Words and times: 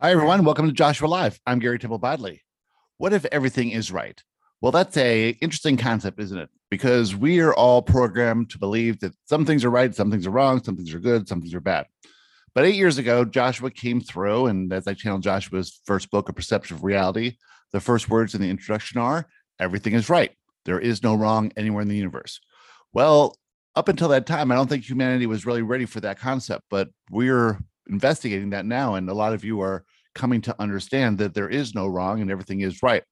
Hi, 0.00 0.10
everyone. 0.10 0.44
Welcome 0.44 0.66
to 0.66 0.72
Joshua 0.72 1.06
Live. 1.06 1.38
I'm 1.46 1.60
Gary 1.60 1.78
Temple 1.78 1.98
Bodley. 1.98 2.42
What 2.98 3.12
if 3.12 3.24
everything 3.26 3.70
is 3.70 3.92
right? 3.92 4.20
Well, 4.60 4.72
that's 4.72 4.96
a 4.96 5.30
interesting 5.40 5.76
concept, 5.76 6.20
isn't 6.20 6.36
it? 6.36 6.50
Because 6.68 7.14
we 7.14 7.38
are 7.38 7.54
all 7.54 7.80
programmed 7.80 8.50
to 8.50 8.58
believe 8.58 8.98
that 9.00 9.14
some 9.24 9.46
things 9.46 9.64
are 9.64 9.70
right, 9.70 9.94
some 9.94 10.10
things 10.10 10.26
are 10.26 10.32
wrong, 10.32 10.62
some 10.62 10.76
things 10.76 10.92
are 10.92 10.98
good, 10.98 11.28
some 11.28 11.40
things 11.40 11.54
are 11.54 11.60
bad. 11.60 11.86
But 12.56 12.64
eight 12.64 12.74
years 12.74 12.98
ago, 12.98 13.24
Joshua 13.24 13.70
came 13.70 14.00
through, 14.00 14.46
and 14.46 14.72
as 14.72 14.88
I 14.88 14.94
channeled 14.94 15.22
Joshua's 15.22 15.80
first 15.86 16.10
book, 16.10 16.28
A 16.28 16.32
Perception 16.32 16.76
of 16.76 16.82
Reality, 16.82 17.36
the 17.72 17.80
first 17.80 18.10
words 18.10 18.34
in 18.34 18.42
the 18.42 18.50
introduction 18.50 19.00
are 19.00 19.26
everything 19.60 19.94
is 19.94 20.10
right. 20.10 20.32
There 20.64 20.80
is 20.80 21.04
no 21.04 21.14
wrong 21.14 21.52
anywhere 21.56 21.82
in 21.82 21.88
the 21.88 21.96
universe. 21.96 22.40
Well, 22.92 23.38
up 23.76 23.88
until 23.88 24.08
that 24.08 24.26
time, 24.26 24.50
I 24.50 24.56
don't 24.56 24.68
think 24.68 24.84
humanity 24.84 25.26
was 25.26 25.46
really 25.46 25.62
ready 25.62 25.86
for 25.86 26.00
that 26.00 26.18
concept, 26.18 26.64
but 26.68 26.88
we're 27.10 27.60
investigating 27.88 28.50
that 28.50 28.66
now. 28.66 28.94
And 28.94 29.08
a 29.08 29.14
lot 29.14 29.32
of 29.32 29.44
you 29.44 29.60
are 29.60 29.84
coming 30.14 30.40
to 30.42 30.56
understand 30.60 31.18
that 31.18 31.34
there 31.34 31.48
is 31.48 31.74
no 31.74 31.86
wrong 31.86 32.20
and 32.20 32.30
everything 32.30 32.60
is 32.60 32.82
right. 32.82 33.02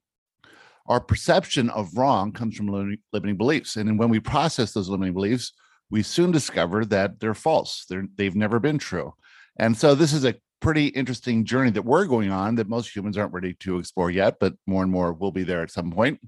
Our 0.87 1.01
perception 1.01 1.71
of 1.71 1.97
wrong 1.97 2.33
comes 2.33 2.57
from 2.57 2.69
limiting 3.13 3.37
beliefs. 3.37 3.77
And 3.77 3.99
when 3.99 4.09
we 4.09 4.21
process 4.21 4.73
those 4.73 4.89
limiting 4.89 5.15
beliefs, 5.15 5.53
we 5.91 6.03
soon 6.03 6.31
discover 6.31 6.85
that 6.87 7.21
they're 7.21 7.35
false. 7.35 7.85
They're, 7.89 8.07
they've 8.17 8.35
never 8.35 8.59
been 8.59 8.79
true. 8.79 9.15
And 9.59 9.77
so 9.77 9.95
this 9.95 10.13
is 10.13 10.25
a 10.25 10.35
pretty 10.61 10.87
interesting 10.89 11.45
journey 11.45 11.71
that 11.71 11.85
we're 11.85 12.07
going 12.07 12.31
on 12.31 12.55
that 12.55 12.69
most 12.69 12.95
humans 12.95 13.19
aren't 13.19 13.33
ready 13.33 13.55
to 13.55 13.79
explore 13.79 14.11
yet, 14.11 14.37
but 14.41 14.55
more 14.67 14.83
and 14.83 14.91
more 14.91 15.13
will 15.13 15.33
be 15.33 15.43
there 15.43 15.63
at 15.63 15.71
some 15.71 15.91
point. 15.91 16.21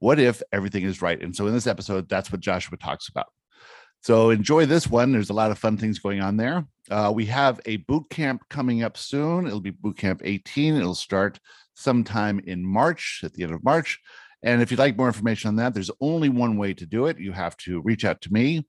What 0.00 0.18
if 0.18 0.42
everything 0.52 0.84
is 0.84 1.00
right? 1.00 1.20
And 1.20 1.34
so 1.34 1.46
in 1.46 1.54
this 1.54 1.66
episode, 1.66 2.08
that's 2.08 2.30
what 2.30 2.40
Joshua 2.40 2.76
talks 2.76 3.08
about. 3.08 3.26
So 4.02 4.30
enjoy 4.30 4.66
this 4.66 4.88
one. 4.88 5.12
There's 5.12 5.30
a 5.30 5.34
lot 5.34 5.50
of 5.50 5.58
fun 5.58 5.76
things 5.76 5.98
going 5.98 6.20
on 6.20 6.36
there. 6.36 6.64
Uh, 6.90 7.12
we 7.14 7.26
have 7.26 7.60
a 7.66 7.76
boot 7.78 8.08
camp 8.10 8.42
coming 8.48 8.82
up 8.82 8.96
soon. 8.96 9.46
It'll 9.46 9.60
be 9.60 9.70
boot 9.70 9.98
camp 9.98 10.22
18. 10.24 10.74
It'll 10.74 10.94
start 10.94 11.38
sometime 11.74 12.40
in 12.46 12.64
March, 12.64 13.20
at 13.22 13.34
the 13.34 13.42
end 13.42 13.52
of 13.52 13.62
March. 13.62 14.00
And 14.42 14.62
if 14.62 14.70
you'd 14.70 14.80
like 14.80 14.96
more 14.96 15.06
information 15.06 15.48
on 15.48 15.56
that, 15.56 15.74
there's 15.74 15.90
only 16.00 16.30
one 16.30 16.56
way 16.56 16.72
to 16.74 16.86
do 16.86 17.06
it. 17.06 17.18
You 17.18 17.32
have 17.32 17.56
to 17.58 17.82
reach 17.82 18.04
out 18.04 18.22
to 18.22 18.32
me 18.32 18.66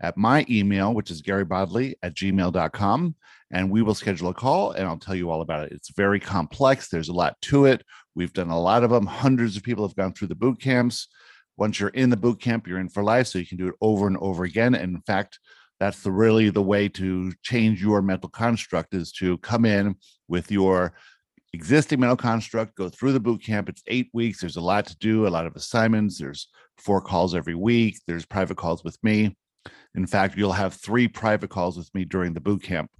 at 0.00 0.16
my 0.16 0.44
email, 0.50 0.92
which 0.92 1.10
is 1.10 1.22
garybodley 1.22 1.94
at 2.02 2.14
gmail.com, 2.14 3.14
and 3.52 3.70
we 3.70 3.82
will 3.82 3.94
schedule 3.94 4.30
a 4.30 4.34
call 4.34 4.72
and 4.72 4.86
I'll 4.86 4.98
tell 4.98 5.14
you 5.14 5.30
all 5.30 5.42
about 5.42 5.66
it. 5.66 5.72
It's 5.72 5.90
very 5.90 6.18
complex. 6.18 6.88
There's 6.88 7.08
a 7.08 7.14
lot 7.14 7.40
to 7.42 7.66
it. 7.66 7.84
We've 8.16 8.32
done 8.32 8.50
a 8.50 8.60
lot 8.60 8.82
of 8.82 8.90
them. 8.90 9.06
Hundreds 9.06 9.56
of 9.56 9.62
people 9.62 9.86
have 9.86 9.96
gone 9.96 10.12
through 10.12 10.28
the 10.28 10.34
boot 10.34 10.60
camps 10.60 11.06
once 11.56 11.78
you're 11.78 11.90
in 11.90 12.10
the 12.10 12.16
boot 12.16 12.40
camp, 12.40 12.66
you're 12.66 12.78
in 12.80 12.88
for 12.88 13.02
life. 13.02 13.26
So 13.26 13.38
you 13.38 13.46
can 13.46 13.58
do 13.58 13.68
it 13.68 13.74
over 13.80 14.06
and 14.06 14.16
over 14.18 14.44
again. 14.44 14.74
And 14.74 14.96
in 14.96 15.02
fact, 15.02 15.38
that's 15.78 16.02
the 16.02 16.12
really 16.12 16.50
the 16.50 16.62
way 16.62 16.88
to 16.90 17.32
change 17.42 17.82
your 17.82 18.02
mental 18.02 18.28
construct 18.28 18.94
is 18.94 19.12
to 19.12 19.38
come 19.38 19.64
in 19.64 19.96
with 20.28 20.50
your 20.50 20.94
existing 21.52 22.00
mental 22.00 22.16
construct, 22.16 22.76
go 22.76 22.88
through 22.88 23.12
the 23.12 23.20
boot 23.20 23.42
camp. 23.42 23.68
It's 23.68 23.82
eight 23.86 24.08
weeks. 24.12 24.40
There's 24.40 24.56
a 24.56 24.60
lot 24.60 24.86
to 24.86 24.96
do, 24.98 25.26
a 25.26 25.28
lot 25.28 25.46
of 25.46 25.56
assignments. 25.56 26.18
There's 26.18 26.48
four 26.78 27.00
calls 27.00 27.34
every 27.34 27.54
week. 27.54 27.98
There's 28.06 28.24
private 28.24 28.56
calls 28.56 28.84
with 28.84 28.96
me. 29.02 29.36
In 29.94 30.06
fact, 30.06 30.36
you'll 30.36 30.52
have 30.52 30.74
three 30.74 31.08
private 31.08 31.50
calls 31.50 31.76
with 31.76 31.92
me 31.94 32.04
during 32.04 32.32
the 32.32 32.40
boot 32.40 32.62
camp. 32.62 32.90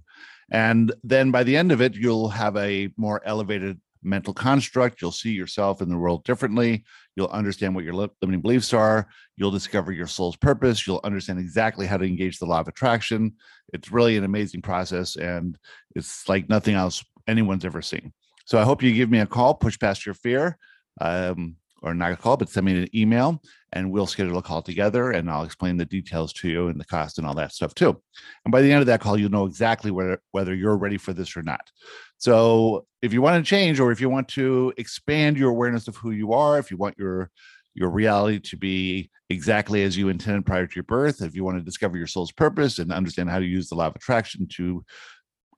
And 0.51 0.93
then 1.03 1.31
by 1.31 1.43
the 1.43 1.57
end 1.57 1.71
of 1.71 1.81
it, 1.81 1.95
you'll 1.95 2.29
have 2.29 2.55
a 2.57 2.89
more 2.97 3.21
elevated 3.25 3.79
mental 4.03 4.33
construct. 4.33 5.01
You'll 5.01 5.11
see 5.11 5.31
yourself 5.31 5.81
in 5.81 5.89
the 5.89 5.97
world 5.97 6.23
differently. 6.23 6.83
You'll 7.15 7.27
understand 7.27 7.75
what 7.75 7.83
your 7.83 7.93
limiting 7.93 8.41
beliefs 8.41 8.73
are. 8.73 9.07
You'll 9.37 9.51
discover 9.51 9.91
your 9.91 10.07
soul's 10.07 10.35
purpose. 10.35 10.85
You'll 10.85 11.01
understand 11.03 11.39
exactly 11.39 11.85
how 11.85 11.97
to 11.97 12.05
engage 12.05 12.39
the 12.39 12.45
law 12.45 12.59
of 12.59 12.67
attraction. 12.67 13.33
It's 13.73 13.91
really 13.91 14.17
an 14.17 14.23
amazing 14.23 14.61
process, 14.61 15.15
and 15.15 15.57
it's 15.95 16.27
like 16.29 16.49
nothing 16.49 16.75
else 16.75 17.03
anyone's 17.27 17.65
ever 17.65 17.81
seen. 17.81 18.13
So 18.45 18.59
I 18.59 18.63
hope 18.63 18.83
you 18.83 18.93
give 18.93 19.09
me 19.09 19.19
a 19.19 19.25
call, 19.25 19.53
push 19.53 19.79
past 19.79 20.05
your 20.05 20.15
fear. 20.15 20.57
Um, 20.99 21.55
or 21.83 21.93
not 21.93 22.13
a 22.13 22.15
call, 22.15 22.37
but 22.37 22.49
send 22.49 22.65
me 22.65 22.83
an 22.83 22.95
email 22.95 23.41
and 23.73 23.91
we'll 23.91 24.07
schedule 24.07 24.37
a 24.37 24.41
call 24.41 24.61
together 24.61 25.11
and 25.11 25.29
I'll 25.29 25.43
explain 25.43 25.77
the 25.77 25.85
details 25.85 26.31
to 26.33 26.49
you 26.49 26.67
and 26.69 26.79
the 26.79 26.85
cost 26.85 27.17
and 27.17 27.27
all 27.27 27.33
that 27.35 27.51
stuff 27.51 27.75
too. 27.75 28.01
And 28.45 28.51
by 28.51 28.61
the 28.61 28.71
end 28.71 28.79
of 28.79 28.87
that 28.87 29.01
call, 29.01 29.19
you'll 29.19 29.29
know 29.29 29.45
exactly 29.45 29.91
whether, 29.91 30.19
whether 30.31 30.55
you're 30.55 30.77
ready 30.77 30.97
for 30.97 31.13
this 31.13 31.35
or 31.35 31.43
not. 31.43 31.69
So 32.17 32.87
if 33.01 33.11
you 33.11 33.21
want 33.21 33.43
to 33.43 33.49
change 33.49 33.79
or 33.79 33.91
if 33.91 33.99
you 33.99 34.09
want 34.09 34.29
to 34.29 34.73
expand 34.77 35.37
your 35.37 35.49
awareness 35.49 35.89
of 35.89 35.97
who 35.97 36.11
you 36.11 36.31
are, 36.33 36.57
if 36.57 36.71
you 36.71 36.77
want 36.77 36.97
your 36.97 37.29
your 37.75 37.89
reality 37.89 38.39
to 38.39 38.55
be 38.55 39.09
exactly 39.29 39.83
as 39.83 39.97
you 39.97 40.09
intended 40.09 40.45
prior 40.45 40.67
to 40.67 40.75
your 40.75 40.83
birth, 40.83 41.21
if 41.21 41.35
you 41.35 41.43
want 41.43 41.57
to 41.57 41.63
discover 41.63 41.97
your 41.97 42.07
soul's 42.07 42.31
purpose 42.31 42.79
and 42.79 42.93
understand 42.93 43.29
how 43.29 43.39
to 43.39 43.45
use 43.45 43.67
the 43.67 43.75
law 43.75 43.87
of 43.87 43.95
attraction 43.95 44.47
to 44.47 44.85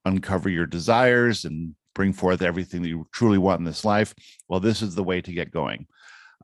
uncover 0.06 0.50
your 0.50 0.66
desires 0.66 1.46
and 1.46 1.76
bring 1.94 2.14
forth 2.14 2.42
everything 2.42 2.82
that 2.82 2.90
you 2.90 3.08
truly 3.14 3.38
want 3.38 3.60
in 3.60 3.66
this 3.66 3.84
life, 3.84 4.14
well, 4.48 4.60
this 4.60 4.82
is 4.82 4.96
the 4.96 5.04
way 5.04 5.22
to 5.22 5.34
get 5.34 5.52
going. 5.52 5.88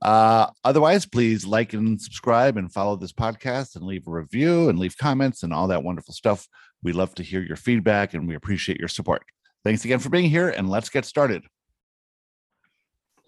Uh, 0.01 0.47
otherwise, 0.63 1.05
please 1.05 1.45
like 1.45 1.73
and 1.73 2.01
subscribe 2.01 2.57
and 2.57 2.73
follow 2.73 2.95
this 2.95 3.13
podcast 3.13 3.75
and 3.75 3.85
leave 3.85 4.07
a 4.07 4.11
review 4.11 4.69
and 4.69 4.79
leave 4.79 4.97
comments 4.97 5.43
and 5.43 5.53
all 5.53 5.67
that 5.67 5.83
wonderful 5.83 6.13
stuff. 6.13 6.47
We 6.81 6.91
love 6.91 7.13
to 7.15 7.23
hear 7.23 7.41
your 7.41 7.57
feedback 7.57 8.13
and 8.13 8.27
we 8.27 8.35
appreciate 8.35 8.79
your 8.79 8.87
support. 8.87 9.23
Thanks 9.63 9.85
again 9.85 9.99
for 9.99 10.09
being 10.09 10.29
here 10.29 10.49
and 10.49 10.69
let's 10.69 10.89
get 10.89 11.05
started. 11.05 11.43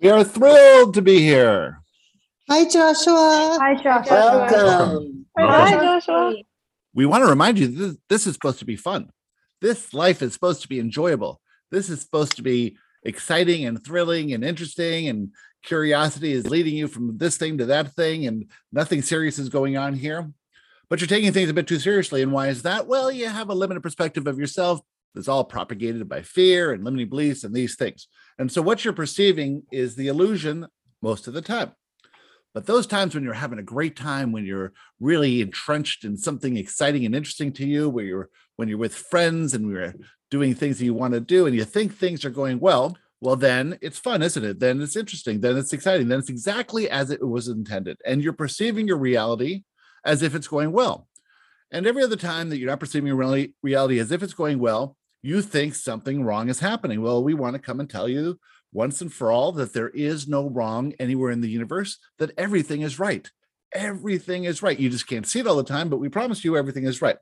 We 0.02 0.10
are 0.10 0.24
thrilled 0.24 0.96
to 0.96 1.02
be 1.02 1.20
here. 1.20 1.80
Hi, 2.50 2.66
Joshua. 2.68 3.58
Hi, 3.62 3.76
Joshua. 3.76 4.48
Welcome. 4.50 5.26
Hi, 5.38 5.72
Joshua. 5.72 6.34
We 6.96 7.06
want 7.06 7.24
to 7.24 7.30
remind 7.30 7.60
you 7.60 7.68
this, 7.68 7.98
this 8.10 8.28
is 8.28 8.34
supposed 8.34 8.60
to 8.60 8.66
be 8.66 8.76
fun. 8.76 9.12
This 9.62 9.94
life 9.94 10.22
is 10.22 10.34
supposed 10.34 10.62
to 10.64 10.68
be 10.68 10.80
enjoyable. 10.80 11.40
This 11.72 11.90
is 11.90 12.02
supposed 12.02 12.36
to 12.36 12.42
be 12.42 12.78
exciting 13.04 13.66
and 13.66 13.84
thrilling 13.84 14.34
and 14.34 14.44
interesting 14.44 15.08
and 15.08 15.30
curiosity 15.64 16.34
is 16.34 16.50
leading 16.50 16.76
you 16.76 16.88
from 16.88 17.18
this 17.18 17.38
thing 17.38 17.58
to 17.58 17.66
that 17.66 17.94
thing 17.94 18.28
and 18.28 18.50
nothing 18.72 19.02
serious 19.02 19.40
is 19.40 19.50
going 19.50 19.78
on 19.78 19.94
here. 19.94 20.30
But 20.90 21.00
you're 21.00 21.08
taking 21.08 21.32
things 21.32 21.50
a 21.50 21.54
bit 21.54 21.68
too 21.68 21.80
seriously 21.80 22.22
and 22.22 22.32
why 22.32 22.50
is 22.50 22.64
that? 22.64 22.88
Well 22.88 23.12
you 23.12 23.28
have 23.28 23.50
a 23.50 23.56
limited 23.56 23.82
perspective 23.82 24.28
of 24.28 24.38
yourself 24.38 24.82
that's 25.16 25.28
all 25.28 25.44
propagated 25.44 26.08
by 26.10 26.22
fear 26.22 26.72
and 26.72 26.84
limiting 26.84 27.10
beliefs 27.10 27.44
and 27.44 27.54
these 27.54 27.76
things. 27.76 28.08
And 28.38 28.52
so 28.52 28.62
what 28.62 28.84
you're 28.84 28.94
perceiving 28.94 29.64
is 29.72 29.96
the 29.96 30.08
illusion 30.08 30.68
most 31.02 31.28
of 31.28 31.34
the 31.34 31.42
time. 31.42 31.72
But 32.54 32.68
those 32.68 32.86
times 32.86 33.16
when 33.16 33.24
you're 33.24 33.34
having 33.34 33.60
a 33.60 33.64
great 33.64 33.96
time 33.96 34.32
when 34.32 34.46
you're 34.46 34.74
really 35.00 35.42
entrenched 35.42 36.04
in 36.04 36.18
something 36.18 36.56
exciting 36.58 37.06
and 37.06 37.16
interesting 37.16 37.52
to 37.54 37.66
you 37.66 37.90
where 37.90 38.06
you're 38.06 38.30
when 38.58 38.68
you're 38.68 38.78
with 38.78 38.94
friends 38.94 39.54
and 39.54 39.66
we're 39.66 39.96
doing 40.30 40.54
things 40.54 40.78
that 40.78 40.86
you 40.86 40.94
want 40.94 41.14
to 41.14 41.20
do 41.20 41.46
and 41.46 41.56
you 41.56 41.64
think 41.64 41.94
things 41.94 42.24
are 42.24 42.30
going 42.30 42.60
well 42.60 42.96
well 43.24 43.38
then 43.38 43.80
it's 43.82 43.98
fun 43.98 44.22
isn't 44.22 44.44
it? 44.44 44.60
Then 44.60 44.82
it's 44.82 44.98
interesting 44.98 45.40
then 45.40 45.58
it's 45.58 45.72
exciting 45.72 46.10
then 46.10 46.20
it's 46.20 46.30
exactly 46.30 46.90
as 46.90 47.10
it 47.10 47.26
was 47.26 47.48
intended 47.48 47.98
and 48.06 48.22
you're 48.22 48.34
perceiving 48.34 48.86
your 48.86 48.98
reality 48.98 49.64
as 50.04 50.22
if 50.22 50.36
it's 50.36 50.48
going 50.48 50.74
well. 50.74 51.08
And 51.72 51.88
every 51.88 52.04
other 52.04 52.18
time 52.18 52.50
that 52.50 52.58
you're 52.58 52.70
not 52.70 52.82
perceiving 52.82 53.08
your 53.08 53.48
reality, 53.64 54.00
as 54.00 54.12
if 54.12 54.22
it's 54.22 54.34
going 54.34 54.60
well 54.60 54.98
you 55.22 55.42
think 55.42 55.74
something 55.74 56.26
wrong 56.26 56.50
is 56.50 56.60
happening. 56.60 57.02
Well 57.02 57.24
we 57.24 57.34
want 57.34 57.56
to 57.56 57.62
come 57.62 57.80
and 57.80 57.90
tell 57.90 58.10
you 58.10 58.40
once 58.74 59.00
and 59.00 59.12
for 59.12 59.32
all 59.32 59.54
that 59.54 59.74
there 59.74 59.90
is 59.90 60.28
no 60.28 60.50
wrong 60.50 60.94
anywhere 61.00 61.32
in 61.32 61.40
the 61.40 61.50
universe 61.50 62.00
that 62.20 62.38
everything 62.38 62.82
is 62.82 63.00
right. 63.00 63.32
Everything 63.74 64.44
is 64.44 64.62
right. 64.62 64.78
You 64.78 64.90
just 64.90 65.08
can't 65.08 65.26
see 65.26 65.40
it 65.40 65.48
all 65.48 65.56
the 65.56 65.64
time 65.64 65.88
but 65.88 66.02
we 66.02 66.10
promise 66.10 66.44
you 66.44 66.58
everything 66.58 66.84
is 66.84 67.02
right. 67.02 67.18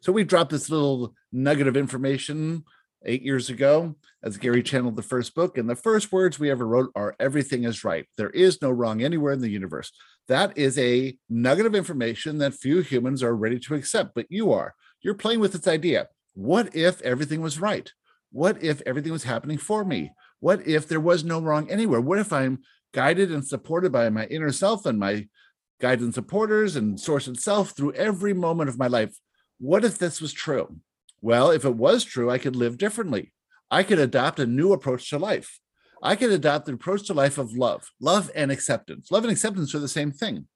So 0.00 0.12
we 0.12 0.24
dropped 0.24 0.50
this 0.50 0.70
little 0.70 1.14
nugget 1.30 1.68
of 1.68 1.76
information 1.76 2.64
eight 3.04 3.22
years 3.22 3.50
ago 3.50 3.94
as 4.22 4.36
Gary 4.36 4.62
channeled 4.62 4.96
the 4.96 5.02
first 5.02 5.34
book. 5.34 5.58
And 5.58 5.68
the 5.68 5.76
first 5.76 6.10
words 6.12 6.38
we 6.38 6.50
ever 6.50 6.66
wrote 6.66 6.90
are 6.94 7.14
everything 7.20 7.64
is 7.64 7.84
right. 7.84 8.06
There 8.16 8.30
is 8.30 8.62
no 8.62 8.70
wrong 8.70 9.02
anywhere 9.02 9.32
in 9.32 9.40
the 9.40 9.50
universe. 9.50 9.92
That 10.28 10.56
is 10.58 10.78
a 10.78 11.16
nugget 11.28 11.66
of 11.66 11.74
information 11.74 12.38
that 12.38 12.54
few 12.54 12.80
humans 12.80 13.22
are 13.22 13.36
ready 13.36 13.58
to 13.60 13.74
accept, 13.74 14.14
but 14.14 14.26
you 14.28 14.52
are. 14.52 14.74
You're 15.02 15.14
playing 15.14 15.40
with 15.40 15.52
this 15.52 15.68
idea. 15.68 16.08
What 16.34 16.74
if 16.74 17.00
everything 17.02 17.40
was 17.40 17.60
right? 17.60 17.90
What 18.32 18.62
if 18.62 18.82
everything 18.84 19.12
was 19.12 19.24
happening 19.24 19.58
for 19.58 19.84
me? 19.84 20.12
What 20.40 20.66
if 20.66 20.88
there 20.88 21.00
was 21.00 21.24
no 21.24 21.40
wrong 21.40 21.70
anywhere? 21.70 22.00
What 22.00 22.18
if 22.18 22.32
I'm 22.32 22.60
guided 22.92 23.30
and 23.30 23.46
supported 23.46 23.92
by 23.92 24.08
my 24.10 24.26
inner 24.26 24.52
self 24.52 24.84
and 24.86 24.98
my 24.98 25.28
guides 25.80 26.02
and 26.02 26.12
supporters 26.12 26.76
and 26.76 26.98
source 26.98 27.28
itself 27.28 27.70
through 27.70 27.92
every 27.92 28.34
moment 28.34 28.68
of 28.68 28.78
my 28.78 28.88
life? 28.88 29.16
What 29.58 29.84
if 29.84 29.98
this 29.98 30.20
was 30.20 30.32
true? 30.32 30.76
Well, 31.20 31.50
if 31.50 31.64
it 31.64 31.76
was 31.76 32.04
true, 32.04 32.30
I 32.30 32.38
could 32.38 32.56
live 32.56 32.78
differently. 32.78 33.32
I 33.70 33.82
could 33.82 33.98
adopt 33.98 34.38
a 34.38 34.46
new 34.46 34.72
approach 34.72 35.10
to 35.10 35.18
life. 35.18 35.58
I 36.02 36.14
could 36.14 36.30
adopt 36.30 36.66
the 36.66 36.74
approach 36.74 37.06
to 37.06 37.14
life 37.14 37.38
of 37.38 37.56
love, 37.56 37.90
love 38.00 38.30
and 38.34 38.52
acceptance. 38.52 39.10
Love 39.10 39.24
and 39.24 39.32
acceptance 39.32 39.74
are 39.74 39.80
the 39.80 39.88
same 39.88 40.12
thing. 40.12 40.46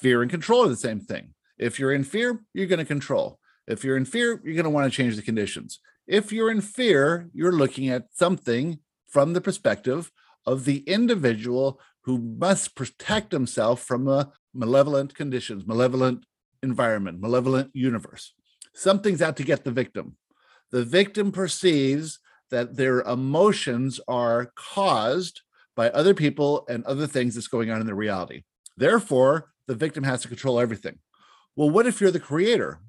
Fear 0.00 0.22
and 0.22 0.30
control 0.30 0.64
are 0.64 0.68
the 0.68 0.76
same 0.76 1.00
thing. 1.00 1.34
If 1.58 1.78
you're 1.78 1.92
in 1.92 2.04
fear, 2.04 2.42
you're 2.54 2.66
going 2.66 2.80
to 2.80 2.84
control. 2.84 3.38
If 3.66 3.84
you're 3.84 3.96
in 3.96 4.04
fear, 4.04 4.40
you're 4.44 4.54
going 4.54 4.64
to 4.64 4.70
want 4.70 4.90
to 4.90 4.96
change 4.96 5.16
the 5.16 5.22
conditions. 5.22 5.78
If 6.06 6.32
you're 6.32 6.50
in 6.50 6.60
fear, 6.60 7.30
you're 7.32 7.52
looking 7.52 7.88
at 7.88 8.06
something 8.12 8.80
from 9.08 9.32
the 9.32 9.40
perspective 9.40 10.10
of 10.46 10.64
the 10.64 10.78
individual 10.78 11.80
who 12.02 12.18
must 12.18 12.74
protect 12.74 13.30
himself 13.32 13.82
from 13.82 14.08
a 14.08 14.32
malevolent 14.52 15.14
conditions, 15.14 15.66
malevolent 15.66 16.24
environment, 16.62 17.20
malevolent 17.20 17.70
universe. 17.74 18.32
Something's 18.74 19.22
out 19.22 19.36
to 19.36 19.44
get 19.44 19.64
the 19.64 19.70
victim. 19.70 20.16
The 20.70 20.84
victim 20.84 21.32
perceives 21.32 22.20
that 22.50 22.76
their 22.76 23.00
emotions 23.02 24.00
are 24.08 24.52
caused 24.56 25.42
by 25.76 25.90
other 25.90 26.14
people 26.14 26.66
and 26.68 26.84
other 26.84 27.06
things 27.06 27.34
that's 27.34 27.48
going 27.48 27.70
on 27.70 27.80
in 27.80 27.86
the 27.86 27.94
reality. 27.94 28.42
Therefore, 28.76 29.50
the 29.66 29.74
victim 29.74 30.04
has 30.04 30.22
to 30.22 30.28
control 30.28 30.60
everything. 30.60 30.98
Well, 31.56 31.70
what 31.70 31.86
if 31.86 32.00
you're 32.00 32.10
the 32.10 32.20
creator? 32.20 32.80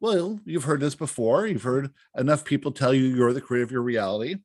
Well, 0.00 0.40
you've 0.44 0.64
heard 0.64 0.80
this 0.80 0.94
before. 0.94 1.46
You've 1.46 1.62
heard 1.62 1.90
enough 2.16 2.44
people 2.44 2.70
tell 2.70 2.94
you 2.94 3.04
you're 3.04 3.32
the 3.32 3.40
creator 3.40 3.64
of 3.64 3.72
your 3.72 3.82
reality. 3.82 4.36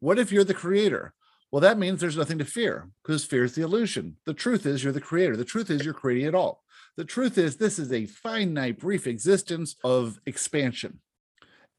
What 0.00 0.18
if 0.18 0.32
you're 0.32 0.44
the 0.44 0.54
creator? 0.54 1.12
Well, 1.50 1.60
that 1.60 1.78
means 1.78 2.00
there's 2.00 2.16
nothing 2.16 2.38
to 2.38 2.44
fear 2.44 2.90
because 3.02 3.24
fear 3.24 3.44
is 3.44 3.54
the 3.54 3.62
illusion. 3.62 4.16
The 4.24 4.34
truth 4.34 4.66
is 4.66 4.84
you're 4.84 4.92
the 4.92 5.00
creator. 5.00 5.36
The 5.36 5.44
truth 5.44 5.68
is 5.70 5.84
you're 5.84 5.94
creating 5.94 6.26
it 6.26 6.34
all. 6.34 6.62
The 6.96 7.04
truth 7.04 7.38
is 7.38 7.56
this 7.56 7.78
is 7.78 7.92
a 7.92 8.06
finite, 8.06 8.78
brief 8.78 9.06
existence 9.06 9.74
of 9.82 10.20
expansion. 10.26 11.00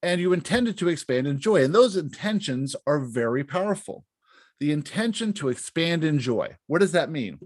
And 0.03 0.19
you 0.19 0.33
intended 0.33 0.77
to 0.79 0.89
expand 0.89 1.27
in 1.27 1.39
joy. 1.39 1.63
And 1.63 1.73
those 1.73 1.95
intentions 1.95 2.75
are 2.85 2.99
very 2.99 3.43
powerful. 3.43 4.05
The 4.59 4.71
intention 4.71 5.31
to 5.33 5.49
expand 5.49 6.03
in 6.03 6.19
joy. 6.19 6.57
What 6.67 6.79
does 6.79 6.91
that 6.91 7.09
mean? 7.09 7.39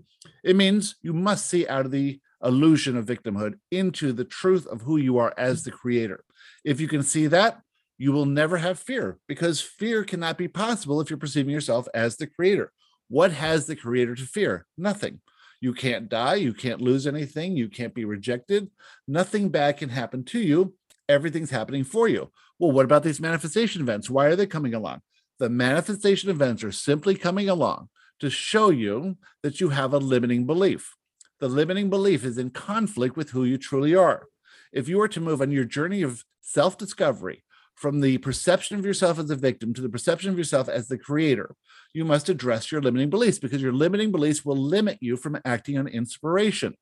It 0.44 0.56
means 0.56 0.96
you 1.02 1.14
must 1.14 1.48
see 1.48 1.68
out 1.68 1.86
of 1.86 1.92
the 1.92 2.20
illusion 2.44 2.98
of 2.98 3.06
victimhood 3.06 3.56
into 3.72 4.14
the 4.14 4.26
truth 4.26 4.66
of 4.68 4.82
who 4.82 4.98
you 4.98 5.18
are 5.18 5.34
as 5.38 5.64
the 5.64 5.72
creator. 5.72 6.24
If 6.64 6.80
you 6.80 6.88
can 6.88 7.04
see 7.04 7.28
that, 7.28 7.62
you 7.98 8.12
will 8.12 8.26
never 8.26 8.58
have 8.58 8.80
fear 8.80 9.20
because 9.28 9.62
fear 9.62 10.04
cannot 10.04 10.38
be 10.38 10.48
possible 10.48 11.00
if 11.00 11.10
you're 11.10 11.18
perceiving 11.18 11.54
yourself 11.54 11.88
as 11.94 12.18
the 12.18 12.28
creator. 12.28 12.72
What 13.08 13.32
has 13.32 13.68
the 13.68 13.76
creator 13.76 14.16
to 14.16 14.24
fear? 14.24 14.66
Nothing. 14.78 15.22
You 15.62 15.74
can't 15.74 16.10
die. 16.10 16.36
You 16.36 16.54
can't 16.54 16.82
lose 16.82 17.08
anything. 17.08 17.56
You 17.56 17.70
can't 17.70 17.94
be 17.94 18.06
rejected. 18.06 18.70
Nothing 19.08 19.50
bad 19.50 19.78
can 19.78 19.90
happen 19.90 20.24
to 20.26 20.40
you. 20.40 20.76
Everything's 21.08 21.52
happening 21.52 21.84
for 21.84 22.08
you. 22.08 22.32
Well, 22.60 22.72
what 22.72 22.86
about 22.86 23.04
these 23.04 23.22
manifestation 23.22 23.82
events? 23.82 24.10
Why 24.10 24.26
are 24.26 24.36
they 24.36 24.48
coming 24.48 24.74
along? 24.74 25.02
The 25.40 25.50
manifestation 25.50 26.30
events 26.30 26.64
are 26.64 26.72
simply 26.72 27.16
coming 27.16 27.50
along 27.50 27.90
to 28.20 28.30
show 28.30 28.70
you 28.70 29.18
that 29.44 29.60
you 29.60 29.70
have 29.70 29.94
a 29.94 29.98
limiting 29.98 30.46
belief. 30.46 30.96
The 31.40 31.50
limiting 31.50 31.90
belief 31.90 32.24
is 32.24 32.38
in 32.38 32.50
conflict 32.50 33.18
with 33.18 33.32
who 33.32 33.44
you 33.44 33.58
truly 33.58 33.94
are. 33.94 34.28
If 34.72 34.88
you 34.88 34.98
were 34.98 35.10
to 35.10 35.22
move 35.22 35.42
on 35.42 35.52
your 35.52 35.66
journey 35.66 36.02
of 36.02 36.24
self 36.42 36.78
discovery, 36.78 37.44
from 37.76 38.00
the 38.00 38.18
perception 38.20 38.80
of 38.80 38.86
yourself 38.86 39.20
as 39.20 39.30
a 39.30 39.36
victim 39.36 39.74
to 39.74 39.82
the 39.82 39.90
perception 39.90 40.30
of 40.30 40.38
yourself 40.38 40.70
as 40.70 40.88
the 40.88 40.98
creator, 40.98 41.56
you 41.94 42.06
must 42.06 42.30
address 42.30 42.72
your 42.72 42.82
limiting 42.82 43.10
beliefs 43.10 43.40
because 43.40 43.62
your 43.62 43.74
limiting 43.74 44.12
beliefs 44.12 44.46
will 44.46 44.58
limit 44.58 44.98
you 45.02 45.18
from 45.18 45.40
acting 45.46 45.78
on 45.78 45.88
inspiration. 45.88 46.76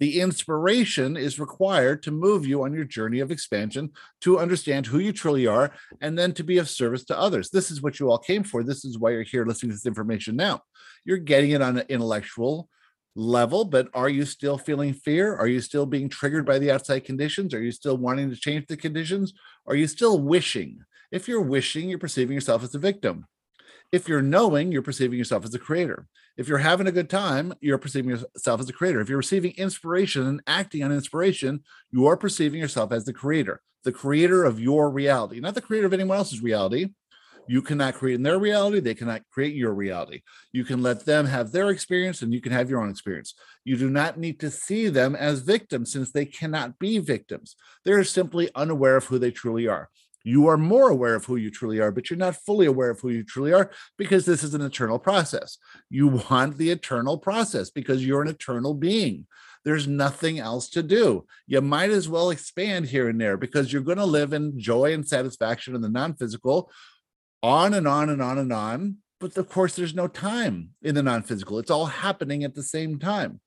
The 0.00 0.20
inspiration 0.20 1.16
is 1.16 1.40
required 1.40 2.04
to 2.04 2.12
move 2.12 2.46
you 2.46 2.62
on 2.62 2.72
your 2.72 2.84
journey 2.84 3.18
of 3.18 3.32
expansion 3.32 3.90
to 4.20 4.38
understand 4.38 4.86
who 4.86 5.00
you 5.00 5.12
truly 5.12 5.46
are 5.46 5.72
and 6.00 6.16
then 6.16 6.32
to 6.34 6.44
be 6.44 6.58
of 6.58 6.68
service 6.68 7.04
to 7.06 7.18
others. 7.18 7.50
This 7.50 7.70
is 7.70 7.82
what 7.82 7.98
you 7.98 8.10
all 8.10 8.18
came 8.18 8.44
for. 8.44 8.62
This 8.62 8.84
is 8.84 8.96
why 8.96 9.10
you're 9.10 9.22
here 9.22 9.44
listening 9.44 9.70
to 9.70 9.74
this 9.74 9.86
information 9.86 10.36
now. 10.36 10.60
You're 11.04 11.18
getting 11.18 11.50
it 11.50 11.62
on 11.62 11.78
an 11.78 11.86
intellectual 11.88 12.68
level, 13.14 13.64
but 13.64 13.88
are 13.94 14.08
you 14.08 14.24
still 14.24 14.58
feeling 14.58 14.92
fear? 14.92 15.34
Are 15.34 15.46
you 15.46 15.60
still 15.60 15.86
being 15.86 16.08
triggered 16.08 16.46
by 16.46 16.58
the 16.58 16.70
outside 16.70 17.04
conditions? 17.04 17.54
Are 17.54 17.62
you 17.62 17.72
still 17.72 17.96
wanting 17.96 18.30
to 18.30 18.36
change 18.36 18.66
the 18.66 18.76
conditions? 18.76 19.32
Are 19.66 19.74
you 19.74 19.86
still 19.86 20.20
wishing? 20.20 20.80
If 21.10 21.26
you're 21.26 21.42
wishing, 21.42 21.88
you're 21.88 21.98
perceiving 21.98 22.34
yourself 22.34 22.62
as 22.62 22.74
a 22.74 22.78
victim. 22.78 23.26
If 23.90 24.08
you're 24.08 24.22
knowing, 24.22 24.70
you're 24.70 24.82
perceiving 24.82 25.18
yourself 25.18 25.44
as 25.44 25.54
a 25.54 25.58
creator. 25.58 26.06
If 26.36 26.46
you're 26.46 26.58
having 26.58 26.86
a 26.86 26.92
good 26.92 27.08
time, 27.08 27.54
you're 27.60 27.78
perceiving 27.78 28.10
yourself 28.10 28.60
as 28.60 28.68
a 28.68 28.72
creator. 28.72 29.00
If 29.00 29.08
you're 29.08 29.18
receiving 29.18 29.52
inspiration 29.56 30.26
and 30.26 30.42
acting 30.46 30.84
on 30.84 30.92
inspiration, 30.92 31.64
you 31.90 32.06
are 32.06 32.16
perceiving 32.16 32.60
yourself 32.60 32.92
as 32.92 33.06
the 33.06 33.14
creator, 33.14 33.62
the 33.84 33.92
creator 33.92 34.44
of 34.44 34.60
your 34.60 34.90
reality, 34.90 35.40
not 35.40 35.54
the 35.54 35.62
creator 35.62 35.86
of 35.86 35.94
anyone 35.94 36.18
else's 36.18 36.42
reality. 36.42 36.90
You 37.48 37.62
cannot 37.62 37.94
create 37.94 38.16
in 38.16 38.22
their 38.22 38.38
reality. 38.38 38.80
They 38.80 38.94
cannot 38.94 39.22
create 39.30 39.54
your 39.54 39.72
reality. 39.72 40.20
You 40.52 40.64
can 40.64 40.82
let 40.82 41.06
them 41.06 41.26
have 41.26 41.50
their 41.50 41.70
experience 41.70 42.22
and 42.22 42.32
you 42.32 42.40
can 42.40 42.52
have 42.52 42.68
your 42.68 42.80
own 42.80 42.90
experience. 42.90 43.34
You 43.64 43.76
do 43.76 43.88
not 43.88 44.18
need 44.18 44.38
to 44.40 44.50
see 44.50 44.88
them 44.88 45.16
as 45.16 45.40
victims 45.40 45.92
since 45.92 46.12
they 46.12 46.26
cannot 46.26 46.78
be 46.78 46.98
victims. 46.98 47.56
They're 47.84 48.04
simply 48.04 48.50
unaware 48.54 48.96
of 48.96 49.06
who 49.06 49.18
they 49.18 49.30
truly 49.30 49.66
are. 49.66 49.88
You 50.24 50.48
are 50.48 50.58
more 50.58 50.90
aware 50.90 51.14
of 51.14 51.24
who 51.24 51.36
you 51.36 51.50
truly 51.50 51.80
are, 51.80 51.90
but 51.90 52.10
you're 52.10 52.18
not 52.18 52.36
fully 52.36 52.66
aware 52.66 52.90
of 52.90 53.00
who 53.00 53.08
you 53.08 53.24
truly 53.24 53.54
are 53.54 53.70
because 53.96 54.26
this 54.26 54.42
is 54.42 54.52
an 54.52 54.60
eternal 54.60 54.98
process. 54.98 55.56
You 55.88 56.08
want 56.30 56.58
the 56.58 56.70
eternal 56.70 57.16
process 57.16 57.70
because 57.70 58.04
you're 58.04 58.22
an 58.22 58.28
eternal 58.28 58.74
being. 58.74 59.26
There's 59.64 59.86
nothing 59.86 60.38
else 60.38 60.68
to 60.70 60.82
do. 60.82 61.26
You 61.46 61.60
might 61.60 61.90
as 61.90 62.08
well 62.08 62.30
expand 62.30 62.86
here 62.86 63.08
and 63.08 63.20
there 63.20 63.36
because 63.36 63.72
you're 63.72 63.82
going 63.82 63.98
to 63.98 64.04
live 64.04 64.32
in 64.32 64.58
joy 64.58 64.92
and 64.92 65.06
satisfaction 65.06 65.74
in 65.74 65.80
the 65.80 65.88
non 65.88 66.14
physical 66.14 66.70
on 67.42 67.74
and 67.74 67.86
on 67.86 68.10
and 68.10 68.22
on 68.22 68.38
and 68.38 68.52
on. 68.52 68.96
But 69.20 69.36
of 69.36 69.48
course, 69.48 69.74
there's 69.74 69.94
no 69.94 70.06
time 70.06 70.70
in 70.82 70.94
the 70.94 71.02
non 71.02 71.22
physical, 71.22 71.58
it's 71.58 71.70
all 71.70 71.86
happening 71.86 72.44
at 72.44 72.54
the 72.54 72.62
same 72.62 72.98
time. 72.98 73.40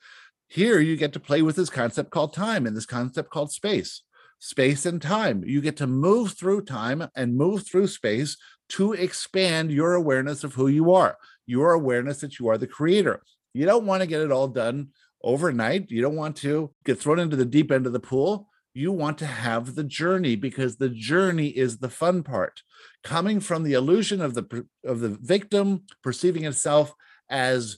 Here, 0.47 0.79
you 0.79 0.97
get 0.97 1.13
to 1.13 1.19
play 1.19 1.41
with 1.41 1.55
this 1.55 1.69
concept 1.69 2.11
called 2.11 2.33
time 2.33 2.65
and 2.65 2.75
this 2.75 2.85
concept 2.85 3.29
called 3.29 3.51
space. 3.51 4.03
Space 4.39 4.85
and 4.85 5.01
time. 5.01 5.43
You 5.45 5.61
get 5.61 5.77
to 5.77 5.88
move 5.88 6.33
through 6.33 6.65
time 6.65 7.07
and 7.15 7.38
move 7.38 7.65
through 7.65 7.88
space 7.88 8.38
to 8.69 8.93
expand 8.93 9.71
your 9.71 9.94
awareness 9.94 10.44
of 10.44 10.55
who 10.55 10.67
you 10.67 10.91
are, 10.91 11.17
your 11.45 11.71
awareness 11.71 12.19
that 12.19 12.39
you 12.39 12.47
are 12.49 12.57
the 12.57 12.67
creator. 12.67 13.21
You 13.53 13.65
don't 13.65 13.85
want 13.85 14.01
to 14.01 14.07
get 14.07 14.21
it 14.21 14.31
all 14.31 14.47
done 14.47 14.89
overnight. 15.23 15.91
You 15.91 16.01
don't 16.01 16.15
want 16.15 16.35
to 16.37 16.73
get 16.83 16.99
thrown 16.99 17.19
into 17.19 17.35
the 17.35 17.45
deep 17.45 17.71
end 17.71 17.85
of 17.85 17.94
the 17.94 17.99
pool 17.99 18.49
you 18.73 18.91
want 18.91 19.18
to 19.18 19.25
have 19.25 19.75
the 19.75 19.83
journey 19.83 20.35
because 20.35 20.77
the 20.77 20.89
journey 20.89 21.47
is 21.47 21.77
the 21.77 21.89
fun 21.89 22.23
part. 22.23 22.62
Coming 23.03 23.39
from 23.39 23.63
the 23.63 23.73
illusion 23.73 24.21
of 24.21 24.33
the 24.33 24.65
of 24.85 25.00
the 25.00 25.18
victim 25.21 25.83
perceiving 26.03 26.45
itself 26.45 26.94
as 27.29 27.77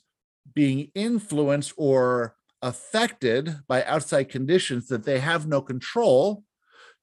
being 0.53 0.91
influenced 0.93 1.73
or 1.77 2.35
affected 2.61 3.57
by 3.67 3.83
outside 3.85 4.29
conditions 4.29 4.87
that 4.87 5.03
they 5.03 5.19
have 5.19 5.47
no 5.47 5.61
control 5.61 6.43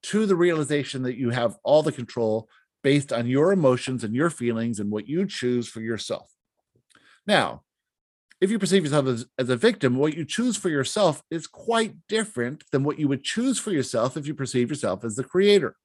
to 0.03 0.25
the 0.25 0.37
realization 0.37 1.03
that 1.03 1.19
you 1.19 1.31
have 1.31 1.57
all 1.63 1.83
the 1.83 1.93
control 1.93 2.49
based 2.83 3.13
on 3.13 3.27
your 3.27 3.53
emotions 3.53 4.05
and 4.05 4.15
your 4.15 4.31
feelings 4.31 4.81
and 4.81 4.91
what 4.91 5.07
you 5.07 5.27
choose 5.27 5.69
for 5.69 5.81
yourself. 5.81 6.31
Now 7.27 7.63
if 8.41 8.51
you 8.51 8.59
perceive 8.59 8.85
yourself 8.85 9.07
as, 9.07 9.27
as 9.39 9.49
a 9.51 9.57
victim, 9.57 9.97
what 9.97 10.17
you 10.17 10.25
choose 10.25 10.57
for 10.57 10.71
yourself 10.71 11.23
is 11.31 11.47
quite 11.47 11.95
different 12.09 12.65
than 12.73 12.85
what 12.85 12.99
you 12.99 13.07
would 13.09 13.23
choose 13.23 13.59
for 13.59 13.71
yourself 13.71 14.17
if 14.17 14.27
you 14.27 14.35
perceive 14.35 14.71
yourself 14.71 15.05
as 15.05 15.17
the 15.17 15.25
creator. 15.25 15.77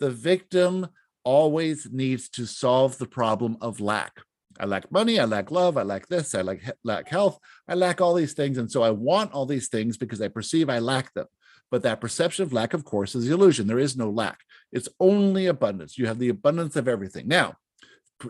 The 0.00 0.10
victim 0.10 0.88
always 1.24 1.88
needs 1.90 2.28
to 2.30 2.44
solve 2.46 2.98
the 2.98 3.06
problem 3.06 3.56
of 3.60 3.80
lack. 3.80 4.20
I 4.60 4.66
lack 4.66 4.92
money, 4.92 5.18
I 5.18 5.24
lack 5.24 5.50
love, 5.50 5.76
I 5.76 5.82
lack 5.82 6.06
this, 6.06 6.34
I 6.34 6.42
lack, 6.42 6.60
lack 6.84 7.08
health, 7.08 7.40
I 7.66 7.74
lack 7.74 8.00
all 8.00 8.14
these 8.14 8.34
things. 8.34 8.58
And 8.58 8.70
so 8.70 8.82
I 8.82 8.90
want 8.90 9.32
all 9.32 9.46
these 9.46 9.68
things 9.68 9.96
because 9.96 10.20
I 10.20 10.28
perceive 10.28 10.68
I 10.68 10.78
lack 10.78 11.12
them. 11.14 11.26
But 11.70 11.82
that 11.82 12.00
perception 12.00 12.44
of 12.44 12.52
lack, 12.52 12.74
of 12.74 12.84
course, 12.84 13.14
is 13.14 13.26
the 13.26 13.34
illusion. 13.34 13.66
There 13.66 13.78
is 13.78 13.96
no 13.96 14.10
lack, 14.10 14.40
it's 14.70 14.88
only 15.00 15.46
abundance. 15.46 15.96
You 15.96 16.06
have 16.06 16.18
the 16.18 16.28
abundance 16.28 16.76
of 16.76 16.86
everything. 16.86 17.26
Now, 17.26 17.54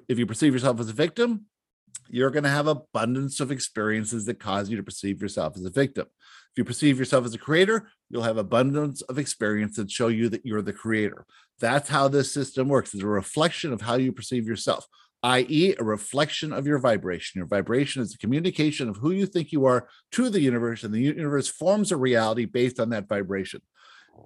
if 0.08 0.18
you 0.18 0.26
perceive 0.26 0.54
yourself 0.54 0.80
as 0.80 0.88
a 0.88 0.94
victim, 0.94 1.46
you're 2.08 2.30
going 2.30 2.44
to 2.44 2.50
have 2.50 2.66
abundance 2.66 3.40
of 3.40 3.50
experiences 3.50 4.26
that 4.26 4.38
cause 4.38 4.68
you 4.68 4.76
to 4.76 4.82
perceive 4.82 5.20
yourself 5.20 5.56
as 5.56 5.64
a 5.64 5.70
victim. 5.70 6.06
If 6.52 6.58
you 6.58 6.64
perceive 6.64 6.98
yourself 6.98 7.24
as 7.24 7.34
a 7.34 7.38
creator, 7.38 7.88
you'll 8.10 8.22
have 8.22 8.36
abundance 8.36 9.02
of 9.02 9.18
experience 9.18 9.76
that 9.76 9.90
show 9.90 10.08
you 10.08 10.28
that 10.28 10.46
you're 10.46 10.62
the 10.62 10.72
creator. 10.72 11.26
That's 11.60 11.88
how 11.88 12.08
this 12.08 12.32
system 12.32 12.68
works. 12.68 12.94
It's 12.94 13.02
a 13.02 13.06
reflection 13.06 13.72
of 13.72 13.80
how 13.80 13.96
you 13.96 14.12
perceive 14.12 14.46
yourself, 14.46 14.86
i.e., 15.22 15.74
a 15.78 15.82
reflection 15.84 16.52
of 16.52 16.66
your 16.66 16.78
vibration. 16.78 17.38
Your 17.38 17.46
vibration 17.46 18.02
is 18.02 18.14
a 18.14 18.18
communication 18.18 18.88
of 18.88 18.96
who 18.96 19.10
you 19.10 19.26
think 19.26 19.50
you 19.50 19.64
are 19.64 19.88
to 20.12 20.30
the 20.30 20.40
universe, 20.40 20.84
and 20.84 20.94
the 20.94 21.00
universe 21.00 21.48
forms 21.48 21.90
a 21.90 21.96
reality 21.96 22.44
based 22.44 22.78
on 22.78 22.90
that 22.90 23.08
vibration. 23.08 23.60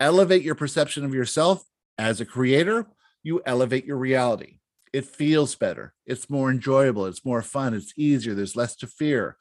Elevate 0.01 0.43
your 0.43 0.55
perception 0.55 1.05
of 1.05 1.15
yourself 1.15 1.63
as 1.97 2.21
a 2.21 2.27
creator, 2.27 2.87
you 3.23 3.41
elevate 3.47 3.85
your 3.85 3.97
reality 3.97 4.58
it 4.93 5.05
feels 5.07 5.55
better. 5.55 5.95
It's 6.07 6.31
more 6.31 6.51
enjoyable. 6.51 7.07
It's 7.07 7.25
more 7.25 7.43
fun. 7.43 7.75
It's 7.75 7.93
easier. 7.97 8.35
There's 8.35 8.57
less 8.57 8.77
to 8.77 8.87
fear. 8.87 9.37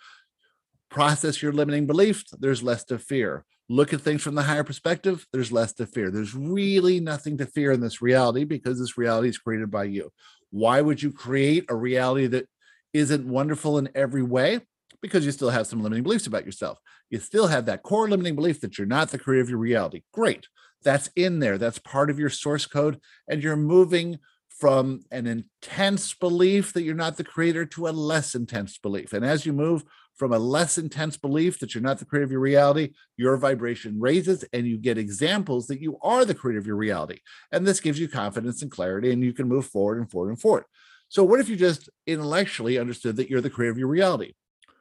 Process 0.90 1.42
your 1.42 1.52
limiting 1.52 1.86
beliefs. 1.86 2.34
There's 2.40 2.64
less 2.64 2.84
to 2.86 2.98
fear. 2.98 3.46
Look 3.70 3.94
at 3.94 4.02
things 4.02 4.24
from 4.24 4.36
the 4.36 4.44
higher 4.44 4.64
perspective. 4.64 5.28
There's 5.34 5.52
less 5.52 5.74
to 5.74 5.86
fear. 5.86 6.10
There's 6.10 6.34
really 6.34 7.00
nothing 7.00 7.38
to 7.40 7.46
fear 7.46 7.72
in 7.74 7.82
this 7.82 8.02
reality 8.02 8.46
because 8.46 8.80
this 8.80 8.98
reality 8.98 9.30
is 9.30 9.38
created 9.38 9.70
by 9.70 9.86
you. 9.86 10.12
Why 10.52 10.82
would 10.82 11.04
you 11.04 11.12
create 11.12 11.66
a 11.68 11.76
reality 11.76 12.28
that 12.28 12.48
isn't 12.94 13.28
wonderful 13.28 13.78
in 13.78 13.90
every 13.94 14.24
way? 14.24 14.62
Because 15.02 15.26
you 15.26 15.32
still 15.32 15.50
have 15.50 15.68
some 15.68 15.84
limiting 15.84 16.04
beliefs 16.04 16.28
about 16.28 16.46
yourself. 16.46 16.80
You 17.10 17.20
still 17.20 17.48
have 17.48 17.66
that 17.66 17.84
core 17.84 18.08
limiting 18.08 18.36
belief 18.36 18.62
that 18.62 18.78
you're 18.78 18.88
not 18.88 19.12
the 19.12 19.20
creator 19.20 19.44
of 19.44 19.50
your 19.50 19.60
reality. 19.60 20.04
Great. 20.14 20.48
That's 20.84 21.10
in 21.16 21.40
there. 21.40 21.58
That's 21.58 21.80
part 21.80 22.10
of 22.10 22.20
your 22.20 22.30
source 22.30 22.66
code. 22.66 23.00
And 23.28 23.44
you're 23.44 23.58
moving 23.58 24.20
from 24.60 25.02
an 25.12 25.28
intense 25.28 26.14
belief 26.16 26.74
that 26.74 26.82
you're 26.82 26.96
not 26.96 27.18
the 27.18 27.24
creator 27.24 27.66
to 27.66 27.88
a 27.88 27.90
less 27.90 28.34
intense 28.34 28.78
belief. 28.78 29.14
And 29.14 29.24
as 29.24 29.46
you 29.46 29.54
move 29.54 29.84
from 30.16 30.34
a 30.34 30.40
less 30.40 30.80
intense 30.80 31.16
belief 31.16 31.60
that 31.60 31.76
you're 31.76 31.84
not 31.84 32.00
the 32.00 32.06
creator 32.06 32.26
of 32.26 32.32
your 32.32 32.40
reality, 32.40 32.94
your 33.18 33.38
vibration 33.38 34.00
raises 34.00 34.44
and 34.52 34.66
you 34.66 34.78
get 34.78 34.98
examples 34.98 35.68
that 35.68 35.80
you 35.80 36.00
are 36.02 36.26
the 36.26 36.34
creator 36.34 36.60
of 36.60 36.66
your 36.66 36.76
reality. 36.76 37.20
And 37.52 37.68
this 37.68 37.80
gives 37.80 38.00
you 38.00 38.08
confidence 38.08 38.64
and 38.64 38.72
clarity, 38.72 39.12
and 39.12 39.24
you 39.24 39.32
can 39.32 39.48
move 39.48 39.68
forward 39.68 40.00
and 40.00 40.10
forward 40.10 40.30
and 40.30 40.42
forward. 40.42 40.64
So, 41.10 41.24
what 41.24 41.40
if 41.40 41.50
you 41.50 41.56
just 41.56 41.90
intellectually 42.08 42.80
understood 42.80 43.16
that 43.18 43.30
you're 43.30 43.42
the 43.42 43.50
creator 43.50 43.72
of 43.72 43.78
your 43.78 43.88
reality? 43.88 44.34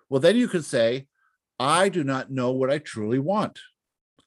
Well, 0.08 0.20
then 0.20 0.36
you 0.36 0.48
could 0.48 0.64
say, 0.64 1.06
I 1.58 1.88
do 1.90 2.02
not 2.02 2.30
know 2.30 2.50
what 2.50 2.70
I 2.70 2.78
truly 2.78 3.18
want. 3.18 3.60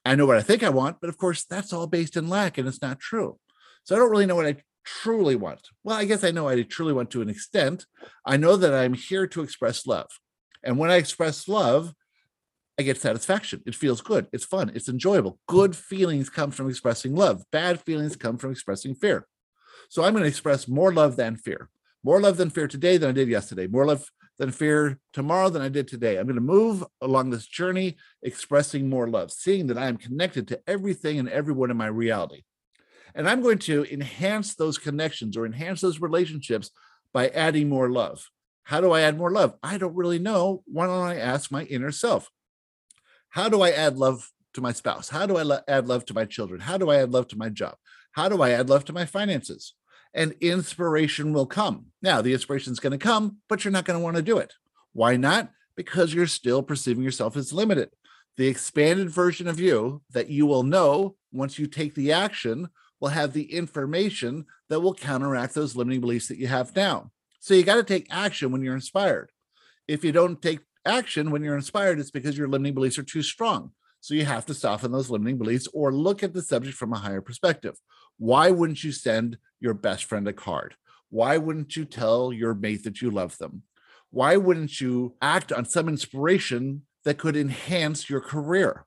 I 0.04 0.14
know 0.14 0.26
what 0.26 0.36
I 0.36 0.42
think 0.42 0.62
I 0.62 0.70
want, 0.70 0.98
but 1.00 1.10
of 1.10 1.18
course, 1.18 1.44
that's 1.44 1.72
all 1.72 1.86
based 1.86 2.16
in 2.16 2.28
lack 2.28 2.56
and 2.56 2.66
it's 2.66 2.80
not 2.80 3.00
true. 3.00 3.38
So, 3.82 3.96
I 3.96 3.98
don't 3.98 4.10
really 4.10 4.26
know 4.26 4.36
what 4.36 4.46
I 4.46 4.56
truly 4.84 5.36
want. 5.36 5.68
Well, 5.84 5.96
I 5.96 6.04
guess 6.04 6.24
I 6.24 6.30
know 6.30 6.48
I 6.48 6.62
truly 6.62 6.92
want 6.92 7.10
to 7.12 7.22
an 7.22 7.28
extent. 7.28 7.86
I 8.24 8.36
know 8.36 8.56
that 8.56 8.74
I'm 8.74 8.94
here 8.94 9.26
to 9.28 9.42
express 9.42 9.86
love. 9.86 10.08
And 10.62 10.78
when 10.78 10.90
I 10.90 10.96
express 10.96 11.48
love, 11.48 11.94
I 12.78 12.82
get 12.82 13.00
satisfaction. 13.00 13.62
It 13.66 13.74
feels 13.74 14.00
good. 14.00 14.26
It's 14.32 14.44
fun. 14.44 14.72
It's 14.74 14.88
enjoyable. 14.88 15.38
Good 15.46 15.76
feelings 15.76 16.30
come 16.30 16.50
from 16.50 16.68
expressing 16.68 17.14
love. 17.14 17.42
Bad 17.52 17.80
feelings 17.80 18.16
come 18.16 18.38
from 18.38 18.52
expressing 18.52 18.94
fear. 18.94 19.26
So 19.88 20.02
I'm 20.02 20.12
going 20.12 20.22
to 20.22 20.28
express 20.28 20.68
more 20.68 20.92
love 20.92 21.16
than 21.16 21.36
fear. 21.36 21.68
More 22.02 22.20
love 22.20 22.38
than 22.38 22.48
fear 22.48 22.68
today 22.68 22.96
than 22.96 23.10
I 23.10 23.12
did 23.12 23.28
yesterday. 23.28 23.66
More 23.66 23.84
love 23.84 24.06
than 24.38 24.50
fear 24.50 24.98
tomorrow 25.12 25.50
than 25.50 25.60
I 25.60 25.68
did 25.68 25.88
today. 25.88 26.16
I'm 26.16 26.24
going 26.24 26.36
to 26.36 26.40
move 26.40 26.82
along 27.02 27.28
this 27.28 27.46
journey 27.46 27.98
expressing 28.22 28.88
more 28.88 29.06
love, 29.06 29.30
seeing 29.30 29.66
that 29.66 29.76
I 29.76 29.86
am 29.86 29.98
connected 29.98 30.48
to 30.48 30.60
everything 30.66 31.18
and 31.18 31.28
everyone 31.28 31.70
in 31.70 31.76
my 31.76 31.88
reality. 31.88 32.44
And 33.14 33.28
I'm 33.28 33.42
going 33.42 33.58
to 33.60 33.84
enhance 33.92 34.54
those 34.54 34.78
connections 34.78 35.36
or 35.36 35.46
enhance 35.46 35.80
those 35.80 36.00
relationships 36.00 36.70
by 37.12 37.28
adding 37.28 37.68
more 37.68 37.90
love. 37.90 38.28
How 38.64 38.80
do 38.80 38.92
I 38.92 39.02
add 39.02 39.18
more 39.18 39.30
love? 39.30 39.54
I 39.62 39.78
don't 39.78 39.96
really 39.96 40.18
know. 40.18 40.62
Why 40.66 40.86
don't 40.86 41.06
I 41.06 41.16
ask 41.16 41.50
my 41.50 41.64
inner 41.64 41.90
self? 41.90 42.30
How 43.30 43.48
do 43.48 43.62
I 43.62 43.70
add 43.70 43.96
love 43.96 44.28
to 44.54 44.60
my 44.60 44.72
spouse? 44.72 45.08
How 45.08 45.26
do 45.26 45.36
I 45.36 45.42
lo- 45.42 45.60
add 45.66 45.88
love 45.88 46.04
to 46.06 46.14
my 46.14 46.24
children? 46.24 46.60
How 46.60 46.76
do 46.76 46.90
I 46.90 46.96
add 46.96 47.10
love 47.10 47.28
to 47.28 47.38
my 47.38 47.48
job? 47.48 47.76
How 48.12 48.28
do 48.28 48.42
I 48.42 48.50
add 48.50 48.68
love 48.68 48.84
to 48.86 48.92
my 48.92 49.06
finances? 49.06 49.74
And 50.12 50.34
inspiration 50.40 51.32
will 51.32 51.46
come. 51.46 51.86
Now, 52.02 52.20
the 52.20 52.32
inspiration 52.32 52.72
is 52.72 52.80
going 52.80 52.92
to 52.92 52.98
come, 52.98 53.38
but 53.48 53.64
you're 53.64 53.72
not 53.72 53.84
going 53.84 53.98
to 53.98 54.02
want 54.02 54.16
to 54.16 54.22
do 54.22 54.38
it. 54.38 54.52
Why 54.92 55.16
not? 55.16 55.50
Because 55.76 56.12
you're 56.12 56.26
still 56.26 56.62
perceiving 56.62 57.04
yourself 57.04 57.36
as 57.36 57.52
limited. 57.52 57.90
The 58.36 58.48
expanded 58.48 59.10
version 59.10 59.46
of 59.46 59.60
you 59.60 60.02
that 60.10 60.28
you 60.28 60.46
will 60.46 60.64
know 60.64 61.16
once 61.32 61.58
you 61.58 61.66
take 61.66 61.94
the 61.94 62.12
action 62.12 62.68
will 63.00 63.08
have 63.08 63.32
the 63.32 63.52
information 63.54 64.44
that 64.68 64.80
will 64.80 64.94
counteract 64.94 65.54
those 65.54 65.76
limiting 65.76 66.00
beliefs 66.00 66.28
that 66.28 66.38
you 66.38 66.46
have 66.46 66.74
now. 66.76 67.10
So 67.40 67.54
you 67.54 67.62
got 67.62 67.76
to 67.76 67.82
take 67.82 68.06
action 68.10 68.52
when 68.52 68.62
you're 68.62 68.74
inspired. 68.74 69.30
If 69.88 70.04
you 70.04 70.12
don't 70.12 70.40
take 70.40 70.60
action 70.84 71.30
when 71.30 71.42
you're 71.42 71.56
inspired, 71.56 71.98
it's 71.98 72.10
because 72.10 72.36
your 72.36 72.48
limiting 72.48 72.74
beliefs 72.74 72.98
are 72.98 73.02
too 73.02 73.22
strong. 73.22 73.72
So 74.00 74.14
you 74.14 74.24
have 74.24 74.46
to 74.46 74.54
soften 74.54 74.92
those 74.92 75.10
limiting 75.10 75.38
beliefs 75.38 75.68
or 75.72 75.92
look 75.92 76.22
at 76.22 76.32
the 76.32 76.42
subject 76.42 76.76
from 76.76 76.92
a 76.92 76.98
higher 76.98 77.20
perspective. 77.20 77.76
Why 78.18 78.50
wouldn't 78.50 78.84
you 78.84 78.92
send 78.92 79.38
your 79.60 79.74
best 79.74 80.04
friend 80.04 80.28
a 80.28 80.32
card? 80.32 80.74
Why 81.10 81.38
wouldn't 81.38 81.76
you 81.76 81.84
tell 81.84 82.32
your 82.32 82.54
mate 82.54 82.84
that 82.84 83.02
you 83.02 83.10
love 83.10 83.36
them? 83.38 83.62
Why 84.10 84.36
wouldn't 84.36 84.80
you 84.80 85.16
act 85.20 85.52
on 85.52 85.64
some 85.64 85.88
inspiration 85.88 86.82
that 87.04 87.18
could 87.18 87.36
enhance 87.36 88.08
your 88.10 88.20
career? 88.20 88.86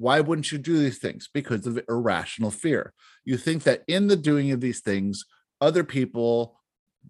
Why 0.00 0.20
wouldn't 0.20 0.50
you 0.50 0.56
do 0.56 0.78
these 0.78 0.98
things? 0.98 1.28
Because 1.32 1.66
of 1.66 1.78
irrational 1.86 2.50
fear. 2.50 2.94
You 3.26 3.36
think 3.36 3.64
that 3.64 3.82
in 3.86 4.06
the 4.06 4.16
doing 4.16 4.50
of 4.50 4.62
these 4.62 4.80
things, 4.80 5.26
other 5.60 5.84
people 5.84 6.58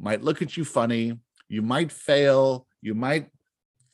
might 0.01 0.25
look 0.25 0.43
at 0.43 0.57
you 0.57 0.65
funny, 0.65 1.17
you 1.49 1.63
might 1.63 1.93
fail, 1.93 2.67
you 2.83 2.95
might 2.95 3.29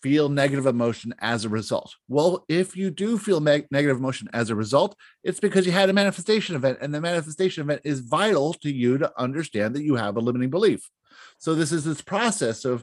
feel 0.02 0.30
negative 0.30 0.64
emotion 0.64 1.14
as 1.18 1.44
a 1.44 1.50
result. 1.50 1.94
Well, 2.08 2.46
if 2.48 2.74
you 2.74 2.90
do 2.90 3.18
feel 3.18 3.40
me- 3.40 3.66
negative 3.70 3.98
emotion 3.98 4.30
as 4.32 4.48
a 4.48 4.54
result, 4.54 4.96
it's 5.22 5.40
because 5.40 5.66
you 5.66 5.72
had 5.72 5.90
a 5.90 5.92
manifestation 5.92 6.56
event, 6.56 6.78
and 6.80 6.94
the 6.94 7.00
manifestation 7.02 7.64
event 7.64 7.82
is 7.84 8.00
vital 8.00 8.54
to 8.54 8.72
you 8.72 8.96
to 8.96 9.12
understand 9.20 9.74
that 9.74 9.84
you 9.84 9.96
have 9.96 10.16
a 10.16 10.20
limiting 10.20 10.48
belief. 10.48 10.88
So, 11.36 11.54
this 11.54 11.70
is 11.70 11.84
this 11.84 12.00
process 12.00 12.64
of 12.64 12.82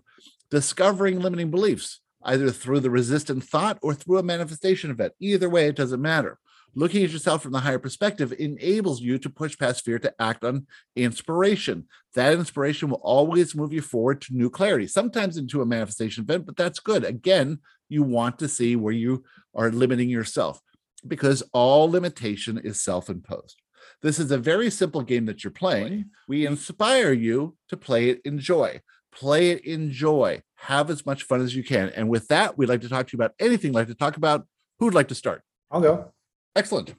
discovering 0.51 1.21
limiting 1.21 1.49
beliefs, 1.49 2.01
either 2.25 2.51
through 2.51 2.79
the 2.79 2.89
resistant 2.89 3.43
thought 3.43 3.77
or 3.81 3.93
through 3.93 4.17
a 4.17 4.23
manifestation 4.23 4.91
event. 4.91 5.13
Either 5.19 5.49
way, 5.49 5.67
it 5.67 5.75
doesn't 5.75 6.01
matter 6.01 6.39
looking 6.75 7.03
at 7.03 7.11
yourself 7.11 7.43
from 7.43 7.51
the 7.51 7.59
higher 7.59 7.79
perspective 7.79 8.33
enables 8.37 9.01
you 9.01 9.17
to 9.19 9.29
push 9.29 9.57
past 9.57 9.85
fear 9.85 9.99
to 9.99 10.13
act 10.19 10.43
on 10.43 10.67
inspiration. 10.95 11.87
That 12.15 12.33
inspiration 12.33 12.89
will 12.89 13.01
always 13.03 13.55
move 13.55 13.73
you 13.73 13.81
forward 13.81 14.21
to 14.21 14.35
new 14.35 14.49
clarity, 14.49 14.87
sometimes 14.87 15.37
into 15.37 15.61
a 15.61 15.65
manifestation 15.65 16.23
event, 16.23 16.45
but 16.45 16.57
that's 16.57 16.79
good. 16.79 17.03
Again, 17.03 17.59
you 17.89 18.03
want 18.03 18.39
to 18.39 18.47
see 18.47 18.75
where 18.75 18.93
you 18.93 19.23
are 19.53 19.71
limiting 19.71 20.09
yourself 20.09 20.59
because 21.07 21.43
all 21.53 21.89
limitation 21.89 22.59
is 22.63 22.81
self 22.81 23.09
imposed. 23.09 23.61
This 24.01 24.19
is 24.19 24.31
a 24.31 24.37
very 24.37 24.69
simple 24.69 25.01
game 25.01 25.25
that 25.25 25.43
you're 25.43 25.51
playing. 25.51 26.05
We 26.27 26.45
inspire 26.45 27.13
you 27.13 27.55
to 27.69 27.77
play 27.77 28.09
it 28.09 28.21
in 28.25 28.39
joy. 28.39 28.81
Play 29.13 29.51
it 29.51 29.65
in 29.65 29.91
joy. 29.91 30.41
Have 30.63 30.89
as 30.89 31.05
much 31.05 31.23
fun 31.23 31.41
as 31.41 31.53
you 31.53 31.61
can. 31.61 31.89
And 31.89 32.07
with 32.07 32.29
that, 32.29 32.57
we'd 32.57 32.69
like 32.69 32.79
to 32.81 32.89
talk 32.89 33.07
to 33.07 33.13
you 33.13 33.17
about 33.17 33.33
anything 33.37 33.71
you'd 33.71 33.75
like 33.75 33.87
to 33.87 33.95
talk 33.95 34.15
about. 34.15 34.47
Who'd 34.79 34.93
like 34.93 35.09
to 35.09 35.15
start? 35.15 35.41
I'll 35.69 35.81
go. 35.81 36.13
Excellent. 36.55 36.95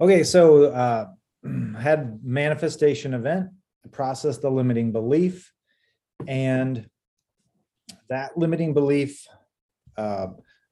Okay, 0.00 0.24
so 0.24 0.64
uh, 0.64 1.06
had 1.78 2.18
manifestation 2.24 3.14
event, 3.14 3.50
process 3.92 4.38
the 4.38 4.50
limiting 4.50 4.90
belief, 4.90 5.52
and 6.26 6.88
that 8.08 8.36
limiting 8.36 8.74
belief 8.74 9.28
uh, 9.96 10.26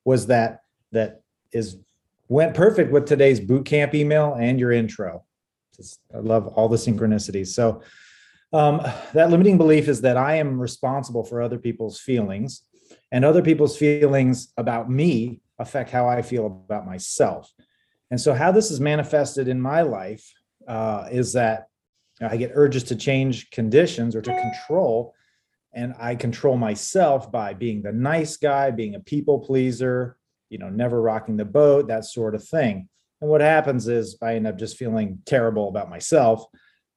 was 0.05 0.27
that 0.27 0.63
that 0.91 1.21
is 1.53 1.77
went 2.29 2.55
perfect 2.55 2.91
with 2.91 3.07
today's 3.07 3.39
boot 3.39 3.65
camp 3.65 3.95
email 3.95 4.35
and 4.35 4.59
your 4.59 4.73
intro. 4.73 5.25
Just, 5.77 6.01
I 6.13 6.19
love 6.19 6.49
all 6.49 6.69
the 6.69 6.77
synchronicities. 6.77 7.49
So 7.49 7.83
um, 8.53 8.81
that 9.15 9.31
limiting 9.31 9.59
belief 9.59 9.89
is 9.89 10.01
that 10.03 10.17
I 10.17 10.37
am 10.37 10.61
responsible 10.61 11.25
for 11.25 11.43
other 11.43 11.59
people's 11.59 12.01
feelings, 12.01 12.63
and 13.13 13.25
other 13.25 13.43
people's 13.43 13.77
feelings 13.77 14.53
about 14.57 14.91
me 14.91 15.41
affect 15.59 15.91
how 15.91 16.09
I 16.09 16.23
feel 16.23 16.47
about 16.47 16.87
myself. 16.87 17.53
And 18.11 18.21
so, 18.21 18.35
how 18.35 18.53
this 18.53 18.71
is 18.71 18.81
manifested 18.81 19.49
in 19.49 19.61
my 19.61 19.83
life 19.83 20.33
uh, 20.67 21.09
is 21.11 21.33
that 21.35 21.69
I 22.21 22.37
get 22.37 22.53
urges 22.55 22.85
to 22.85 22.97
change 22.97 23.51
conditions 23.51 24.17
or 24.17 24.23
to 24.23 24.31
control, 24.31 25.15
and 25.75 25.95
I 25.99 26.15
control 26.15 26.57
myself 26.57 27.31
by 27.31 27.55
being 27.55 27.83
the 27.83 27.93
nice 27.93 28.37
guy, 28.37 28.71
being 28.71 28.95
a 28.95 29.01
people 29.01 29.41
pleaser, 29.41 30.17
you 30.49 30.59
know, 30.59 30.71
never 30.71 31.01
rocking 31.01 31.37
the 31.37 31.45
boat, 31.45 31.89
that 31.89 32.05
sort 32.05 32.35
of 32.35 32.47
thing. 32.47 32.89
And 33.21 33.31
what 33.31 33.41
happens 33.41 33.89
is 33.89 34.17
I 34.23 34.35
end 34.35 34.47
up 34.47 34.59
just 34.59 34.77
feeling 34.77 35.21
terrible 35.27 35.69
about 35.69 35.91
myself, 35.91 36.45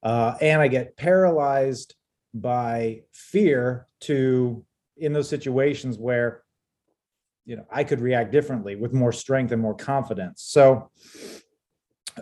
uh, 0.03 0.35
and 0.41 0.61
I 0.61 0.67
get 0.67 0.97
paralyzed 0.97 1.95
by 2.33 3.01
fear 3.11 3.87
to 4.01 4.65
in 4.97 5.13
those 5.13 5.27
situations 5.27 5.97
where 5.97 6.43
you 7.43 7.55
know 7.55 7.65
i 7.71 7.83
could 7.83 7.99
react 7.99 8.31
differently 8.31 8.75
with 8.75 8.93
more 8.93 9.11
strength 9.11 9.51
and 9.51 9.61
more 9.61 9.75
confidence. 9.75 10.43
So 10.43 10.89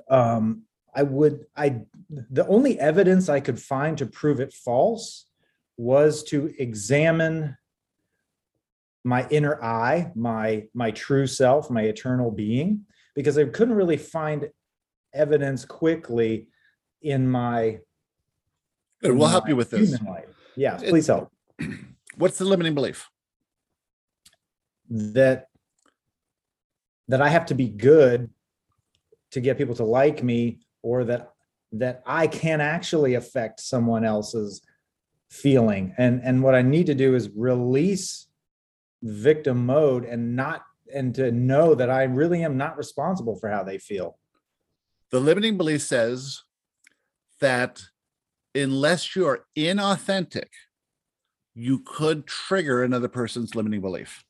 um 0.09 0.63
i 0.95 1.03
would 1.03 1.45
i 1.55 1.81
the 2.09 2.45
only 2.47 2.79
evidence 2.79 3.29
i 3.29 3.39
could 3.39 3.59
find 3.59 3.97
to 3.97 4.05
prove 4.05 4.39
it 4.39 4.53
false 4.53 5.25
was 5.77 6.23
to 6.23 6.53
examine 6.59 7.57
my 9.03 9.27
inner 9.29 9.61
i 9.63 10.11
my 10.15 10.65
my 10.73 10.91
true 10.91 11.25
self 11.25 11.69
my 11.69 11.81
eternal 11.83 12.31
being 12.31 12.85
because 13.15 13.37
i 13.37 13.45
couldn't 13.45 13.75
really 13.75 13.97
find 13.97 14.49
evidence 15.13 15.65
quickly 15.65 16.47
in 17.01 17.29
my 17.29 17.79
Good. 19.01 19.15
We'll 19.15 19.29
help 19.29 19.47
you 19.47 19.55
with 19.55 19.69
this. 19.69 20.01
life. 20.01 20.25
Yeah, 20.57 20.75
please 20.75 21.07
help. 21.07 21.31
What's 22.17 22.37
the 22.37 22.45
limiting 22.45 22.75
belief? 22.75 23.09
that 24.89 25.47
that 27.07 27.21
I 27.21 27.29
have 27.29 27.45
to 27.47 27.55
be 27.55 27.67
good 27.69 28.29
to 29.31 29.39
get 29.39 29.57
people 29.57 29.75
to 29.75 29.83
like 29.83 30.23
me 30.23 30.59
or 30.81 31.03
that 31.05 31.31
that 31.73 32.01
I 32.05 32.27
can 32.27 32.61
actually 32.61 33.13
affect 33.13 33.59
someone 33.59 34.03
else's 34.03 34.61
feeling 35.29 35.93
and 35.97 36.21
and 36.23 36.41
what 36.41 36.55
I 36.55 36.63
need 36.63 36.87
to 36.87 36.95
do 36.95 37.13
is 37.13 37.29
release 37.35 38.27
victim 39.03 39.65
mode 39.65 40.05
and 40.05 40.35
not 40.35 40.63
and 40.91 41.13
to 41.15 41.31
know 41.31 41.75
that 41.75 41.91
I 41.91 42.03
really 42.03 42.43
am 42.43 42.57
not 42.57 42.77
responsible 42.77 43.35
for 43.35 43.47
how 43.47 43.63
they 43.63 43.77
feel. 43.77 44.17
The 45.11 45.19
limiting 45.19 45.55
belief 45.55 45.83
says 45.83 46.41
that 47.39 47.81
unless 48.55 49.15
you're 49.15 49.45
inauthentic, 49.57 50.49
you 51.53 51.79
could 51.79 52.25
trigger 52.25 52.83
another 52.83 53.07
person's 53.07 53.55
limiting 53.55 53.81
belief. 53.81 54.23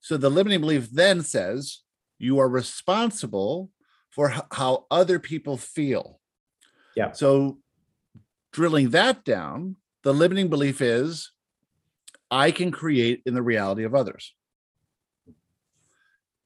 So 0.00 0.16
the 0.16 0.30
limiting 0.30 0.60
belief 0.60 0.90
then 0.90 1.22
says 1.22 1.80
you 2.18 2.38
are 2.38 2.48
responsible 2.48 3.70
for 4.10 4.32
how 4.52 4.86
other 4.90 5.18
people 5.18 5.56
feel. 5.56 6.20
Yeah. 6.96 7.12
So 7.12 7.58
drilling 8.52 8.90
that 8.90 9.24
down, 9.24 9.76
the 10.02 10.14
limiting 10.14 10.48
belief 10.48 10.80
is 10.80 11.30
I 12.30 12.50
can 12.50 12.70
create 12.70 13.22
in 13.26 13.34
the 13.34 13.42
reality 13.42 13.84
of 13.84 13.94
others. 13.94 14.34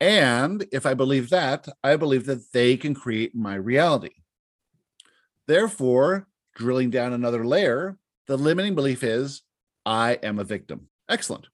And 0.01 0.67
if 0.73 0.85
I 0.85 0.95
believe 0.95 1.31
that, 1.31 1.69
I 1.85 1.97
believe 1.97 2.27
that 2.27 2.53
they 2.53 2.77
can 2.77 2.95
create 2.95 3.35
my 3.35 3.55
reality. 3.55 4.22
Therefore, 5.47 6.29
drilling 6.55 6.91
down 6.91 7.13
another 7.13 7.45
layer, 7.45 7.97
the 8.27 8.37
limiting 8.37 8.75
belief 8.75 9.03
is 9.03 9.43
I 9.85 10.15
am 10.23 10.39
a 10.39 10.45
victim. 10.45 10.89
Excellent. 11.09 11.47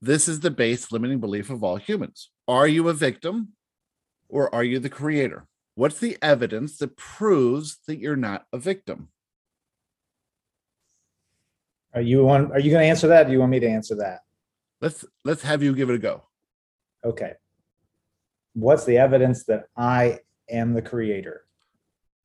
This 0.00 0.28
is 0.28 0.40
the 0.40 0.50
base 0.50 0.92
limiting 0.92 1.18
belief 1.18 1.50
of 1.50 1.64
all 1.64 1.76
humans. 1.76 2.30
Are 2.46 2.68
you 2.68 2.88
a 2.88 2.94
victim 2.94 3.52
or 4.28 4.54
are 4.54 4.64
you 4.64 4.78
the 4.78 4.88
creator? 4.88 5.46
What's 5.74 5.98
the 5.98 6.16
evidence 6.22 6.78
that 6.78 6.96
proves 6.96 7.78
that 7.86 7.98
you're 7.98 8.16
not 8.16 8.46
a 8.52 8.58
victim? 8.58 9.08
Are 11.94 12.00
you 12.00 12.24
want, 12.24 12.52
are 12.52 12.60
you 12.60 12.70
going 12.70 12.82
to 12.82 12.88
answer 12.88 13.08
that? 13.08 13.22
or 13.22 13.26
Do 13.26 13.32
you 13.32 13.40
want 13.40 13.50
me 13.50 13.60
to 13.60 13.68
answer 13.68 13.94
that? 13.96 14.20
Let's 14.80 15.04
let's 15.24 15.42
have 15.42 15.62
you 15.62 15.74
give 15.74 15.88
it 15.88 15.94
a 15.94 15.98
go. 15.98 16.22
Okay. 17.04 17.32
What's 18.52 18.84
the 18.84 18.98
evidence 18.98 19.44
that 19.44 19.64
I 19.76 20.20
am 20.50 20.74
the 20.74 20.82
creator? 20.82 21.45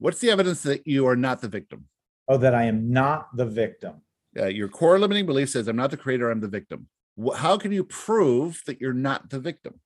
What's 0.01 0.17
the 0.17 0.31
evidence 0.31 0.63
that 0.63 0.87
you 0.87 1.05
are 1.07 1.15
not 1.15 1.41
the 1.41 1.47
victim? 1.47 1.85
Oh, 2.27 2.37
that 2.37 2.55
I 2.55 2.63
am 2.63 2.91
not 2.91 3.37
the 3.37 3.45
victim. 3.45 4.01
Uh, 4.35 4.47
your 4.47 4.67
core 4.67 4.97
limiting 4.97 5.27
belief 5.27 5.49
says, 5.51 5.67
I'm 5.67 5.75
not 5.75 5.91
the 5.91 5.97
creator, 5.97 6.31
I'm 6.31 6.39
the 6.39 6.47
victim. 6.47 6.87
How 7.35 7.55
can 7.55 7.71
you 7.71 7.83
prove 7.83 8.63
that 8.65 8.81
you're 8.81 8.93
not 8.93 9.29
the 9.29 9.39
victim? 9.39 9.79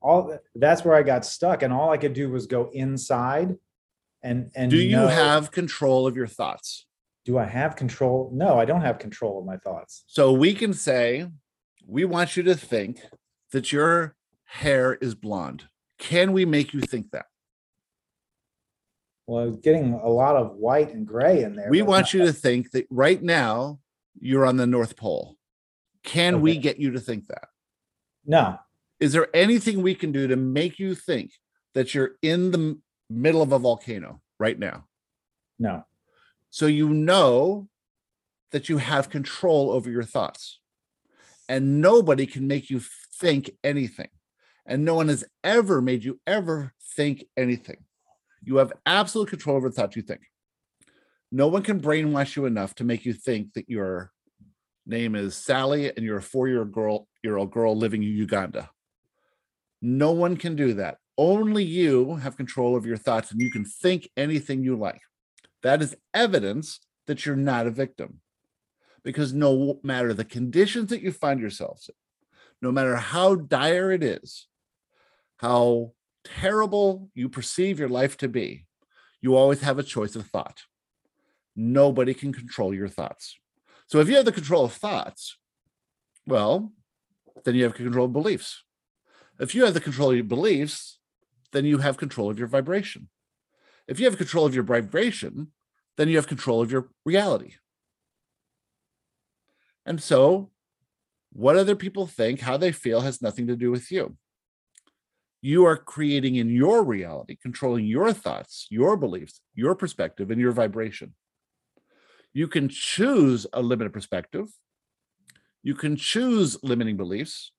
All 0.00 0.38
that's 0.54 0.84
where 0.84 0.94
I 0.94 1.02
got 1.02 1.24
stuck, 1.24 1.62
and 1.64 1.72
all 1.72 1.90
I 1.90 1.96
could 1.96 2.12
do 2.12 2.30
was 2.30 2.46
go 2.46 2.70
inside 2.72 3.56
and 4.22 4.52
and 4.54 4.70
Do 4.70 4.76
you 4.76 4.96
know- 4.96 5.08
have 5.08 5.50
control 5.50 6.06
of 6.06 6.14
your 6.16 6.28
thoughts? 6.28 6.86
do 7.24 7.38
I 7.38 7.44
have 7.44 7.74
control? 7.76 8.30
No, 8.32 8.58
I 8.58 8.64
don't 8.64 8.80
have 8.80 8.98
control 8.98 9.38
of 9.38 9.44
my 9.44 9.56
thoughts. 9.56 10.02
So 10.08 10.32
we 10.32 10.54
can 10.54 10.72
say, 10.72 11.28
we 11.86 12.04
want 12.04 12.36
you 12.36 12.42
to 12.44 12.54
think 12.56 13.00
that 13.52 13.70
your 13.72 14.16
hair 14.44 14.94
is 14.94 15.14
blonde. 15.14 15.68
Can 15.98 16.32
we 16.32 16.44
make 16.44 16.74
you 16.74 16.80
think 16.80 17.12
that? 17.12 17.26
Well, 19.32 19.50
getting 19.52 19.94
a 19.94 20.10
lot 20.10 20.36
of 20.36 20.56
white 20.56 20.92
and 20.92 21.06
gray 21.06 21.42
in 21.42 21.56
there. 21.56 21.70
We 21.70 21.80
want 21.80 22.12
you 22.12 22.26
to 22.26 22.34
think 22.34 22.72
that 22.72 22.86
right 22.90 23.22
now 23.22 23.78
you're 24.20 24.44
on 24.44 24.58
the 24.58 24.66
North 24.66 24.94
Pole. 24.94 25.38
Can 26.04 26.42
we 26.42 26.58
get 26.58 26.78
you 26.78 26.90
to 26.90 27.00
think 27.00 27.28
that? 27.28 27.48
No, 28.26 28.58
Is 29.00 29.14
there 29.14 29.34
anything 29.34 29.80
we 29.80 29.94
can 29.94 30.12
do 30.12 30.28
to 30.28 30.36
make 30.36 30.78
you 30.78 30.94
think 30.94 31.32
that 31.72 31.94
you're 31.94 32.16
in 32.20 32.50
the 32.50 32.78
middle 33.08 33.40
of 33.40 33.52
a 33.52 33.58
volcano 33.58 34.20
right 34.38 34.58
now? 34.58 34.84
no. 35.58 35.86
So 36.50 36.66
you 36.66 36.90
know 36.90 37.68
that 38.50 38.68
you 38.68 38.76
have 38.76 39.08
control 39.08 39.70
over 39.70 39.90
your 39.90 40.04
thoughts. 40.04 40.60
And 41.48 41.80
nobody 41.80 42.26
can 42.26 42.46
make 42.46 42.68
you 42.68 42.82
think 43.14 43.50
anything. 43.64 44.10
And 44.66 44.84
no 44.84 44.94
one 44.94 45.08
has 45.08 45.24
ever 45.42 45.80
made 45.80 46.04
you 46.04 46.20
ever 46.26 46.74
think 46.94 47.24
anything. 47.34 47.86
You 48.44 48.56
have 48.56 48.72
absolute 48.86 49.28
control 49.28 49.56
over 49.56 49.68
the 49.68 49.74
thoughts 49.74 49.96
you 49.96 50.02
think. 50.02 50.22
No 51.30 51.48
one 51.48 51.62
can 51.62 51.80
brainwash 51.80 52.36
you 52.36 52.44
enough 52.46 52.74
to 52.76 52.84
make 52.84 53.04
you 53.04 53.12
think 53.12 53.54
that 53.54 53.68
your 53.68 54.10
name 54.86 55.14
is 55.14 55.36
Sally 55.36 55.88
and 55.88 56.04
you're 56.04 56.18
a 56.18 56.22
four-year-old 56.22 56.72
girl, 56.72 57.08
year 57.22 57.36
old 57.36 57.52
girl 57.52 57.76
living 57.76 58.02
in 58.02 58.10
Uganda. 58.10 58.70
No 59.80 60.12
one 60.12 60.36
can 60.36 60.56
do 60.56 60.74
that. 60.74 60.98
Only 61.16 61.64
you 61.64 62.16
have 62.16 62.36
control 62.36 62.76
of 62.76 62.86
your 62.86 62.96
thoughts 62.96 63.30
and 63.30 63.40
you 63.40 63.50
can 63.50 63.64
think 63.64 64.08
anything 64.16 64.62
you 64.62 64.76
like. 64.76 65.00
That 65.62 65.82
is 65.82 65.96
evidence 66.12 66.80
that 67.06 67.24
you're 67.24 67.36
not 67.36 67.66
a 67.66 67.70
victim. 67.70 68.20
Because 69.04 69.32
no 69.32 69.80
matter 69.82 70.14
the 70.14 70.24
conditions 70.24 70.90
that 70.90 71.02
you 71.02 71.12
find 71.12 71.40
yourselves 71.40 71.88
in, 71.88 71.94
no 72.60 72.70
matter 72.70 72.96
how 72.96 73.34
dire 73.34 73.90
it 73.90 74.02
is, 74.02 74.46
how 75.38 75.92
terrible 76.24 77.10
you 77.14 77.28
perceive 77.28 77.78
your 77.78 77.88
life 77.88 78.16
to 78.18 78.28
be, 78.28 78.66
you 79.20 79.36
always 79.36 79.60
have 79.60 79.78
a 79.78 79.82
choice 79.82 80.16
of 80.16 80.26
thought. 80.26 80.62
Nobody 81.54 82.14
can 82.14 82.32
control 82.32 82.74
your 82.74 82.88
thoughts. 82.88 83.38
So 83.86 84.00
if 84.00 84.08
you 84.08 84.16
have 84.16 84.24
the 84.24 84.32
control 84.32 84.64
of 84.64 84.72
thoughts, 84.72 85.36
well, 86.26 86.72
then 87.44 87.54
you 87.54 87.64
have 87.64 87.74
control 87.74 88.06
of 88.06 88.12
beliefs. 88.12 88.64
If 89.38 89.54
you 89.54 89.64
have 89.64 89.74
the 89.74 89.80
control 89.80 90.10
of 90.10 90.16
your 90.16 90.24
beliefs, 90.24 90.98
then 91.52 91.64
you 91.64 91.78
have 91.78 91.96
control 91.96 92.30
of 92.30 92.38
your 92.38 92.48
vibration. 92.48 93.08
If 93.86 93.98
you 93.98 94.06
have 94.06 94.16
control 94.16 94.46
of 94.46 94.54
your 94.54 94.64
vibration, 94.64 95.48
then 95.96 96.08
you 96.08 96.16
have 96.16 96.26
control 96.26 96.62
of 96.62 96.70
your 96.70 96.88
reality. 97.04 97.54
And 99.84 100.02
so, 100.02 100.50
what 101.32 101.56
other 101.56 101.74
people 101.74 102.06
think, 102.06 102.40
how 102.40 102.56
they 102.56 102.72
feel, 102.72 103.00
has 103.00 103.20
nothing 103.20 103.46
to 103.48 103.56
do 103.56 103.70
with 103.70 103.90
you. 103.90 104.16
You 105.42 105.66
are 105.66 105.76
creating 105.76 106.36
in 106.36 106.48
your 106.50 106.84
reality, 106.84 107.36
controlling 107.36 107.84
your 107.84 108.12
thoughts, 108.12 108.68
your 108.70 108.96
beliefs, 108.96 109.40
your 109.54 109.74
perspective, 109.74 110.30
and 110.30 110.40
your 110.40 110.52
vibration. 110.52 111.14
You 112.32 112.46
can 112.46 112.68
choose 112.68 113.44
a 113.52 113.60
limited 113.60 113.92
perspective. 113.92 114.48
You 115.64 115.74
can 115.74 115.96
choose 115.96 116.62
limiting 116.62 116.96
beliefs. 116.96 117.50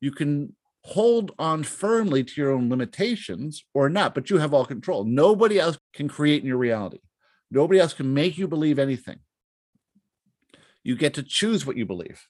You 0.00 0.10
can 0.10 0.56
hold 0.84 1.32
on 1.38 1.64
firmly 1.64 2.24
to 2.24 2.40
your 2.40 2.52
own 2.52 2.70
limitations 2.70 3.64
or 3.74 3.88
not, 3.88 4.14
but 4.14 4.30
you 4.30 4.38
have 4.38 4.54
all 4.54 4.64
control. 4.64 5.04
Nobody 5.04 5.58
else 5.58 5.78
can 5.92 6.08
create 6.08 6.42
in 6.42 6.48
your 6.48 6.56
reality. 6.56 7.00
Nobody 7.50 7.78
else 7.78 7.92
can 7.92 8.14
make 8.14 8.38
you 8.38 8.48
believe 8.48 8.78
anything. 8.78 9.18
You 10.82 10.96
get 10.96 11.14
to 11.14 11.22
choose 11.22 11.66
what 11.66 11.76
you 11.76 11.84
believe. 11.84 12.26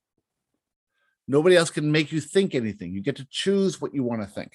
Nobody 1.29 1.57
else 1.57 1.71
can 1.71 1.91
make 1.91 2.13
you 2.13 2.21
think 2.21 2.55
anything. 2.55 2.93
You 2.93 3.01
get 3.01 3.17
to 3.17 3.27
choose 3.31 3.81
what 3.81 3.95
you 3.95 4.03
want 4.05 4.23
to 4.23 4.29
think. 4.29 4.53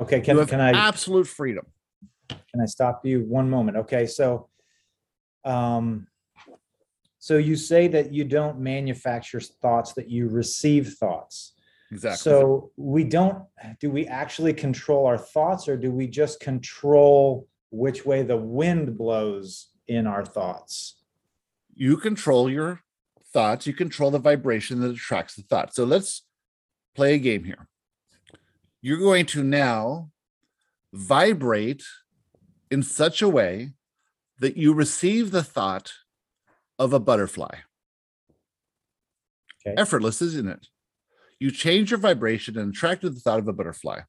Okay, 0.00 0.20
can, 0.20 0.44
can 0.46 0.60
I, 0.60 0.70
absolute 0.70 1.26
freedom. 1.26 1.66
can 2.28 2.60
I 2.62 2.64
stop 2.64 3.04
you 3.04 3.20
one 3.20 3.50
moment? 3.50 3.76
Okay, 3.76 4.06
so, 4.06 4.48
um, 5.44 6.06
so 7.18 7.36
you 7.36 7.54
say 7.54 7.86
that 7.88 8.12
you 8.12 8.24
don't 8.24 8.58
manufacture 8.60 9.40
thoughts, 9.40 9.92
that 9.92 10.08
you 10.08 10.28
receive 10.28 10.94
thoughts. 10.94 11.52
Exactly. 11.92 12.16
So 12.16 12.70
we 12.76 13.04
don't, 13.04 13.44
do 13.78 13.90
we 13.90 14.06
actually 14.06 14.54
control 14.54 15.06
our 15.06 15.18
thoughts 15.18 15.68
or 15.68 15.76
do 15.76 15.90
we 15.90 16.06
just 16.06 16.40
control 16.40 17.46
which 17.70 18.06
way 18.06 18.22
the 18.22 18.36
wind 18.36 18.96
blows 18.96 19.68
in 19.86 20.06
our 20.06 20.24
thoughts? 20.24 21.00
you 21.80 21.96
control 21.96 22.50
your 22.50 22.82
thoughts, 23.32 23.66
you 23.66 23.72
control 23.72 24.10
the 24.10 24.18
vibration 24.18 24.80
that 24.80 24.90
attracts 24.90 25.34
the 25.34 25.42
thought. 25.42 25.74
So 25.74 25.84
let's 25.84 26.24
play 26.94 27.14
a 27.14 27.18
game 27.18 27.44
here. 27.44 27.68
You're 28.82 28.98
going 28.98 29.26
to 29.26 29.44
now 29.44 30.10
vibrate 30.92 31.84
in 32.70 32.82
such 32.82 33.22
a 33.22 33.28
way 33.28 33.70
that 34.38 34.56
you 34.56 34.72
receive 34.72 35.30
the 35.30 35.42
thought 35.42 35.92
of 36.78 36.92
a 36.92 37.00
butterfly. 37.00 37.56
Okay. 39.66 39.74
Effortless, 39.76 40.22
isn't 40.22 40.48
it? 40.48 40.66
You 41.38 41.50
change 41.50 41.90
your 41.90 42.00
vibration 42.00 42.58
and 42.58 42.72
attract 42.72 43.02
the 43.02 43.10
thought 43.10 43.38
of 43.38 43.48
a 43.48 43.52
butterfly. 43.52 44.00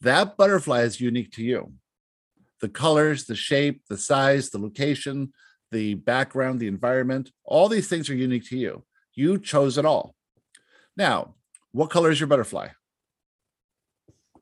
That 0.00 0.36
butterfly 0.36 0.82
is 0.82 1.00
unique 1.00 1.30
to 1.32 1.44
you. 1.44 1.74
The 2.60 2.68
colors, 2.68 3.24
the 3.24 3.36
shape, 3.36 3.82
the 3.88 3.98
size, 3.98 4.50
the 4.50 4.58
location, 4.58 5.32
the 5.72 5.94
background, 5.94 6.60
the 6.60 6.68
environment, 6.68 7.32
all 7.44 7.68
these 7.68 7.88
things 7.88 8.08
are 8.08 8.14
unique 8.14 8.46
to 8.50 8.56
you. 8.56 8.84
You 9.14 9.38
chose 9.38 9.78
it 9.78 9.84
all. 9.84 10.14
Now, 10.96 11.34
what 11.72 11.90
color 11.90 12.10
is 12.10 12.20
your 12.20 12.26
butterfly? 12.28 12.68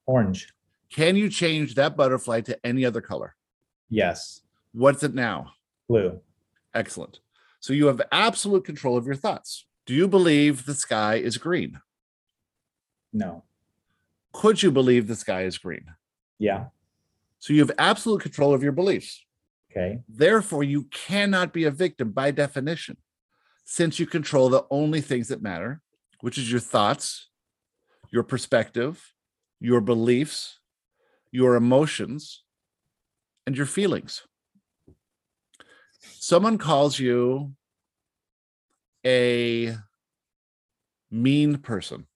Orange, 0.06 0.52
Can 0.92 1.14
you 1.16 1.30
change 1.30 1.76
that 1.76 1.96
butterfly 1.96 2.40
to 2.42 2.58
any 2.66 2.84
other 2.84 3.00
color? 3.00 3.34
yes. 3.88 4.42
What's 4.72 5.02
it 5.02 5.14
now? 5.14 5.54
Blue, 5.88 6.20
Excellent. 6.74 7.18
So 7.58 7.72
you 7.72 7.86
have 7.86 8.00
absolute 8.12 8.64
control 8.64 8.96
of 8.96 9.04
your 9.04 9.16
thoughts. 9.16 9.66
Do 9.84 9.94
you 9.94 10.06
believe 10.06 10.64
the 10.64 10.74
sky 10.74 11.16
is 11.16 11.38
green? 11.38 11.80
no, 13.12 13.42
Could 14.32 14.62
you 14.62 14.70
believe 14.70 15.08
the 15.08 15.16
sky 15.16 15.42
is 15.42 15.58
green? 15.58 15.86
yeah, 16.38 16.66
So 17.40 17.52
you 17.52 17.60
have 17.60 17.72
absolute 17.78 18.22
control 18.22 18.54
of 18.54 18.62
your 18.62 18.70
beliefs. 18.72 19.24
Okay, 19.70 20.00
Therefore, 20.08 20.64
you 20.64 20.84
cannot 20.84 21.52
be 21.52 21.64
a 21.64 21.70
victim 21.70 22.10
by 22.10 22.30
definition, 22.30 22.96
since 23.64 23.98
you 23.98 24.06
control 24.06 24.48
the 24.48 24.64
only 24.70 25.00
things 25.00 25.28
that 25.28 25.42
matter, 25.42 25.80
which 26.20 26.38
is 26.38 26.50
your 26.50 26.60
thoughts, 26.60 27.28
your 28.10 28.22
perspective, 28.22 29.12
your 29.60 29.80
beliefs, 29.80 30.58
your 31.30 31.54
emotions, 31.54 32.42
and 33.46 33.56
your 33.56 33.66
feelings. 33.66 34.22
Someone 36.00 36.58
calls 36.58 36.98
you 36.98 37.54
a 39.06 39.76
mean 41.10 41.58
person. 41.58 42.06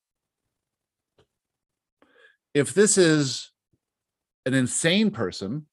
If 2.52 2.74
this 2.74 2.98
is 2.98 3.50
an 4.46 4.54
insane 4.54 5.10
person, 5.10 5.66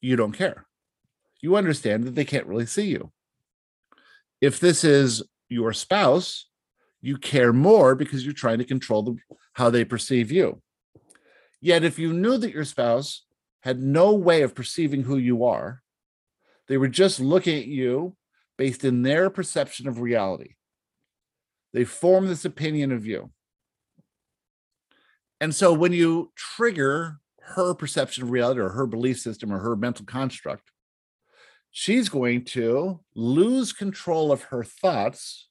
you 0.00 0.16
don't 0.16 0.32
care 0.32 0.66
you 1.42 1.56
understand 1.56 2.04
that 2.04 2.14
they 2.14 2.24
can't 2.24 2.46
really 2.46 2.66
see 2.66 2.86
you. 2.86 3.10
If 4.40 4.60
this 4.60 4.84
is 4.84 5.22
your 5.48 5.72
spouse, 5.72 6.48
you 7.00 7.18
care 7.18 7.52
more 7.52 7.94
because 7.94 8.24
you're 8.24 8.32
trying 8.32 8.58
to 8.58 8.64
control 8.64 9.16
how 9.52 9.68
they 9.68 9.84
perceive 9.84 10.30
you. 10.30 10.62
Yet, 11.60 11.84
if 11.84 11.98
you 11.98 12.12
knew 12.12 12.38
that 12.38 12.52
your 12.52 12.64
spouse 12.64 13.24
had 13.60 13.80
no 13.80 14.14
way 14.14 14.42
of 14.42 14.54
perceiving 14.54 15.02
who 15.02 15.16
you 15.16 15.44
are, 15.44 15.82
they 16.68 16.76
were 16.76 16.88
just 16.88 17.20
looking 17.20 17.58
at 17.58 17.66
you 17.66 18.16
based 18.56 18.84
in 18.84 19.02
their 19.02 19.30
perception 19.30 19.88
of 19.88 20.00
reality. 20.00 20.54
They 21.72 21.84
form 21.84 22.26
this 22.26 22.44
opinion 22.44 22.92
of 22.92 23.06
you. 23.06 23.30
And 25.40 25.54
so 25.54 25.72
when 25.72 25.92
you 25.92 26.32
trigger 26.36 27.18
her 27.40 27.74
perception 27.74 28.22
of 28.22 28.30
reality 28.30 28.60
or 28.60 28.68
her 28.70 28.86
belief 28.86 29.18
system 29.20 29.52
or 29.52 29.58
her 29.58 29.74
mental 29.74 30.04
construct, 30.04 30.70
she's 31.72 32.10
going 32.10 32.44
to 32.44 33.00
lose 33.14 33.72
control 33.72 34.30
of 34.30 34.44
her 34.44 34.62
thoughts 34.62 35.48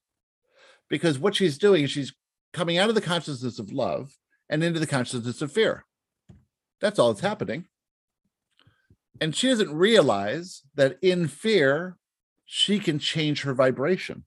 because 0.87 1.19
what 1.19 1.35
she's 1.35 1.57
doing 1.57 1.83
is 1.83 1.91
she's 1.91 2.13
coming 2.53 2.77
out 2.77 2.89
of 2.89 2.95
the 2.95 3.01
consciousness 3.01 3.59
of 3.59 3.71
love 3.71 4.15
and 4.47 4.63
into 4.63 4.79
the 4.79 4.87
consciousness 4.87 5.41
of 5.41 5.51
fear. 5.51 5.83
That's 6.79 6.99
all 6.99 7.11
that's 7.11 7.25
happening. 7.25 7.65
And 9.19 9.35
she 9.35 9.47
doesn't 9.47 9.73
realize 9.73 10.61
that 10.75 10.97
in 11.01 11.27
fear, 11.27 11.97
she 12.45 12.79
can 12.79 12.99
change 12.99 13.41
her 13.43 13.53
vibration. 13.53 14.25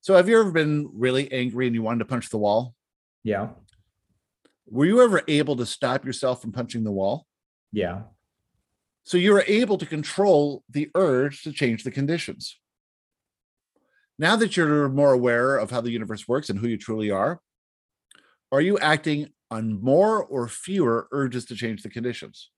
So, 0.00 0.14
have 0.14 0.28
you 0.28 0.38
ever 0.38 0.52
been 0.52 0.90
really 0.92 1.32
angry 1.32 1.66
and 1.66 1.74
you 1.74 1.82
wanted 1.82 2.00
to 2.00 2.04
punch 2.04 2.28
the 2.28 2.38
wall? 2.38 2.74
Yeah. 3.22 3.48
Were 4.66 4.84
you 4.84 5.02
ever 5.02 5.22
able 5.26 5.56
to 5.56 5.66
stop 5.66 6.04
yourself 6.04 6.42
from 6.42 6.52
punching 6.52 6.84
the 6.84 6.92
wall? 6.92 7.26
Yeah. 7.72 8.02
So 9.04 9.18
you 9.18 9.36
are 9.36 9.44
able 9.46 9.78
to 9.78 9.86
control 9.86 10.64
the 10.68 10.90
urge 10.94 11.42
to 11.42 11.52
change 11.52 11.84
the 11.84 11.90
conditions. 11.90 12.58
Now 14.18 14.36
that 14.36 14.56
you're 14.56 14.88
more 14.88 15.12
aware 15.12 15.56
of 15.56 15.70
how 15.70 15.80
the 15.82 15.90
universe 15.90 16.26
works 16.26 16.48
and 16.48 16.58
who 16.58 16.68
you 16.68 16.78
truly 16.78 17.10
are, 17.10 17.40
are 18.50 18.60
you 18.60 18.78
acting 18.78 19.30
on 19.50 19.82
more 19.82 20.24
or 20.24 20.48
fewer 20.48 21.08
urges 21.12 21.44
to 21.46 21.54
change 21.54 21.82
the 21.82 21.90
conditions? 21.90 22.50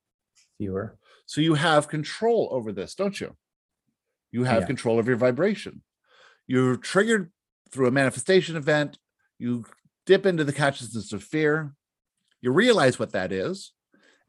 Fewer. 0.59 0.99
So 1.27 1.41
you 1.41 1.55
have 1.55 1.89
control 1.89 2.49
over 2.53 2.73
this, 2.73 2.95
don't 2.95 3.21
you? 3.21 3.37
You 4.31 4.45
have 4.45 4.63
Yeah. 4.63 4.67
control 4.67 4.99
of 4.99 5.09
your 5.09 5.17
vibration. 5.17 5.83
You're 6.47 6.77
triggered 6.77 7.33
through 7.71 7.89
a 7.89 7.91
manifestation 7.91 8.55
event. 8.57 8.99
You 9.39 9.65
dip 10.05 10.27
into 10.27 10.45
the 10.45 10.53
consciousness 10.53 11.13
of 11.13 11.25
fear. 11.25 11.75
You 12.41 12.53
realize 12.53 12.99
what 12.99 13.13
that 13.13 13.33
is. 13.33 13.73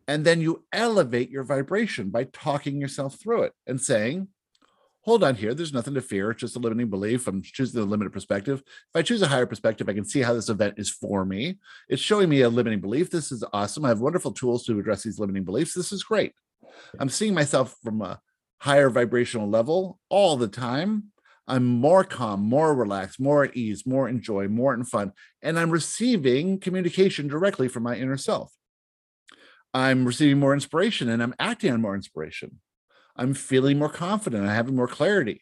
And 0.08 0.26
then 0.26 0.42
you 0.42 0.64
elevate 0.72 1.30
your 1.30 1.44
vibration 1.44 2.10
by 2.10 2.26
talking 2.26 2.80
yourself 2.80 3.20
through 3.20 3.44
it 3.44 3.54
and 3.66 3.82
saying, 3.82 4.30
hold 5.02 5.24
on 5.24 5.36
here. 5.36 5.54
There's 5.54 5.74
nothing 5.74 5.94
to 5.94 6.02
fear. 6.02 6.32
It's 6.32 6.42
just 6.42 6.58
a 6.58 6.60
limiting 6.60 6.90
belief. 6.90 7.28
I'm 7.28 7.42
choosing 7.42 7.82
a 7.82 7.86
limited 7.86 8.12
perspective. 8.12 8.60
If 8.66 8.96
I 8.96 9.02
choose 9.02 9.22
a 9.22 9.28
higher 9.28 9.46
perspective, 9.46 9.88
I 9.88 9.94
can 9.94 10.04
see 10.04 10.22
how 10.22 10.34
this 10.34 10.50
event 10.50 10.76
is 10.78 10.90
for 10.90 11.24
me. 11.24 11.60
It's 11.88 12.02
showing 12.02 12.28
me 12.28 12.42
a 12.42 12.50
limiting 12.50 12.82
belief. 12.82 13.10
This 13.10 13.32
is 13.32 13.44
awesome. 13.54 13.86
I 13.86 13.90
have 13.90 14.02
wonderful 14.02 14.32
tools 14.32 14.66
to 14.66 14.78
address 14.78 15.04
these 15.04 15.18
limiting 15.18 15.46
beliefs. 15.46 15.74
This 15.74 15.94
is 15.94 16.04
great. 16.04 16.34
I'm 17.00 17.10
seeing 17.10 17.34
myself 17.34 17.78
from 17.84 18.02
a 18.02 18.20
higher 18.60 18.90
vibrational 18.90 19.50
level 19.50 20.00
all 20.10 20.36
the 20.36 20.50
time. 20.50 21.12
I'm 21.48 21.66
more 21.66 22.04
calm, 22.04 22.42
more 22.42 22.76
relaxed, 22.76 23.20
more 23.20 23.46
at 23.46 23.56
ease, 23.56 23.86
more 23.86 24.10
in 24.10 24.22
joy, 24.22 24.50
more 24.50 24.74
in 24.74 24.84
fun. 24.84 25.14
And 25.42 25.58
I'm 25.58 25.72
receiving 25.72 26.60
communication 26.60 27.30
directly 27.30 27.70
from 27.70 27.84
my 27.84 27.96
inner 27.96 28.18
self. 28.18 28.52
I'm 29.74 30.06
receiving 30.06 30.40
more 30.40 30.54
inspiration 30.54 31.10
and 31.10 31.22
I'm 31.22 31.36
acting 31.40 31.72
on 31.72 31.82
more 31.82 31.96
inspiration. 31.96 32.60
I'm 33.16 33.34
feeling 33.34 33.80
more 33.80 33.90
confident. 33.90 34.44
I'm 34.44 34.50
having 34.50 34.76
more 34.76 34.88
clarity. 34.88 35.42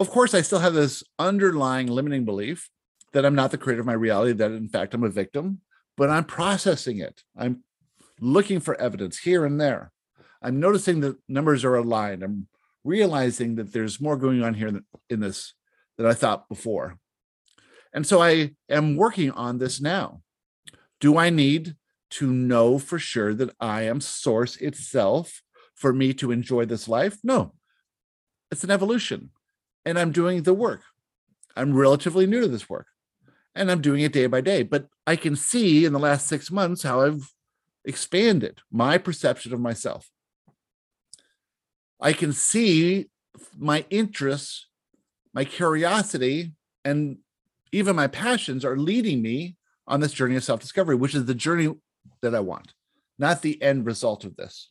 Of 0.00 0.10
course, 0.10 0.34
I 0.34 0.42
still 0.42 0.58
have 0.58 0.74
this 0.74 1.04
underlying 1.18 1.86
limiting 1.86 2.24
belief 2.24 2.70
that 3.12 3.24
I'm 3.24 3.34
not 3.34 3.50
the 3.50 3.58
creator 3.58 3.80
of 3.80 3.86
my 3.86 3.92
reality, 3.92 4.32
that 4.32 4.50
in 4.50 4.68
fact 4.68 4.92
I'm 4.92 5.04
a 5.04 5.08
victim, 5.08 5.60
but 5.96 6.10
I'm 6.10 6.24
processing 6.24 6.98
it. 6.98 7.22
I'm 7.36 7.62
looking 8.20 8.60
for 8.60 8.80
evidence 8.80 9.18
here 9.18 9.44
and 9.44 9.60
there. 9.60 9.92
I'm 10.42 10.60
noticing 10.60 11.00
that 11.00 11.16
numbers 11.28 11.64
are 11.64 11.76
aligned. 11.76 12.22
I'm 12.22 12.48
realizing 12.82 13.54
that 13.54 13.72
there's 13.72 14.00
more 14.00 14.16
going 14.16 14.42
on 14.42 14.54
here 14.54 14.80
in 15.08 15.20
this 15.20 15.54
than 15.96 16.06
I 16.06 16.12
thought 16.12 16.48
before. 16.48 16.98
And 17.92 18.06
so 18.06 18.20
I 18.20 18.50
am 18.68 18.96
working 18.96 19.30
on 19.30 19.58
this 19.58 19.80
now. 19.80 20.20
Do 21.00 21.16
I 21.16 21.30
need 21.30 21.76
to 22.14 22.32
know 22.32 22.78
for 22.78 22.98
sure 22.98 23.34
that 23.34 23.54
I 23.60 23.82
am 23.82 24.00
source 24.00 24.56
itself 24.56 25.42
for 25.74 25.92
me 25.92 26.14
to 26.14 26.30
enjoy 26.30 26.64
this 26.64 26.88
life? 26.88 27.18
No, 27.22 27.54
it's 28.50 28.64
an 28.64 28.70
evolution. 28.70 29.30
And 29.84 29.98
I'm 29.98 30.12
doing 30.12 30.42
the 30.42 30.54
work. 30.54 30.82
I'm 31.56 31.74
relatively 31.74 32.26
new 32.26 32.40
to 32.42 32.48
this 32.48 32.68
work 32.68 32.86
and 33.54 33.70
I'm 33.70 33.80
doing 33.80 34.00
it 34.00 34.12
day 34.12 34.26
by 34.26 34.40
day. 34.40 34.62
But 34.62 34.86
I 35.06 35.16
can 35.16 35.36
see 35.36 35.84
in 35.84 35.92
the 35.92 35.98
last 35.98 36.26
six 36.26 36.50
months 36.50 36.82
how 36.82 37.02
I've 37.02 37.32
expanded 37.84 38.60
my 38.70 38.98
perception 38.98 39.52
of 39.52 39.60
myself. 39.60 40.08
I 42.00 42.12
can 42.12 42.32
see 42.32 43.10
my 43.56 43.84
interests, 43.90 44.66
my 45.32 45.44
curiosity, 45.44 46.52
and 46.84 47.18
even 47.72 47.96
my 47.96 48.06
passions 48.06 48.64
are 48.64 48.76
leading 48.76 49.22
me 49.22 49.56
on 49.86 50.00
this 50.00 50.12
journey 50.12 50.36
of 50.36 50.44
self 50.44 50.60
discovery, 50.60 50.96
which 50.96 51.14
is 51.14 51.24
the 51.24 51.34
journey 51.34 51.74
that 52.22 52.34
I 52.34 52.40
want, 52.40 52.72
not 53.18 53.42
the 53.42 53.60
end 53.62 53.86
result 53.86 54.24
of 54.24 54.36
this. 54.36 54.70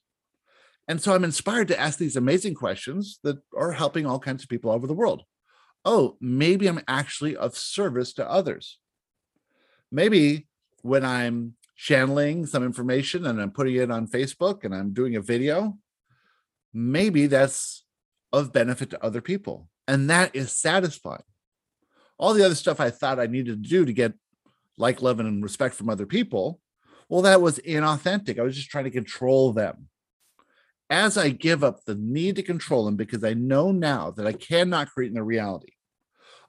And 0.88 1.02
so 1.02 1.14
I'm 1.14 1.24
inspired 1.24 1.70
to 1.70 1.80
ask 1.80 1.98
these 1.98 2.16
amazing 2.16 2.56
questions 2.56 3.20
that 3.24 3.38
are 3.56 3.72
helping 3.72 4.06
all 4.06 4.20
kinds 4.20 4.44
of 4.44 4.50
people 4.50 4.70
all 4.70 4.76
over 4.76 4.88
the 4.88 4.94
world. 4.94 5.24
Oh, 5.86 6.18
maybe 6.20 6.68
I'm 6.68 6.82
actually 6.88 7.36
of 7.36 7.58
service 7.58 8.14
to 8.14 8.30
others. 8.30 8.80
Maybe 9.92 10.48
when 10.82 11.06
I'm 11.06 11.56
channeling 11.76 12.46
some 12.46 12.64
information 12.64 13.26
and 13.26 13.42
I'm 13.42 13.52
putting 13.52 13.76
it 13.76 13.92
on 13.92 14.08
Facebook 14.08 14.64
and 14.64 14.74
I'm 14.74 14.94
doing 14.94 15.16
a 15.16 15.22
video, 15.22 15.78
maybe 16.74 17.28
that's 17.28 17.86
of 18.32 18.52
benefit 18.52 18.90
to 18.92 19.04
other 19.04 19.22
people. 19.22 19.70
And 19.88 20.10
that 20.10 20.36
is 20.36 20.52
satisfying. 20.52 21.24
All 22.18 22.34
the 22.34 22.46
other 22.46 22.56
stuff 22.56 22.80
I 22.80 22.90
thought 22.90 23.20
I 23.20 23.28
needed 23.28 23.64
to 23.64 23.70
do 23.70 23.86
to 23.86 23.94
get 23.94 24.14
like, 24.78 25.02
love, 25.02 25.20
and 25.20 25.44
respect 25.44 25.76
from 25.76 25.90
other 25.90 26.06
people, 26.06 26.60
well, 27.14 27.22
that 27.22 27.44
was 27.44 27.60
inauthentic. 27.60 28.40
I 28.40 28.42
was 28.42 28.56
just 28.56 28.72
trying 28.72 28.86
to 28.86 28.90
control 28.90 29.54
them. 29.54 29.88
As 30.90 31.16
I 31.16 31.30
give 31.30 31.64
up 31.64 31.86
the 31.86 31.94
need 31.94 32.38
to 32.38 32.42
control 32.42 32.86
them 32.86 32.96
because 32.96 33.24
I 33.24 33.36
know 33.36 33.72
now 33.72 34.10
that 34.10 34.26
I 34.26 34.32
cannot 34.32 34.90
create 34.90 35.10
in 35.10 35.14
their 35.14 35.24
reality, 35.24 35.74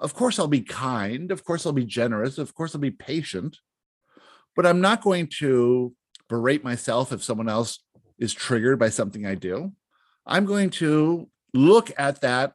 of 0.01 0.15
course, 0.15 0.39
I'll 0.39 0.49
be 0.49 0.63
kind. 0.63 1.31
Of 1.31 1.45
course, 1.45 1.67
I'll 1.67 1.75
be 1.75 1.85
generous. 1.85 2.39
Of 2.39 2.55
course, 2.55 2.75
I'll 2.75 2.81
be 2.81 2.91
patient. 2.91 3.59
But 4.57 4.65
I'm 4.65 4.81
not 4.81 5.03
going 5.03 5.27
to 5.41 5.93
berate 6.31 6.65
myself 6.65 7.13
if 7.13 7.23
someone 7.23 7.51
else 7.51 7.81
is 8.19 8.33
triggered 8.33 8.79
by 8.79 8.89
something 8.89 9.27
I 9.27 9.35
do. 9.35 9.73
I'm 10.25 10.47
going 10.47 10.71
to 10.81 11.29
look 11.53 11.91
at 11.99 12.23
that 12.23 12.55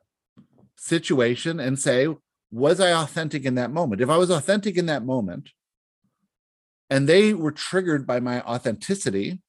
situation 0.78 1.60
and 1.60 1.78
say, 1.78 2.08
was 2.50 2.80
I 2.80 2.92
authentic 2.92 3.46
in 3.46 3.54
that 3.54 3.70
moment? 3.70 4.02
If 4.02 4.10
I 4.10 4.18
was 4.18 4.32
authentic 4.32 4.78
in 4.78 4.88
that 4.88 5.06
moment 5.06 5.52
and 6.90 7.08
they 7.08 7.34
were 7.34 7.52
triggered 7.52 8.08
by 8.08 8.20
my 8.20 8.42
authenticity, 8.42 9.42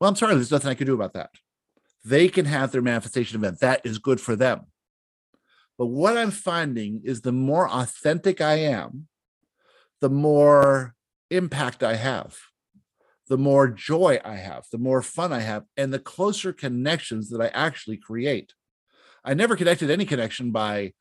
well, 0.00 0.10
I'm 0.10 0.16
sorry, 0.16 0.34
there's 0.34 0.50
nothing 0.50 0.70
I 0.70 0.74
can 0.74 0.86
do 0.86 0.94
about 0.94 1.14
that. 1.14 1.30
They 2.04 2.28
can 2.28 2.44
have 2.44 2.72
their 2.72 2.82
manifestation 2.82 3.38
event. 3.38 3.60
That 3.60 3.80
is 3.84 3.98
good 3.98 4.20
for 4.20 4.36
them. 4.36 4.66
But 5.78 5.86
what 5.86 6.16
I'm 6.16 6.30
finding 6.30 7.02
is 7.04 7.20
the 7.20 7.32
more 7.32 7.68
authentic 7.68 8.40
I 8.40 8.54
am, 8.54 9.08
the 10.00 10.10
more 10.10 10.94
impact 11.30 11.82
I 11.82 11.94
have, 11.94 12.36
the 13.28 13.38
more 13.38 13.68
joy 13.68 14.18
I 14.24 14.36
have, 14.36 14.64
the 14.70 14.78
more 14.78 15.02
fun 15.02 15.32
I 15.32 15.40
have, 15.40 15.64
and 15.76 15.92
the 15.92 15.98
closer 15.98 16.52
connections 16.52 17.30
that 17.30 17.40
I 17.40 17.48
actually 17.48 17.96
create. 17.96 18.52
I 19.24 19.34
never 19.34 19.56
connected 19.56 19.90
any 19.90 20.04
connection 20.04 20.50
by 20.50 20.92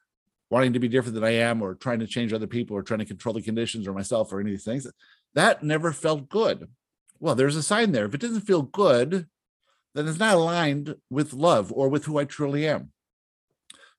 wanting 0.50 0.74
to 0.74 0.80
be 0.80 0.88
different 0.88 1.16
than 1.16 1.24
I 1.24 1.32
am 1.32 1.62
or 1.62 1.76
trying 1.76 2.00
to 2.00 2.08
change 2.08 2.32
other 2.32 2.48
people 2.48 2.78
or 2.78 2.84
trying 2.84 3.00
to 3.00 3.06
control 3.06 3.34
the 3.34 3.42
conditions 3.42 3.88
or 3.88 3.94
myself 3.94 4.32
or 4.32 4.40
any 4.40 4.52
of 4.52 4.54
these 4.54 4.64
things. 4.64 4.88
That 5.36 5.64
never 5.64 5.92
felt 5.92 6.30
good. 6.30 6.68
Well, 7.20 7.36
there's 7.36 7.56
a 7.56 7.64
sign 7.64 7.92
there. 7.92 8.06
If 8.06 8.14
it 8.14 8.22
doesn't 8.22 8.42
feel 8.42 8.62
good, 8.62 9.28
then 9.96 10.08
it's 10.08 10.20
not 10.20 10.36
aligned 10.36 10.96
with 11.10 11.34
love 11.34 11.72
or 11.72 11.90
with 11.90 12.06
who 12.06 12.18
I 12.18 12.26
truly 12.26 12.68
am. 12.68 12.92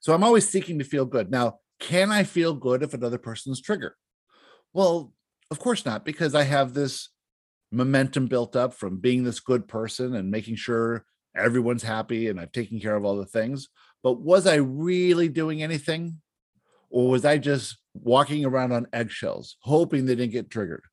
So 0.01 0.12
I'm 0.12 0.25
always 0.25 0.49
seeking 0.49 0.79
to 0.79 0.85
feel 0.85 1.07
good. 1.07 1.31
Now, 1.31 1.61
can 1.81 2.12
I 2.12 2.25
feel 2.25 2.55
good 2.55 2.83
if 2.83 2.94
another 2.94 3.18
person's 3.18 3.61
trigger? 3.61 3.97
Well, 4.73 5.12
of 5.51 5.59
course 5.59 5.85
not, 5.85 6.05
because 6.05 6.35
I 6.35 6.42
have 6.42 6.75
this 6.75 7.09
momentum 7.73 8.27
built 8.27 8.57
up 8.57 8.75
from 8.75 8.99
being 8.99 9.25
this 9.25 9.40
good 9.40 9.66
person 9.66 10.14
and 10.14 10.31
making 10.31 10.57
sure 10.57 11.05
everyone's 11.37 11.83
happy 11.83 12.29
and 12.29 12.38
I've 12.38 12.53
taken 12.53 12.79
care 12.81 12.94
of 12.94 13.05
all 13.05 13.16
the 13.16 13.27
things. 13.27 13.68
But 14.03 14.20
was 14.20 14.47
I 14.47 14.57
really 14.57 15.29
doing 15.29 15.62
anything? 15.62 16.20
Or 16.90 17.09
was 17.09 17.25
I 17.25 17.38
just 17.38 17.79
walking 17.94 18.44
around 18.44 18.73
on 18.73 18.87
eggshells, 18.92 19.57
hoping 19.61 20.07
they 20.07 20.14
didn't 20.14 20.33
get 20.33 20.51
triggered? 20.51 20.85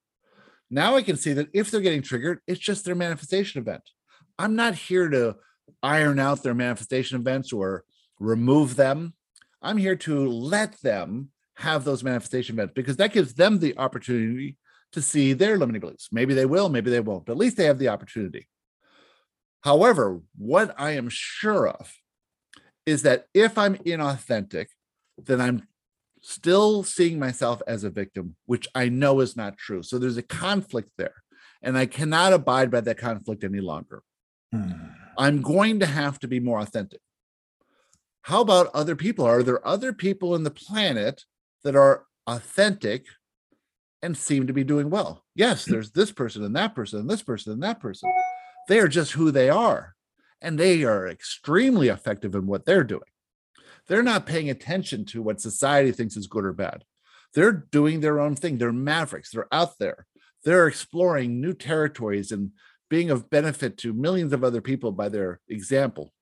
Now 0.74 0.96
I 0.96 1.04
can 1.04 1.18
see 1.18 1.34
that 1.34 1.50
if 1.54 1.70
they're 1.70 1.82
getting 1.82 2.02
triggered, 2.02 2.40
it's 2.48 2.60
just 2.60 2.86
their 2.86 2.96
manifestation 2.96 3.62
event. 3.62 3.84
I'm 4.40 4.56
not 4.56 4.74
here 4.74 5.10
to 5.10 5.36
iron 5.84 6.18
out 6.18 6.44
their 6.44 6.54
manifestation 6.54 7.20
events 7.20 7.52
or 7.52 7.84
remove 8.20 8.78
them. 8.78 9.14
I'm 9.62 9.78
here 9.78 9.98
to 9.98 10.30
let 10.30 10.82
them 10.82 11.30
have 11.56 11.84
those 11.84 12.04
manifestation 12.04 12.56
events 12.56 12.74
because 12.74 12.96
that 12.98 13.12
gives 13.12 13.34
them 13.34 13.60
the 13.60 13.78
opportunity 13.78 14.58
to 14.94 15.02
see 15.02 15.34
their 15.34 15.58
limiting 15.58 15.82
beliefs. 15.82 16.08
Maybe 16.12 16.34
they 16.34 16.46
will, 16.46 16.70
maybe 16.70 16.90
they 16.90 17.02
won't, 17.02 17.26
but 17.26 17.34
at 17.34 17.38
least 17.38 17.58
they 17.58 17.66
have 17.66 17.78
the 17.78 17.90
opportunity. 17.90 18.48
However, 19.62 20.22
what 20.38 20.74
I 20.78 20.92
am 20.92 21.10
sure 21.10 21.68
of 21.68 21.94
is 22.86 23.04
that 23.04 23.26
if 23.34 23.58
I'm 23.58 23.76
inauthentic, 23.76 24.68
then 25.18 25.42
I'm 25.42 25.68
still 26.22 26.84
seeing 26.84 27.20
myself 27.20 27.62
as 27.68 27.84
a 27.84 27.90
victim, 27.90 28.36
which 28.46 28.68
I 28.74 28.90
know 28.90 29.20
is 29.20 29.36
not 29.36 29.58
true. 29.58 29.84
So 29.84 29.98
there's 29.98 30.18
a 30.18 30.24
conflict 30.24 30.92
there, 30.98 31.24
and 31.62 31.78
I 31.78 31.86
cannot 31.86 32.34
abide 32.34 32.72
by 32.72 32.82
that 32.82 32.98
conflict 32.98 33.44
any 33.44 33.60
longer. 33.60 34.04
Hmm. 34.52 34.72
I'm 35.18 35.42
going 35.42 35.80
to 35.80 35.86
have 35.86 36.20
to 36.20 36.28
be 36.28 36.40
more 36.40 36.60
authentic. 36.60 37.02
How 38.24 38.42
about 38.42 38.70
other 38.74 38.96
people? 38.96 39.26
Are 39.26 39.44
there 39.44 39.66
other 39.68 39.94
people 39.94 40.36
in 40.36 40.44
the 40.44 40.52
planet 40.52 41.24
that 41.64 41.76
are 41.76 42.06
authentic 42.28 43.06
and 44.04 44.16
seem 44.16 44.48
to 44.48 44.54
be 44.54 44.64
doing 44.64 44.90
well? 44.90 45.26
Yes, 45.36 45.66
there's 45.66 45.92
this 45.92 46.12
person 46.12 46.44
and 46.44 46.56
that 46.56 46.76
person 46.76 47.00
and 47.00 47.10
this 47.10 47.24
person 47.24 47.54
and 47.54 47.64
that 47.64 47.80
person. 47.80 48.12
They 48.68 48.80
are 48.80 48.88
just 48.88 49.14
who 49.14 49.32
they 49.32 49.50
are, 49.50 49.96
and 50.40 50.60
they 50.60 50.84
are 50.84 51.08
extremely 51.08 51.88
effective 51.88 52.36
in 52.36 52.46
what 52.46 52.66
they're 52.66 52.84
doing. 52.84 53.02
They're 53.92 54.02
not 54.02 54.26
paying 54.26 54.50
attention 54.50 55.04
to 55.08 55.22
what 55.22 55.42
society 55.42 55.92
thinks 55.92 56.16
is 56.16 56.26
good 56.26 56.46
or 56.46 56.54
bad. 56.54 56.86
They're 57.34 57.52
doing 57.52 58.00
their 58.00 58.22
own 58.22 58.38
thing. 58.38 58.58
They're 58.58 58.72
mavericks. 58.72 59.32
They're 59.32 59.54
out 59.54 59.80
there. 59.80 60.08
They're 60.46 60.70
exploring 60.70 61.42
new 61.42 61.54
territories 61.54 62.32
and 62.32 62.52
being 62.90 63.10
of 63.10 63.30
benefit 63.30 63.78
to 63.80 63.92
millions 63.92 64.32
of 64.32 64.46
other 64.46 64.62
people 64.62 64.94
by 64.94 65.10
their 65.10 65.42
example. 65.50 66.14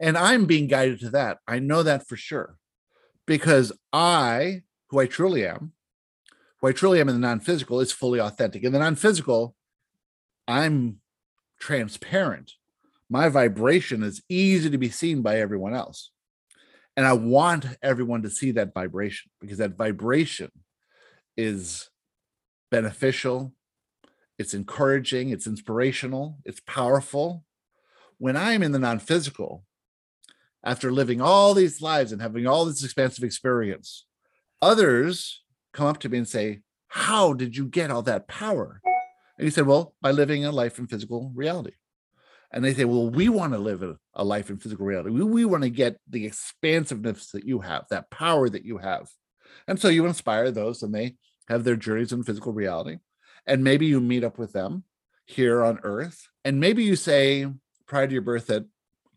And 0.00 0.16
I'm 0.16 0.46
being 0.46 0.66
guided 0.66 1.00
to 1.00 1.10
that. 1.10 1.40
I 1.46 1.58
know 1.58 1.82
that 1.82 2.08
for 2.08 2.16
sure 2.16 2.56
because 3.26 3.70
I, 3.92 4.62
who 4.88 4.98
I 4.98 5.04
truly 5.04 5.46
am, 5.46 5.72
who 6.62 6.68
I 6.68 6.72
truly 6.72 7.02
am 7.02 7.10
in 7.10 7.16
the 7.16 7.20
non 7.20 7.40
physical, 7.40 7.80
is 7.80 7.92
fully 7.92 8.18
authentic. 8.18 8.64
In 8.64 8.72
the 8.72 8.78
non 8.78 8.96
physical, 8.96 9.54
I'm 10.48 11.00
transparent. 11.58 12.52
My 13.10 13.28
vibration 13.28 14.02
is 14.02 14.22
easy 14.26 14.70
to 14.70 14.78
be 14.78 14.88
seen 14.88 15.20
by 15.20 15.38
everyone 15.38 15.74
else. 15.74 16.10
And 17.00 17.06
I 17.06 17.14
want 17.14 17.64
everyone 17.82 18.20
to 18.24 18.28
see 18.28 18.50
that 18.50 18.74
vibration 18.74 19.30
because 19.40 19.56
that 19.56 19.78
vibration 19.78 20.50
is 21.34 21.88
beneficial, 22.70 23.54
it's 24.38 24.52
encouraging, 24.52 25.30
it's 25.30 25.46
inspirational, 25.46 26.40
it's 26.44 26.60
powerful. 26.66 27.42
When 28.18 28.36
I'm 28.36 28.62
in 28.62 28.72
the 28.72 28.78
non 28.78 28.98
physical, 28.98 29.64
after 30.62 30.92
living 30.92 31.22
all 31.22 31.54
these 31.54 31.80
lives 31.80 32.12
and 32.12 32.20
having 32.20 32.46
all 32.46 32.66
this 32.66 32.84
expansive 32.84 33.24
experience, 33.24 34.04
others 34.60 35.42
come 35.72 35.86
up 35.86 36.00
to 36.00 36.10
me 36.10 36.18
and 36.18 36.28
say, 36.28 36.60
How 36.88 37.32
did 37.32 37.56
you 37.56 37.64
get 37.64 37.90
all 37.90 38.02
that 38.02 38.28
power? 38.28 38.82
And 39.38 39.46
he 39.46 39.50
said, 39.50 39.66
Well, 39.66 39.94
by 40.02 40.10
living 40.10 40.44
a 40.44 40.52
life 40.52 40.78
in 40.78 40.86
physical 40.86 41.32
reality. 41.34 41.76
And 42.52 42.64
they 42.64 42.74
say, 42.74 42.84
Well, 42.84 43.08
we 43.10 43.28
want 43.28 43.52
to 43.52 43.58
live 43.58 43.82
a, 44.14 44.24
life 44.24 44.50
in 44.50 44.58
physical 44.58 44.86
reality. 44.86 45.10
We, 45.10 45.22
we 45.22 45.44
want 45.44 45.62
to 45.62 45.70
get 45.70 45.98
the 46.08 46.26
expansiveness 46.26 47.30
that 47.30 47.44
you 47.44 47.60
have, 47.60 47.86
that 47.90 48.10
power 48.10 48.48
that 48.48 48.64
you 48.64 48.78
have. 48.78 49.08
And 49.66 49.80
so 49.80 49.88
you 49.88 50.06
inspire 50.06 50.50
those 50.50 50.82
and 50.82 50.94
they 50.94 51.16
have 51.48 51.64
their 51.64 51.76
journeys 51.76 52.12
in 52.12 52.22
physical 52.22 52.52
reality. 52.52 52.98
And 53.46 53.64
maybe 53.64 53.86
you 53.86 54.00
meet 54.00 54.24
up 54.24 54.38
with 54.38 54.52
them 54.52 54.84
here 55.26 55.64
on 55.64 55.80
earth. 55.82 56.28
And 56.44 56.60
maybe 56.60 56.84
you 56.84 56.96
say 56.96 57.46
prior 57.86 58.06
to 58.06 58.12
your 58.12 58.22
birth 58.22 58.46
that 58.48 58.66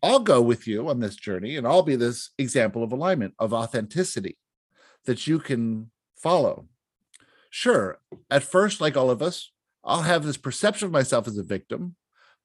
I'll 0.02 0.20
go 0.20 0.42
with 0.42 0.66
you 0.66 0.88
on 0.88 1.00
this 1.00 1.16
journey 1.16 1.56
and 1.56 1.66
I'll 1.66 1.82
be 1.82 1.96
this 1.96 2.30
example 2.38 2.82
of 2.82 2.92
alignment, 2.92 3.34
of 3.38 3.52
authenticity 3.52 4.36
that 5.06 5.26
you 5.26 5.38
can 5.38 5.90
follow. 6.16 6.66
Sure, 7.50 8.00
at 8.30 8.42
first, 8.42 8.80
like 8.80 8.96
all 8.96 9.10
of 9.10 9.22
us, 9.22 9.50
I'll 9.84 10.02
have 10.02 10.24
this 10.24 10.36
perception 10.36 10.86
of 10.86 10.92
myself 10.92 11.28
as 11.28 11.38
a 11.38 11.42
victim, 11.42 11.94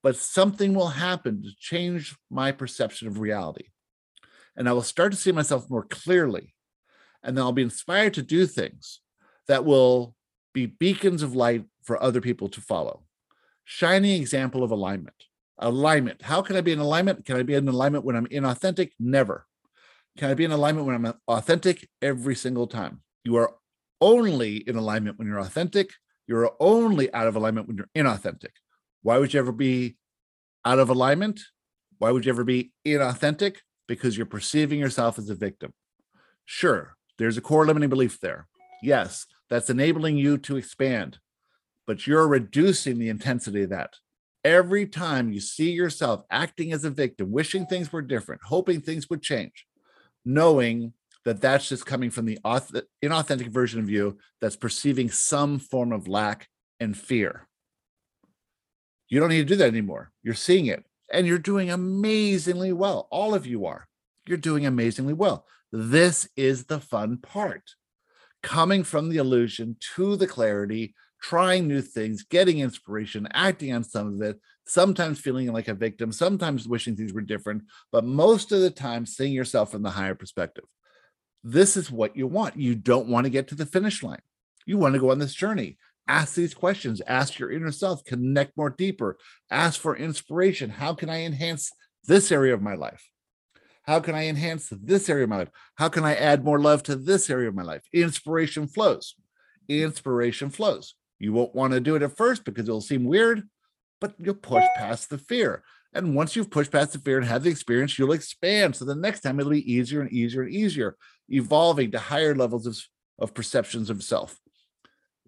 but 0.01 0.15
something 0.15 0.73
will 0.73 0.87
happen 0.87 1.43
to 1.43 1.49
change 1.59 2.15
my 2.29 2.51
perception 2.51 3.07
of 3.07 3.19
reality. 3.19 3.65
And 4.55 4.67
I 4.67 4.73
will 4.73 4.81
start 4.81 5.11
to 5.11 5.17
see 5.17 5.31
myself 5.31 5.69
more 5.69 5.83
clearly. 5.83 6.53
And 7.23 7.35
then 7.35 7.43
I'll 7.43 7.51
be 7.51 7.61
inspired 7.61 8.13
to 8.15 8.21
do 8.21 8.45
things 8.45 9.01
that 9.47 9.65
will 9.65 10.15
be 10.53 10.65
beacons 10.65 11.23
of 11.23 11.35
light 11.35 11.65
for 11.83 12.01
other 12.01 12.21
people 12.21 12.49
to 12.49 12.61
follow. 12.61 13.03
Shining 13.65 14.21
example 14.21 14.63
of 14.63 14.71
alignment. 14.71 15.15
Alignment. 15.57 16.21
How 16.21 16.41
can 16.41 16.55
I 16.55 16.61
be 16.61 16.71
in 16.71 16.79
alignment? 16.79 17.25
Can 17.25 17.35
I 17.35 17.43
be 17.43 17.55
in 17.55 17.67
alignment 17.67 18.05
when 18.05 18.15
I'm 18.15 18.27
inauthentic? 18.27 18.91
Never. 18.99 19.45
Can 20.17 20.29
I 20.29 20.33
be 20.33 20.45
in 20.45 20.51
alignment 20.51 20.87
when 20.87 20.95
I'm 20.95 21.13
authentic? 21.27 21.87
Every 22.01 22.35
single 22.35 22.67
time. 22.67 23.01
You 23.23 23.35
are 23.35 23.53
only 24.01 24.57
in 24.57 24.75
alignment 24.75 25.19
when 25.19 25.27
you're 25.27 25.39
authentic. 25.39 25.91
You're 26.27 26.51
only 26.59 27.13
out 27.13 27.27
of 27.27 27.35
alignment 27.35 27.67
when 27.67 27.77
you're 27.77 27.89
inauthentic. 27.95 28.51
Why 29.01 29.17
would 29.17 29.33
you 29.33 29.39
ever 29.39 29.51
be 29.51 29.97
out 30.65 30.79
of 30.79 30.89
alignment? 30.89 31.41
Why 31.97 32.11
would 32.11 32.25
you 32.25 32.31
ever 32.31 32.43
be 32.43 32.71
inauthentic? 32.85 33.57
Because 33.87 34.17
you're 34.17 34.25
perceiving 34.25 34.79
yourself 34.79 35.17
as 35.17 35.29
a 35.29 35.35
victim. 35.35 35.73
Sure, 36.45 36.95
there's 37.17 37.37
a 37.37 37.41
core 37.41 37.65
limiting 37.65 37.89
belief 37.89 38.19
there. 38.19 38.47
Yes, 38.81 39.25
that's 39.49 39.69
enabling 39.69 40.17
you 40.17 40.37
to 40.39 40.57
expand, 40.57 41.19
but 41.85 42.07
you're 42.07 42.27
reducing 42.27 42.97
the 42.97 43.09
intensity 43.09 43.63
of 43.63 43.71
that. 43.71 43.95
Every 44.45 44.85
time 44.85 45.33
you 45.33 45.41
see 45.41 45.71
yourself 45.71 46.23
acting 46.31 46.71
as 46.71 46.85
a 46.85 46.89
victim, 46.89 47.31
wishing 47.31 47.65
things 47.65 47.91
were 47.91 48.01
different, 48.01 48.41
hoping 48.45 48.79
things 48.79 49.09
would 49.09 49.21
change, 49.21 49.65
knowing 50.23 50.93
that 51.25 51.41
that's 51.41 51.67
just 51.67 51.85
coming 51.85 52.09
from 52.09 52.25
the 52.25 52.39
inauthentic 53.03 53.47
version 53.49 53.81
of 53.81 53.89
you 53.89 54.17
that's 54.39 54.55
perceiving 54.55 55.09
some 55.09 55.59
form 55.59 55.91
of 55.91 56.07
lack 56.07 56.47
and 56.79 56.97
fear. 56.97 57.48
You 59.09 59.19
don't 59.19 59.29
need 59.29 59.39
to 59.39 59.45
do 59.45 59.55
that 59.57 59.67
anymore. 59.67 60.11
You're 60.23 60.35
seeing 60.35 60.67
it 60.67 60.85
and 61.11 61.25
you're 61.25 61.39
doing 61.39 61.71
amazingly 61.71 62.71
well. 62.71 63.07
All 63.11 63.33
of 63.33 63.47
you 63.47 63.65
are. 63.65 63.87
You're 64.27 64.37
doing 64.37 64.65
amazingly 64.65 65.13
well. 65.13 65.45
This 65.71 66.29
is 66.35 66.65
the 66.65 66.79
fun 66.79 67.17
part 67.17 67.63
coming 68.41 68.83
from 68.83 69.09
the 69.09 69.17
illusion 69.17 69.75
to 69.95 70.15
the 70.15 70.27
clarity, 70.27 70.95
trying 71.21 71.67
new 71.67 71.81
things, 71.81 72.23
getting 72.23 72.59
inspiration, 72.59 73.27
acting 73.33 73.73
on 73.73 73.83
some 73.83 74.13
of 74.13 74.21
it, 74.21 74.39
sometimes 74.65 75.19
feeling 75.19 75.51
like 75.51 75.67
a 75.67 75.73
victim, 75.73 76.11
sometimes 76.11 76.67
wishing 76.67 76.95
things 76.95 77.11
were 77.11 77.21
different, 77.21 77.63
but 77.91 78.05
most 78.05 78.51
of 78.51 78.61
the 78.61 78.69
time 78.69 79.05
seeing 79.05 79.33
yourself 79.33 79.71
from 79.71 79.81
the 79.81 79.89
higher 79.89 80.15
perspective. 80.15 80.63
This 81.43 81.75
is 81.75 81.91
what 81.91 82.15
you 82.15 82.27
want. 82.27 82.57
You 82.57 82.75
don't 82.75 83.07
want 83.07 83.25
to 83.25 83.29
get 83.29 83.47
to 83.49 83.55
the 83.55 83.65
finish 83.65 84.03
line. 84.03 84.21
You 84.65 84.77
want 84.77 84.93
to 84.93 84.99
go 84.99 85.11
on 85.11 85.19
this 85.19 85.33
journey. 85.33 85.77
Ask 86.09 86.33
these 86.33 86.55
questions, 86.55 87.03
ask 87.05 87.37
your 87.37 87.51
inner 87.51 87.71
self, 87.71 88.03
connect 88.03 88.57
more 88.57 88.71
deeper, 88.71 89.19
ask 89.51 89.79
for 89.79 89.95
inspiration. 89.95 90.71
How 90.71 90.95
can 90.95 91.07
I 91.07 91.21
enhance 91.21 91.71
this 92.05 92.31
area 92.31 92.55
of 92.55 92.63
my 92.63 92.73
life? 92.73 93.07
How 93.83 93.99
can 93.99 94.15
I 94.15 94.25
enhance 94.25 94.69
this 94.71 95.07
area 95.07 95.25
of 95.25 95.29
my 95.29 95.37
life? 95.37 95.51
How 95.75 95.87
can 95.87 96.03
I 96.03 96.15
add 96.15 96.43
more 96.43 96.59
love 96.59 96.81
to 96.83 96.95
this 96.95 97.29
area 97.29 97.47
of 97.47 97.53
my 97.53 97.61
life? 97.61 97.83
Inspiration 97.93 98.67
flows. 98.67 99.13
Inspiration 99.67 100.49
flows. 100.49 100.95
You 101.19 101.31
won't 101.31 101.53
want 101.53 101.73
to 101.73 101.79
do 101.79 101.95
it 101.95 102.01
at 102.01 102.17
first 102.17 102.43
because 102.43 102.67
it'll 102.67 102.81
seem 102.81 103.03
weird, 103.03 103.43
but 104.01 104.15
you'll 104.17 104.33
push 104.33 104.65
past 104.77 105.11
the 105.11 105.19
fear. 105.19 105.63
And 105.93 106.15
once 106.15 106.35
you've 106.35 106.49
pushed 106.49 106.71
past 106.71 106.93
the 106.93 106.99
fear 106.99 107.17
and 107.17 107.27
have 107.27 107.43
the 107.43 107.51
experience, 107.51 107.99
you'll 107.99 108.13
expand. 108.13 108.75
So 108.75 108.83
the 108.83 108.95
next 108.95 109.19
time 109.19 109.39
it'll 109.39 109.51
be 109.51 109.71
easier 109.71 110.01
and 110.01 110.11
easier 110.11 110.41
and 110.41 110.51
easier, 110.51 110.95
evolving 111.29 111.91
to 111.91 111.99
higher 111.99 112.33
levels 112.33 112.65
of, 112.65 112.79
of 113.19 113.35
perceptions 113.35 113.91
of 113.91 114.01
self. 114.01 114.39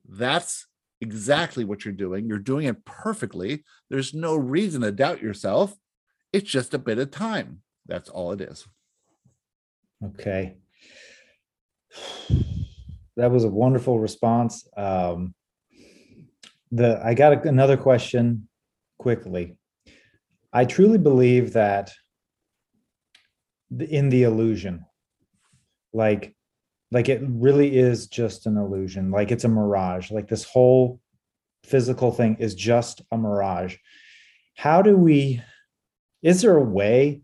That's 0.07 0.65
exactly 1.01 1.65
what 1.65 1.83
you're 1.83 1.93
doing. 1.93 2.27
You're 2.27 2.37
doing 2.37 2.67
it 2.67 2.85
perfectly. 2.85 3.63
There's 3.89 4.13
no 4.13 4.35
reason 4.35 4.81
to 4.81 4.91
doubt 4.91 5.21
yourself. 5.21 5.75
It's 6.31 6.49
just 6.49 6.73
a 6.73 6.79
bit 6.79 6.99
of 6.99 7.11
time. 7.11 7.61
That's 7.87 8.09
all 8.09 8.31
it 8.31 8.41
is. 8.41 8.65
Okay. 10.03 10.55
That 13.17 13.29
was 13.29 13.43
a 13.43 13.49
wonderful 13.49 13.99
response. 13.99 14.65
Um, 14.77 15.35
the 16.71 16.99
I 17.05 17.13
got 17.13 17.33
a, 17.33 17.47
another 17.47 17.75
question 17.75 18.47
quickly. 18.97 19.57
I 20.53 20.63
truly 20.63 20.97
believe 20.97 21.53
that 21.53 21.91
in 23.77 24.07
the 24.07 24.23
illusion, 24.23 24.85
like, 25.93 26.33
like 26.91 27.09
it 27.09 27.21
really 27.23 27.77
is 27.77 28.07
just 28.07 28.45
an 28.45 28.57
illusion. 28.57 29.11
Like 29.11 29.31
it's 29.31 29.43
a 29.43 29.49
mirage. 29.49 30.11
Like 30.11 30.27
this 30.27 30.43
whole 30.43 30.99
physical 31.63 32.11
thing 32.11 32.37
is 32.39 32.55
just 32.55 33.01
a 33.11 33.17
mirage. 33.17 33.77
How 34.55 34.81
do 34.81 34.97
we? 34.97 35.41
Is 36.21 36.41
there 36.41 36.57
a 36.57 36.63
way 36.63 37.21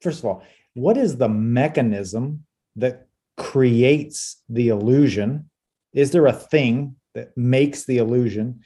first 0.00 0.20
of 0.20 0.24
all, 0.26 0.44
what 0.74 0.96
is 0.96 1.16
the 1.16 1.28
mechanism 1.28 2.44
that 2.76 3.06
creates 3.36 4.42
the 4.48 4.68
illusion? 4.68 5.50
Is 5.92 6.10
there 6.10 6.26
a 6.26 6.32
thing 6.32 6.96
that 7.14 7.36
makes 7.36 7.84
the 7.84 7.98
illusion? 7.98 8.60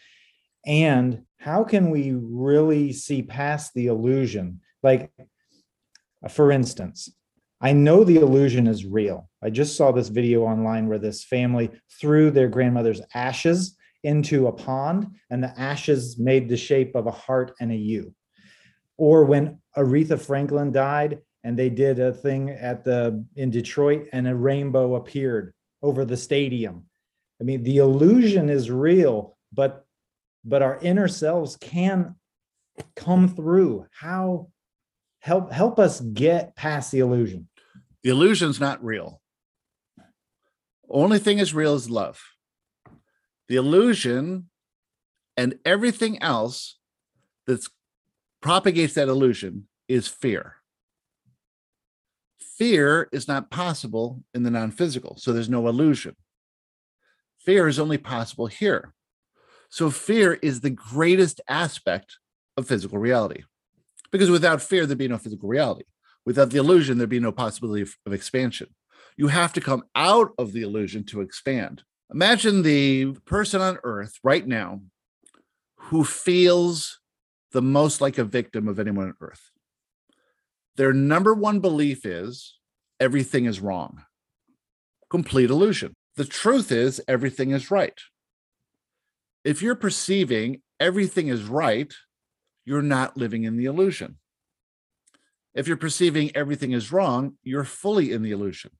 And 0.67 1.23
how 1.39 1.65
can 1.65 1.91
we 1.91 2.13
really 2.13 2.93
see 2.93 3.23
past 3.23 3.73
the 3.75 3.87
illusion? 3.87 4.61
Like, 4.83 5.11
for 6.29 6.53
instance, 6.53 7.09
I 7.61 7.73
know 7.73 8.05
the 8.05 8.17
illusion 8.17 8.67
is 8.67 8.87
real. 8.87 9.29
I 9.43 9.51
just 9.51 9.77
saw 9.77 9.93
this 9.93 10.09
video 10.09 10.43
online 10.43 10.89
where 10.89 10.99
this 10.99 11.25
family 11.25 11.71
threw 12.01 12.31
their 12.31 12.49
grandmother's 12.49 13.03
ashes 13.15 13.77
into 14.03 14.47
a 14.47 14.53
pond 14.53 15.15
and 15.29 15.43
the 15.43 15.59
ashes 15.61 16.19
made 16.19 16.49
the 16.49 16.57
shape 16.57 16.95
of 16.95 17.07
a 17.07 17.11
heart 17.11 17.53
and 17.61 17.71
a 17.71 17.77
U. 17.77 18.15
Or 18.97 19.25
when 19.25 19.61
Aretha 19.77 20.19
Franklin 20.19 20.73
died 20.73 21.19
and 21.45 21.59
they 21.59 21.69
did 21.69 21.99
a 21.99 22.13
thing 22.13 22.51
at 22.51 22.85
the 22.85 23.25
in 23.37 23.51
Detroit 23.51 24.09
and 24.13 24.27
a 24.27 24.35
rainbow 24.35 24.95
appeared 24.95 25.53
over 25.83 26.05
the 26.05 26.17
stadium. 26.17 26.87
I 27.41 27.45
mean, 27.45 27.63
the 27.63 27.79
illusion 27.79 28.49
is 28.51 28.71
real, 28.71 29.37
but 29.53 29.85
but 30.45 30.63
our 30.63 30.79
inner 30.81 31.09
selves 31.09 31.57
can 31.57 32.15
come 32.97 33.29
through. 33.29 33.87
How 33.93 34.49
help 35.21 35.53
help 35.53 35.79
us 35.79 36.01
get 36.01 36.57
past 36.57 36.91
the 36.93 37.01
illusion? 37.01 37.49
The 38.03 38.11
illusion's 38.11 38.61
not 38.61 38.83
real. 38.85 39.21
Only 40.89 41.19
thing 41.19 41.39
is 41.39 41.55
real 41.55 41.75
is 41.75 41.91
love. 41.91 42.21
The 43.49 43.57
illusion 43.57 44.49
and 45.37 45.59
everything 45.65 46.23
else 46.23 46.79
that 47.47 47.67
propagates 48.41 48.95
that 48.95 49.09
illusion 49.09 49.69
is 49.89 50.09
fear. 50.09 50.57
Fear 52.57 53.09
is 53.13 53.29
not 53.29 53.51
possible 53.51 54.23
in 54.35 54.43
the 54.43 54.51
non 54.51 54.71
physical, 54.71 55.17
so 55.17 55.33
there's 55.33 55.49
no 55.49 55.69
illusion. 55.69 56.17
Fear 57.39 57.69
is 57.69 57.79
only 57.79 57.99
possible 57.99 58.47
here. 58.47 58.93
So, 59.71 59.91
fear 59.91 60.35
is 60.35 60.61
the 60.61 60.71
greatest 60.71 61.41
aspect 61.49 62.19
of 62.57 62.67
physical 62.67 62.99
reality 62.99 63.45
because 64.11 64.31
without 64.31 64.61
fear, 64.61 64.85
there'd 64.85 64.99
be 64.99 65.09
no 65.09 65.19
physical 65.19 65.49
reality. 65.49 65.85
Without 66.27 66.51
the 66.51 66.59
illusion, 66.59 66.99
there'd 66.99 67.11
be 67.11 67.21
no 67.21 67.33
possibility 67.33 67.83
of, 67.83 67.97
of 68.07 68.13
expansion. 68.13 68.69
You 69.17 69.29
have 69.29 69.53
to 69.55 69.61
come 69.61 69.85
out 69.95 70.33
of 70.39 70.53
the 70.53 70.63
illusion 70.63 71.05
to 71.07 71.21
expand. 71.21 71.83
Imagine 72.13 72.63
the 72.63 73.13
person 73.25 73.61
on 73.61 73.79
earth 73.85 74.15
right 74.23 74.47
now 74.47 74.81
who 75.77 76.05
feels 76.05 77.01
the 77.53 77.63
most 77.63 78.01
like 78.01 78.19
a 78.19 78.25
victim 78.25 78.69
of 78.69 78.79
anyone 78.79 79.07
on 79.07 79.15
earth. 79.21 79.51
Their 80.77 80.93
number 80.93 81.35
one 81.35 81.61
belief 81.61 82.07
is 82.07 82.59
everything 82.99 83.47
is 83.47 83.61
wrong. 83.61 84.05
Complete 85.11 85.51
illusion. 85.51 85.95
The 86.17 86.25
truth 86.25 86.71
is 86.71 87.01
everything 87.09 87.51
is 87.51 87.71
right. 87.71 87.99
If 89.45 89.63
you're 89.63 89.75
perceiving 89.75 90.63
everything 90.79 91.29
is 91.29 91.45
right, 91.45 91.93
you're 92.65 92.83
not 92.83 93.17
living 93.17 93.45
in 93.45 93.57
the 93.57 93.65
illusion. 93.65 94.20
If 95.55 95.67
you're 95.67 95.77
perceiving 95.77 96.31
everything 96.35 96.73
is 96.73 96.93
wrong, 96.93 97.35
you're 97.43 97.65
fully 97.65 98.13
in 98.13 98.23
the 98.23 98.31
illusion. 98.31 98.71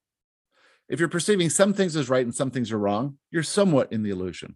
If 0.87 0.99
you're 0.99 1.09
perceiving 1.09 1.49
some 1.49 1.73
things 1.73 1.95
as 1.95 2.09
right 2.09 2.25
and 2.25 2.35
some 2.35 2.51
things 2.51 2.71
are 2.71 2.77
wrong, 2.77 3.17
you're 3.29 3.43
somewhat 3.43 3.91
in 3.91 4.03
the 4.03 4.09
illusion. 4.09 4.55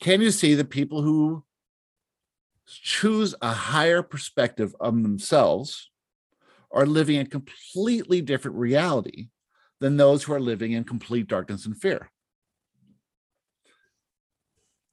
Can 0.00 0.20
you 0.20 0.30
see 0.30 0.54
the 0.54 0.64
people 0.64 1.02
who 1.02 1.44
choose 2.66 3.34
a 3.42 3.52
higher 3.52 4.02
perspective 4.02 4.74
of 4.80 5.02
themselves 5.02 5.90
are 6.72 6.86
living 6.86 7.18
a 7.18 7.26
completely 7.26 8.20
different 8.20 8.56
reality 8.56 9.28
than 9.80 9.96
those 9.96 10.22
who 10.22 10.32
are 10.32 10.40
living 10.40 10.72
in 10.72 10.84
complete 10.84 11.26
darkness 11.26 11.66
and 11.66 11.80
fear? 11.80 12.10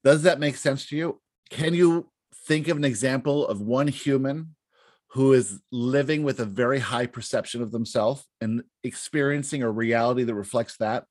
Does 0.04 0.24
that 0.24 0.40
make 0.40 0.58
sense 0.58 0.88
to 0.88 0.98
you? 0.98 1.22
Can 1.50 1.74
you 1.74 2.10
think 2.46 2.68
of 2.68 2.78
an 2.78 2.86
example 2.86 3.48
of 3.48 3.62
one 3.62 3.88
human 3.88 4.56
who 5.12 5.34
is 5.34 5.62
living 5.72 6.24
with 6.24 6.40
a 6.40 6.46
very 6.46 6.80
high 6.80 7.06
perception 7.08 7.62
of 7.62 7.72
themselves 7.72 8.26
and 8.42 8.64
experiencing 8.84 9.64
a 9.64 9.72
reality 9.72 10.24
that 10.24 10.36
reflects 10.36 10.78
that? 10.78 11.06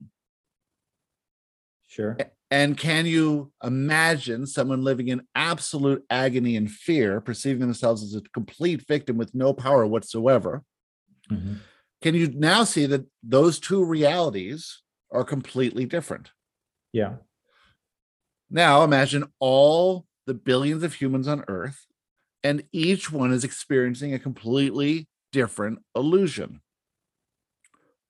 Sure. 1.89 2.17
And 2.51 2.77
can 2.77 3.07
you 3.07 3.53
imagine 3.65 4.47
someone 4.47 4.83
living 4.83 5.09
in 5.09 5.23
absolute 5.35 6.05
agony 6.11 6.57
and 6.57 6.71
fear, 6.71 7.21
perceiving 7.21 7.61
themselves 7.61 8.03
as 8.03 8.15
a 8.15 8.21
complete 8.33 8.87
victim 8.87 9.17
with 9.17 9.35
no 9.35 9.53
power 9.53 9.87
whatsoever? 9.87 10.63
Mm-hmm. 11.31 11.55
Can 12.03 12.15
you 12.15 12.29
now 12.29 12.65
see 12.65 12.87
that 12.87 13.07
those 13.23 13.59
two 13.59 13.85
realities 13.85 14.83
are 15.11 15.25
completely 15.25 15.87
different? 15.87 16.31
Yeah. 16.93 17.15
Now 18.51 18.85
imagine 18.85 19.25
all 19.41 20.07
the 20.27 20.35
billions 20.35 20.83
of 20.83 20.95
humans 20.95 21.27
on 21.27 21.45
Earth 21.49 21.87
and 22.47 22.63
each 22.71 23.11
one 23.11 23.33
is 23.33 23.43
experiencing 23.43 24.15
a 24.15 24.21
completely 24.21 25.09
different 25.33 25.81
illusion 25.97 26.61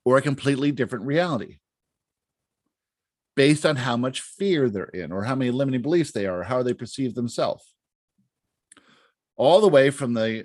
or 0.05 0.19
a 0.19 0.23
completely 0.23 0.71
different 0.71 1.07
reality 1.07 1.57
based 3.35 3.65
on 3.65 3.77
how 3.77 3.97
much 3.97 4.21
fear 4.21 4.69
they're 4.69 4.85
in 4.85 5.11
or 5.11 5.25
how 5.25 5.35
many 5.35 5.51
limiting 5.51 5.81
beliefs 5.81 6.13
they 6.13 6.27
are 6.27 6.43
how 6.43 6.63
they 6.63 6.75
perceive 6.75 7.15
themselves. 7.15 7.73
All 9.37 9.63
the 9.63 9.69
way 9.69 9.89
from 9.89 10.13
the 10.13 10.45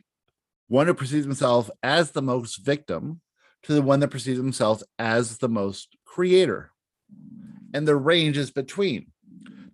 one 0.69 0.88
who 0.88 0.93
perceives 0.93 1.25
himself 1.25 1.69
as 1.84 2.12
the 2.12 2.21
most 2.21 2.65
victim 2.65 3.19
to 3.63 3.73
the 3.73 3.82
one 3.82 3.99
that 3.99 4.08
perceives 4.08 4.39
himself 4.39 4.82
as 4.99 5.38
the 5.39 5.49
most 5.49 5.97
creator. 6.06 6.71
And 7.73 7.86
the 7.86 7.97
range 7.97 8.38
is 8.38 8.51
between. 8.51 9.12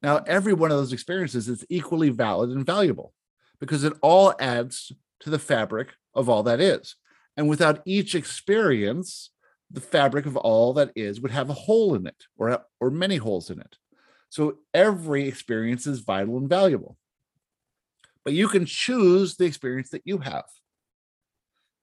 Now 0.01 0.23
every 0.25 0.53
one 0.53 0.71
of 0.71 0.77
those 0.77 0.93
experiences 0.93 1.47
is 1.47 1.63
equally 1.69 2.09
valid 2.09 2.49
and 2.49 2.65
valuable 2.65 3.13
because 3.59 3.83
it 3.83 3.93
all 4.01 4.33
adds 4.39 4.91
to 5.21 5.29
the 5.29 5.39
fabric 5.39 5.93
of 6.13 6.29
all 6.29 6.43
that 6.43 6.59
is. 6.59 6.95
And 7.35 7.47
without 7.47 7.81
each 7.85 8.15
experience, 8.15 9.31
the 9.69 9.81
fabric 9.81 10.25
of 10.25 10.37
all 10.37 10.73
that 10.73 10.91
is 10.95 11.19
would 11.21 11.31
have 11.31 11.49
a 11.49 11.53
hole 11.53 11.95
in 11.95 12.07
it 12.07 12.23
or, 12.37 12.63
or 12.79 12.89
many 12.89 13.17
holes 13.17 13.49
in 13.49 13.59
it. 13.59 13.77
So 14.29 14.57
every 14.73 15.27
experience 15.27 15.87
is 15.87 15.99
vital 15.99 16.37
and 16.37 16.49
valuable. 16.49 16.97
But 18.23 18.33
you 18.33 18.47
can 18.47 18.65
choose 18.65 19.35
the 19.35 19.45
experience 19.45 19.89
that 19.89 20.01
you 20.05 20.19
have. 20.19 20.45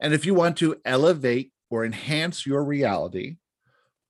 And 0.01 0.13
if 0.13 0.27
you 0.27 0.35
want 0.35 0.57
to 0.59 0.77
elevate 0.85 1.53
or 1.71 1.85
enhance 1.85 2.45
your 2.45 2.63
reality, 2.65 3.37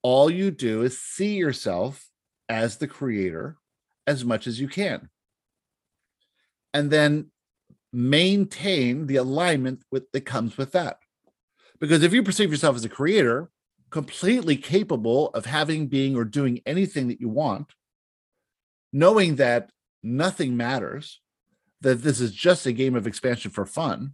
all 0.03 0.29
you 0.29 0.51
do 0.51 0.83
is 0.83 0.99
see 0.99 1.37
yourself 1.37 2.09
as 2.49 2.77
the 2.77 2.89
creator 2.89 3.57
as 4.07 4.25
much 4.25 4.47
as 4.47 4.61
you 4.61 4.69
can. 4.69 5.09
And 6.73 6.91
then 6.91 7.31
maintain 7.95 9.07
the 9.07 9.17
alignment 9.17 9.83
with 9.91 10.11
that 10.13 10.23
comes 10.23 10.57
with 10.57 10.73
that. 10.73 10.99
Because 11.81 12.03
if 12.03 12.13
you 12.13 12.23
perceive 12.23 12.51
yourself 12.51 12.77
as 12.77 12.85
a 12.85 12.89
creator, 12.89 13.51
completely 13.91 14.57
capable 14.57 15.29
of 15.31 15.47
having, 15.47 15.87
being, 15.87 16.17
or 16.17 16.25
doing 16.25 16.61
anything 16.67 17.09
that 17.09 17.21
you 17.21 17.29
want, 17.29 17.73
knowing 18.93 19.37
that 19.37 19.71
nothing 20.03 20.57
matters, 20.57 21.21
that 21.81 22.03
this 22.03 22.21
is 22.21 22.33
just 22.33 22.67
a 22.67 22.73
game 22.73 22.97
of 22.97 23.07
expansion 23.07 23.51
for 23.51 23.67
fun, 23.67 24.13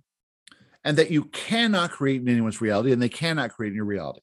and 0.84 0.96
that 0.96 1.10
you 1.10 1.24
cannot 1.24 1.90
create 1.90 2.20
in 2.20 2.28
anyone's 2.28 2.60
reality 2.60 2.92
and 2.92 3.00
they 3.00 3.08
cannot 3.08 3.50
create 3.50 3.70
in 3.70 3.76
your 3.76 3.84
reality. 3.84 4.20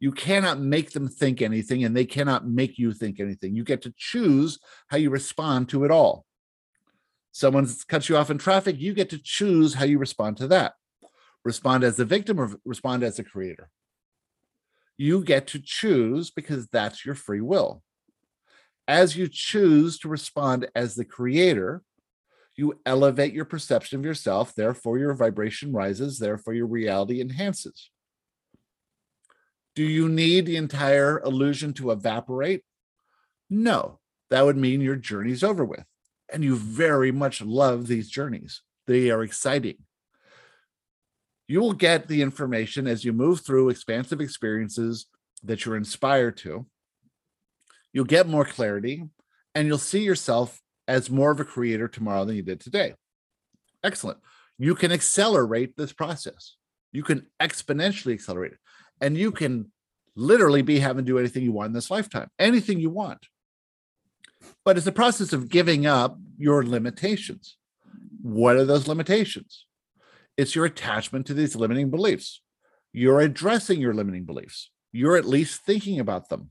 You 0.00 0.10
cannot 0.10 0.60
make 0.60 0.90
them 0.90 1.06
think 1.06 1.40
anything 1.40 1.84
and 1.84 1.96
they 1.96 2.04
cannot 2.04 2.46
make 2.46 2.78
you 2.78 2.92
think 2.92 3.20
anything. 3.20 3.54
You 3.54 3.62
get 3.62 3.82
to 3.82 3.94
choose 3.96 4.58
how 4.88 4.96
you 4.96 5.10
respond 5.10 5.68
to 5.68 5.84
it 5.84 5.92
all 5.92 6.26
someone 7.32 7.66
cuts 7.88 8.08
you 8.08 8.16
off 8.16 8.30
in 8.30 8.38
traffic, 8.38 8.78
you 8.78 8.92
get 8.92 9.10
to 9.10 9.18
choose 9.18 9.74
how 9.74 9.84
you 9.84 9.98
respond 9.98 10.36
to 10.36 10.46
that. 10.48 10.74
Respond 11.44 11.82
as 11.82 11.96
the 11.96 12.04
victim 12.04 12.38
or 12.38 12.50
respond 12.64 13.02
as 13.02 13.16
the 13.16 13.24
creator. 13.24 13.70
You 14.98 15.24
get 15.24 15.48
to 15.48 15.58
choose 15.58 16.30
because 16.30 16.68
that's 16.68 17.04
your 17.04 17.14
free 17.14 17.40
will. 17.40 17.82
As 18.86 19.16
you 19.16 19.28
choose 19.28 19.98
to 20.00 20.08
respond 20.08 20.68
as 20.76 20.94
the 20.94 21.04
creator, 21.04 21.82
you 22.54 22.78
elevate 22.84 23.32
your 23.32 23.46
perception 23.46 23.98
of 23.98 24.04
yourself, 24.04 24.54
therefore, 24.54 24.98
your 24.98 25.14
vibration 25.14 25.72
rises, 25.72 26.18
therefore, 26.18 26.52
your 26.52 26.66
reality 26.66 27.20
enhances. 27.20 27.90
Do 29.74 29.82
you 29.82 30.08
need 30.08 30.44
the 30.44 30.56
entire 30.56 31.20
illusion 31.20 31.72
to 31.74 31.92
evaporate? 31.92 32.62
No, 33.48 34.00
that 34.28 34.44
would 34.44 34.58
mean 34.58 34.82
your 34.82 34.96
journey's 34.96 35.42
over 35.42 35.64
with 35.64 35.86
and 36.32 36.42
you 36.42 36.56
very 36.56 37.12
much 37.12 37.42
love 37.42 37.86
these 37.86 38.08
journeys. 38.08 38.62
They 38.86 39.10
are 39.10 39.22
exciting. 39.22 39.76
You 41.46 41.60
will 41.60 41.74
get 41.74 42.08
the 42.08 42.22
information 42.22 42.86
as 42.86 43.04
you 43.04 43.12
move 43.12 43.40
through 43.40 43.68
expansive 43.68 44.20
experiences 44.20 45.06
that 45.44 45.64
you're 45.64 45.76
inspired 45.76 46.36
to. 46.38 46.66
You'll 47.92 48.04
get 48.04 48.26
more 48.26 48.44
clarity 48.44 49.04
and 49.54 49.68
you'll 49.68 49.78
see 49.78 50.02
yourself 50.02 50.60
as 50.88 51.10
more 51.10 51.30
of 51.30 51.40
a 51.40 51.44
creator 51.44 51.88
tomorrow 51.88 52.24
than 52.24 52.36
you 52.36 52.42
did 52.42 52.60
today. 52.60 52.94
Excellent. 53.84 54.18
You 54.58 54.74
can 54.74 54.92
accelerate 54.92 55.76
this 55.76 55.92
process. 55.92 56.56
You 56.92 57.02
can 57.02 57.26
exponentially 57.40 58.14
accelerate 58.14 58.52
it. 58.52 58.58
And 59.00 59.16
you 59.16 59.32
can 59.32 59.70
literally 60.14 60.62
be 60.62 60.78
having 60.78 61.04
to 61.04 61.10
do 61.10 61.18
anything 61.18 61.42
you 61.42 61.52
want 61.52 61.68
in 61.68 61.72
this 61.72 61.90
lifetime, 61.90 62.28
anything 62.38 62.80
you 62.80 62.90
want 62.90 63.26
but 64.64 64.76
it's 64.76 64.86
a 64.86 64.92
process 64.92 65.32
of 65.32 65.48
giving 65.48 65.86
up 65.86 66.18
your 66.38 66.64
limitations. 66.64 67.56
What 68.22 68.56
are 68.56 68.64
those 68.64 68.88
limitations? 68.88 69.66
It's 70.36 70.54
your 70.54 70.64
attachment 70.64 71.26
to 71.26 71.34
these 71.34 71.56
limiting 71.56 71.90
beliefs. 71.90 72.40
you're 72.94 73.20
addressing 73.20 73.80
your 73.80 73.94
limiting 73.94 74.24
beliefs. 74.24 74.70
You're 74.92 75.16
at 75.16 75.24
least 75.24 75.62
thinking 75.64 75.98
about 75.98 76.28
them. 76.28 76.50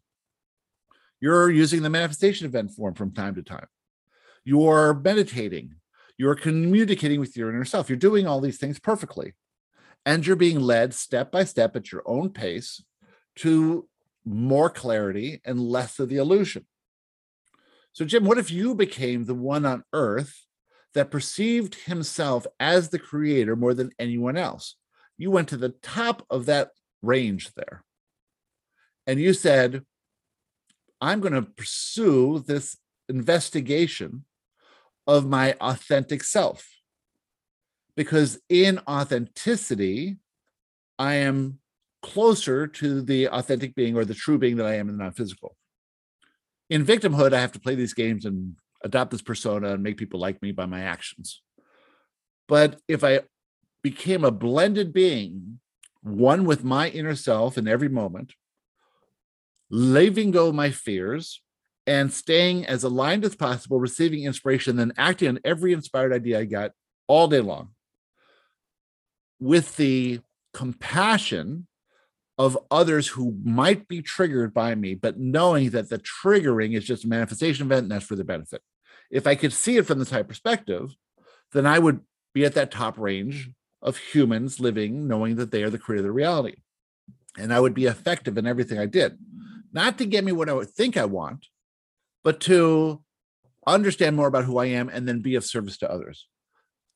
You're 1.19 1.51
using 1.51 1.83
the 1.83 1.89
manifestation 1.89 2.47
event 2.47 2.71
form 2.71 2.95
from 2.95 3.11
time 3.11 3.35
to 3.35 3.43
time. 3.43 3.67
You're 4.43 4.95
meditating. 4.95 5.75
You're 6.17 6.35
communicating 6.35 7.19
with 7.19 7.37
your 7.37 7.49
inner 7.49 7.63
self. 7.63 7.89
You're 7.89 7.97
doing 7.97 8.25
all 8.25 8.41
these 8.41 8.57
things 8.57 8.79
perfectly. 8.79 9.33
And 10.03 10.25
you're 10.25 10.35
being 10.35 10.59
led 10.59 10.95
step 10.95 11.31
by 11.31 11.43
step 11.43 11.75
at 11.75 11.91
your 11.91 12.01
own 12.07 12.31
pace 12.31 12.83
to 13.37 13.87
more 14.25 14.69
clarity 14.69 15.41
and 15.45 15.59
less 15.59 15.99
of 15.99 16.09
the 16.09 16.17
illusion. 16.17 16.65
So, 17.93 18.05
Jim, 18.05 18.25
what 18.25 18.37
if 18.37 18.51
you 18.51 18.73
became 18.73 19.25
the 19.25 19.35
one 19.35 19.65
on 19.65 19.83
earth 19.93 20.45
that 20.93 21.11
perceived 21.11 21.75
himself 21.75 22.47
as 22.59 22.89
the 22.89 22.99
creator 22.99 23.55
more 23.55 23.73
than 23.73 23.91
anyone 23.99 24.37
else? 24.37 24.75
You 25.17 25.31
went 25.31 25.49
to 25.49 25.57
the 25.57 25.75
top 25.81 26.25
of 26.29 26.45
that 26.45 26.71
range 27.01 27.51
there. 27.55 27.83
And 29.07 29.19
you 29.19 29.33
said, 29.33 29.83
I'm 31.01 31.19
going 31.19 31.33
to 31.33 31.41
pursue 31.41 32.43
this 32.45 32.77
investigation 33.09 34.25
of 35.07 35.27
my 35.27 35.53
authentic 35.59 36.23
self. 36.23 36.67
Because 37.95 38.39
in 38.47 38.79
authenticity, 38.87 40.17
I 40.97 41.15
am 41.15 41.59
closer 42.01 42.67
to 42.67 43.01
the 43.01 43.27
authentic 43.27 43.75
being 43.75 43.97
or 43.97 44.05
the 44.05 44.13
true 44.13 44.37
being 44.37 44.57
that 44.57 44.65
I 44.65 44.75
am 44.75 44.87
in 44.87 44.97
the 44.97 45.03
non 45.03 45.11
physical. 45.11 45.57
In 46.71 46.85
victimhood, 46.85 47.33
I 47.33 47.41
have 47.41 47.51
to 47.51 47.59
play 47.59 47.75
these 47.75 47.93
games 47.93 48.23
and 48.23 48.55
adopt 48.81 49.11
this 49.11 49.21
persona 49.21 49.73
and 49.73 49.83
make 49.83 49.97
people 49.97 50.21
like 50.21 50.41
me 50.41 50.53
by 50.53 50.65
my 50.65 50.79
actions. 50.79 51.41
But 52.47 52.79
if 52.87 53.03
I 53.03 53.19
became 53.83 54.23
a 54.23 54.31
blended 54.31 54.93
being, 54.93 55.59
one 56.01 56.45
with 56.45 56.63
my 56.63 56.87
inner 56.87 57.15
self 57.15 57.57
in 57.57 57.67
every 57.67 57.89
moment, 57.89 58.35
leaving 59.69 60.31
go 60.31 60.47
of 60.47 60.55
my 60.55 60.71
fears 60.71 61.41
and 61.85 62.13
staying 62.13 62.65
as 62.65 62.85
aligned 62.85 63.25
as 63.25 63.35
possible, 63.35 63.77
receiving 63.77 64.23
inspiration, 64.23 64.77
then 64.77 64.93
acting 64.97 65.27
on 65.27 65.39
every 65.43 65.73
inspired 65.73 66.13
idea 66.13 66.39
I 66.39 66.45
got 66.45 66.71
all 67.05 67.27
day 67.27 67.41
long 67.41 67.71
with 69.41 69.75
the 69.75 70.21
compassion 70.53 71.67
of 72.41 72.57
others 72.71 73.07
who 73.07 73.37
might 73.43 73.87
be 73.87 74.01
triggered 74.01 74.51
by 74.51 74.73
me, 74.73 74.95
but 74.95 75.19
knowing 75.19 75.69
that 75.69 75.89
the 75.89 75.99
triggering 75.99 76.75
is 76.75 76.83
just 76.83 77.05
a 77.05 77.07
manifestation 77.07 77.67
event 77.67 77.83
and 77.83 77.91
that's 77.91 78.05
for 78.05 78.15
the 78.15 78.23
benefit. 78.23 78.63
If 79.11 79.27
I 79.27 79.35
could 79.35 79.53
see 79.53 79.77
it 79.77 79.85
from 79.85 79.99
this 79.99 80.09
high 80.09 80.23
perspective, 80.23 80.95
then 81.51 81.67
I 81.67 81.77
would 81.77 81.99
be 82.33 82.43
at 82.43 82.55
that 82.55 82.71
top 82.71 82.97
range 82.97 83.51
of 83.83 83.97
humans 83.97 84.59
living, 84.59 85.07
knowing 85.07 85.35
that 85.35 85.51
they 85.51 85.61
are 85.61 85.69
the 85.69 85.77
creator 85.77 85.99
of 85.99 86.05
the 86.05 86.11
reality. 86.11 86.55
And 87.37 87.53
I 87.53 87.59
would 87.59 87.75
be 87.75 87.85
effective 87.85 88.39
in 88.39 88.47
everything 88.47 88.79
I 88.79 88.87
did, 88.87 89.19
not 89.71 89.99
to 89.99 90.05
get 90.07 90.23
me 90.23 90.31
what 90.31 90.49
I 90.49 90.53
would 90.53 90.71
think 90.71 90.97
I 90.97 91.05
want, 91.05 91.45
but 92.23 92.39
to 92.41 93.03
understand 93.67 94.15
more 94.15 94.27
about 94.27 94.45
who 94.45 94.57
I 94.57 94.65
am 94.65 94.89
and 94.89 95.07
then 95.07 95.19
be 95.19 95.35
of 95.35 95.45
service 95.45 95.77
to 95.77 95.91
others. 95.91 96.27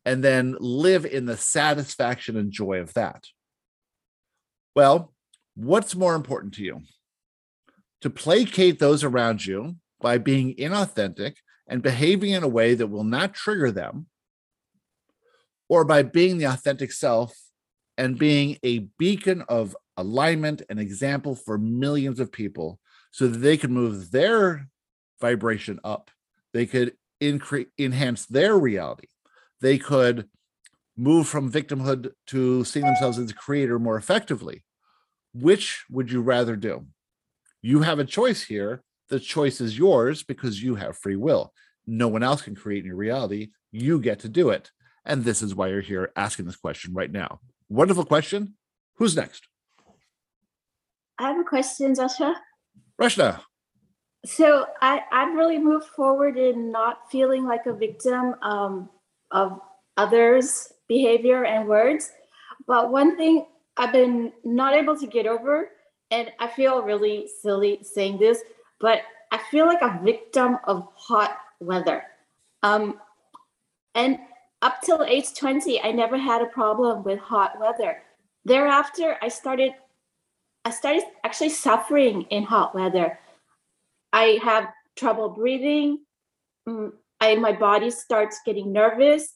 And 0.05 0.23
then 0.23 0.57
live 0.59 1.05
in 1.05 1.27
the 1.27 1.37
satisfaction 1.37 2.35
and 2.35 2.51
joy 2.51 2.79
of 2.79 2.95
that. 2.95 3.25
Well, 4.75 5.14
what's 5.55 5.95
more 5.95 6.15
important 6.15 6.53
to 6.55 6.63
you? 6.63 6.81
To 8.01 8.09
placate 8.09 8.79
those 8.79 9.03
around 9.03 9.45
you 9.45 9.75
by 10.01 10.17
being 10.17 10.55
inauthentic 10.55 11.37
and 11.67 11.81
behaving 11.81 12.31
in 12.31 12.43
a 12.43 12.47
way 12.47 12.75
that 12.75 12.87
will 12.87 13.03
not 13.03 13.33
trigger 13.33 13.71
them, 13.71 14.07
or 15.67 15.83
by 15.83 16.03
being 16.03 16.37
the 16.37 16.45
authentic 16.45 16.91
self 16.91 17.35
and 17.97 18.19
being 18.19 18.57
a 18.63 18.79
beacon 18.99 19.43
of 19.49 19.75
alignment 19.97 20.61
and 20.69 20.79
example 20.79 21.35
for 21.35 21.57
millions 21.57 22.19
of 22.19 22.31
people 22.31 22.79
so 23.11 23.27
that 23.27 23.39
they 23.39 23.57
can 23.57 23.71
move 23.71 24.11
their 24.11 24.67
vibration 25.21 25.79
up. 25.83 26.11
They 26.53 26.65
could 26.65 26.93
increase 27.19 27.67
enhance 27.79 28.25
their 28.25 28.57
reality. 28.57 29.07
They 29.61 29.77
could 29.77 30.27
move 30.97 31.27
from 31.27 31.51
victimhood 31.51 32.11
to 32.27 32.63
seeing 32.65 32.85
themselves 32.85 33.17
as 33.17 33.31
a 33.31 33.33
creator 33.33 33.79
more 33.79 33.97
effectively. 33.97 34.63
Which 35.35 35.83
would 35.89 36.09
you 36.09 36.21
rather 36.21 36.55
do? 36.55 36.85
You 37.61 37.81
have 37.81 37.99
a 37.99 38.05
choice 38.05 38.41
here. 38.41 38.83
The 39.09 39.19
choice 39.19 39.59
is 39.59 39.77
yours 39.77 40.23
because 40.23 40.63
you 40.63 40.75
have 40.75 40.97
free 40.97 41.17
will. 41.17 41.51
No 41.85 42.07
one 42.07 42.23
else 42.23 42.41
can 42.41 42.55
create 42.55 42.85
your 42.85 42.95
reality. 42.95 43.49
You 43.71 43.99
get 43.99 44.19
to 44.19 44.29
do 44.29 44.49
it. 44.49 44.71
And 45.03 45.25
this 45.25 45.41
is 45.41 45.53
why 45.53 45.67
you're 45.67 45.81
here 45.81 46.11
asking 46.15 46.45
this 46.45 46.55
question 46.55 46.93
right 46.93 47.11
now. 47.11 47.41
Wonderful 47.67 48.05
question. 48.05 48.55
Who's 48.95 49.15
next? 49.15 49.47
I 51.19 51.27
have 51.27 51.39
a 51.39 51.43
question, 51.43 51.93
Joshua. 51.93 52.35
Rashna. 52.99 53.41
So 54.25 54.65
I, 54.81 55.01
I've 55.11 55.35
really 55.35 55.59
moved 55.59 55.87
forward 55.87 56.37
in 56.37 56.71
not 56.71 57.11
feeling 57.11 57.45
like 57.45 57.65
a 57.65 57.73
victim 57.73 58.35
um, 58.41 58.89
of 59.31 59.59
others' 59.97 60.71
behavior 60.87 61.43
and 61.43 61.67
words. 61.67 62.09
But 62.67 62.89
one 62.89 63.17
thing 63.17 63.45
I've 63.77 63.91
been 63.91 64.31
not 64.43 64.73
able 64.73 64.97
to 64.97 65.07
get 65.07 65.27
over, 65.27 65.69
and 66.11 66.31
I 66.39 66.47
feel 66.47 66.81
really 66.81 67.29
silly 67.41 67.79
saying 67.83 68.19
this, 68.19 68.41
but 68.79 69.01
I 69.31 69.39
feel 69.51 69.65
like 69.65 69.81
a 69.81 69.99
victim 70.03 70.57
of 70.65 70.87
hot 70.95 71.37
weather. 71.59 72.03
Um, 72.63 72.99
and 73.95 74.19
up 74.61 74.81
till 74.81 75.03
age 75.03 75.33
20, 75.35 75.81
I 75.81 75.91
never 75.91 76.17
had 76.17 76.41
a 76.41 76.47
problem 76.47 77.03
with 77.03 77.19
hot 77.19 77.59
weather. 77.59 78.01
Thereafter, 78.45 79.17
I 79.21 79.27
started 79.27 79.73
I 80.65 80.71
started 80.71 81.03
actually 81.23 81.49
suffering 81.49 82.23
in 82.31 82.43
hot 82.43 82.73
weather. 82.73 83.19
I 84.11 84.39
have 84.43 84.69
trouble 84.95 85.29
breathing. 85.29 85.99
Mm, 86.67 86.93
I, 87.21 87.35
my 87.35 87.51
body 87.51 87.91
starts 87.91 88.41
getting 88.43 88.73
nervous. 88.73 89.35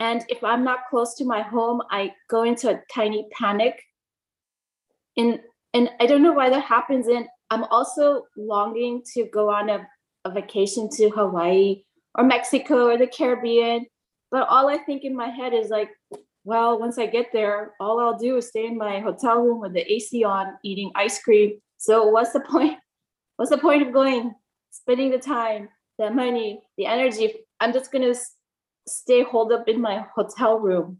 And 0.00 0.24
if 0.28 0.44
I'm 0.44 0.62
not 0.62 0.80
close 0.90 1.14
to 1.16 1.24
my 1.24 1.42
home, 1.42 1.80
I 1.90 2.12
go 2.28 2.42
into 2.42 2.70
a 2.70 2.80
tiny 2.92 3.26
panic. 3.32 3.80
And, 5.16 5.40
and 5.72 5.90
I 6.00 6.06
don't 6.06 6.22
know 6.22 6.32
why 6.32 6.50
that 6.50 6.64
happens. 6.64 7.06
And 7.06 7.26
I'm 7.50 7.64
also 7.64 8.24
longing 8.36 9.02
to 9.14 9.26
go 9.32 9.50
on 9.50 9.70
a, 9.70 9.86
a 10.24 10.30
vacation 10.30 10.90
to 10.96 11.10
Hawaii 11.10 11.82
or 12.16 12.24
Mexico 12.24 12.88
or 12.88 12.98
the 12.98 13.06
Caribbean. 13.06 13.86
But 14.30 14.48
all 14.48 14.68
I 14.68 14.78
think 14.78 15.04
in 15.04 15.16
my 15.16 15.28
head 15.28 15.54
is 15.54 15.70
like, 15.70 15.90
well, 16.44 16.78
once 16.78 16.98
I 16.98 17.06
get 17.06 17.32
there, 17.32 17.72
all 17.80 17.98
I'll 17.98 18.18
do 18.18 18.36
is 18.36 18.48
stay 18.48 18.66
in 18.66 18.76
my 18.76 19.00
hotel 19.00 19.40
room 19.40 19.60
with 19.60 19.72
the 19.72 19.92
AC 19.92 20.22
on, 20.24 20.54
eating 20.62 20.92
ice 20.94 21.22
cream. 21.22 21.58
So 21.78 22.06
what's 22.08 22.32
the 22.32 22.40
point? 22.50 22.78
What's 23.36 23.50
the 23.50 23.58
point 23.58 23.82
of 23.82 23.92
going, 23.92 24.34
spending 24.70 25.10
the 25.10 25.18
time, 25.18 25.68
the 25.98 26.10
money, 26.10 26.60
the 26.78 26.86
energy? 26.86 27.34
I'm 27.60 27.72
just 27.72 27.90
gonna 27.90 28.14
stay 28.88 29.22
holed 29.22 29.52
up 29.52 29.68
in 29.68 29.80
my 29.80 30.04
hotel 30.14 30.58
room. 30.58 30.98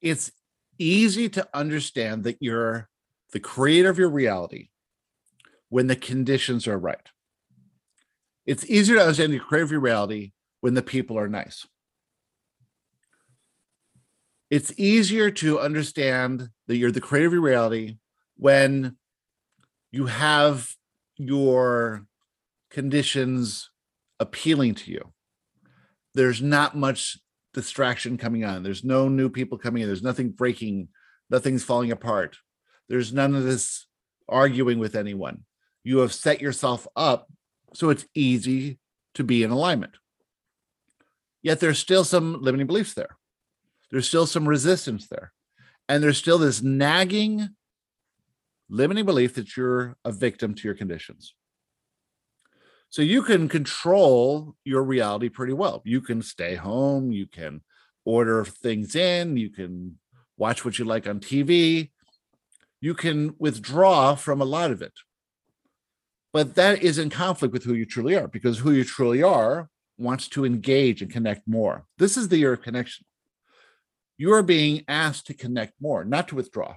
It's 0.00 0.30
easy 0.78 1.28
to 1.30 1.48
understand 1.52 2.24
that 2.24 2.38
you're 2.40 2.88
the 3.32 3.40
creator 3.40 3.90
of 3.90 3.98
your 3.98 4.10
reality 4.10 4.68
when 5.68 5.86
the 5.86 5.96
conditions 5.96 6.66
are 6.66 6.78
right. 6.78 7.08
It's 8.46 8.64
easier 8.70 8.96
to 8.96 9.02
understand 9.02 9.32
the 9.32 9.38
creator 9.38 9.64
of 9.64 9.72
your 9.72 9.80
reality 9.80 10.32
when 10.60 10.74
the 10.74 10.82
people 10.82 11.18
are 11.18 11.28
nice 11.28 11.66
it's 14.50 14.72
easier 14.78 15.30
to 15.30 15.60
understand 15.60 16.48
that 16.66 16.76
you're 16.76 16.92
the 16.92 17.00
creator 17.00 17.26
of 17.26 17.32
your 17.34 17.42
reality 17.42 17.98
when 18.36 18.96
you 19.90 20.06
have 20.06 20.74
your 21.16 22.06
conditions 22.70 23.70
appealing 24.20 24.74
to 24.74 24.90
you. 24.90 25.12
There's 26.18 26.42
not 26.42 26.76
much 26.76 27.18
distraction 27.54 28.18
coming 28.18 28.44
on. 28.44 28.62
There's 28.62 28.84
no 28.84 29.08
new 29.08 29.28
people 29.28 29.58
coming 29.58 29.82
in. 29.82 29.88
There's 29.88 30.02
nothing 30.02 30.30
breaking. 30.30 30.88
Nothing's 31.30 31.64
falling 31.64 31.92
apart. 31.92 32.36
There's 32.88 33.12
none 33.12 33.34
of 33.34 33.44
this 33.44 33.86
arguing 34.28 34.78
with 34.78 34.94
anyone. 34.94 35.44
You 35.84 35.98
have 35.98 36.12
set 36.12 36.40
yourself 36.40 36.86
up 36.96 37.28
so 37.74 37.90
it's 37.90 38.06
easy 38.14 38.78
to 39.14 39.24
be 39.24 39.42
in 39.42 39.50
alignment. 39.50 39.96
Yet 41.42 41.60
there's 41.60 41.78
still 41.78 42.04
some 42.04 42.42
limiting 42.42 42.66
beliefs 42.66 42.94
there 42.94 43.18
there's 43.90 44.08
still 44.08 44.26
some 44.26 44.48
resistance 44.48 45.08
there. 45.08 45.32
And 45.88 46.02
there's 46.02 46.18
still 46.18 46.38
this 46.38 46.62
nagging, 46.62 47.48
limiting 48.68 49.06
belief 49.06 49.34
that 49.34 49.56
you're 49.56 49.96
a 50.04 50.12
victim 50.12 50.54
to 50.54 50.68
your 50.68 50.74
conditions. 50.74 51.34
So 52.90 53.02
you 53.02 53.22
can 53.22 53.48
control 53.48 54.54
your 54.64 54.82
reality 54.82 55.28
pretty 55.28 55.52
well. 55.52 55.82
You 55.84 56.00
can 56.00 56.22
stay 56.22 56.54
home, 56.54 57.12
you 57.12 57.26
can 57.26 57.62
order 58.04 58.44
things 58.44 58.96
in, 58.96 59.36
you 59.36 59.50
can 59.50 59.98
watch 60.36 60.64
what 60.64 60.78
you 60.78 60.84
like 60.84 61.06
on 61.06 61.20
TV, 61.20 61.90
you 62.80 62.94
can 62.94 63.34
withdraw 63.38 64.14
from 64.14 64.40
a 64.40 64.46
lot 64.46 64.70
of 64.70 64.80
it. 64.80 64.92
But 66.32 66.54
that 66.54 66.82
is 66.82 66.98
in 66.98 67.10
conflict 67.10 67.52
with 67.52 67.64
who 67.64 67.74
you 67.74 67.84
truly 67.84 68.14
are 68.16 68.28
because 68.28 68.58
who 68.58 68.70
you 68.70 68.84
truly 68.84 69.22
are 69.22 69.68
wants 69.98 70.28
to 70.28 70.44
engage 70.44 71.02
and 71.02 71.10
connect 71.10 71.46
more. 71.48 71.84
This 71.98 72.16
is 72.16 72.28
the 72.28 72.38
year 72.38 72.52
of 72.52 72.62
connection 72.62 73.04
you 74.18 74.32
are 74.32 74.42
being 74.42 74.84
asked 74.88 75.26
to 75.28 75.34
connect 75.34 75.80
more, 75.80 76.04
not 76.04 76.28
to 76.28 76.34
withdraw. 76.34 76.74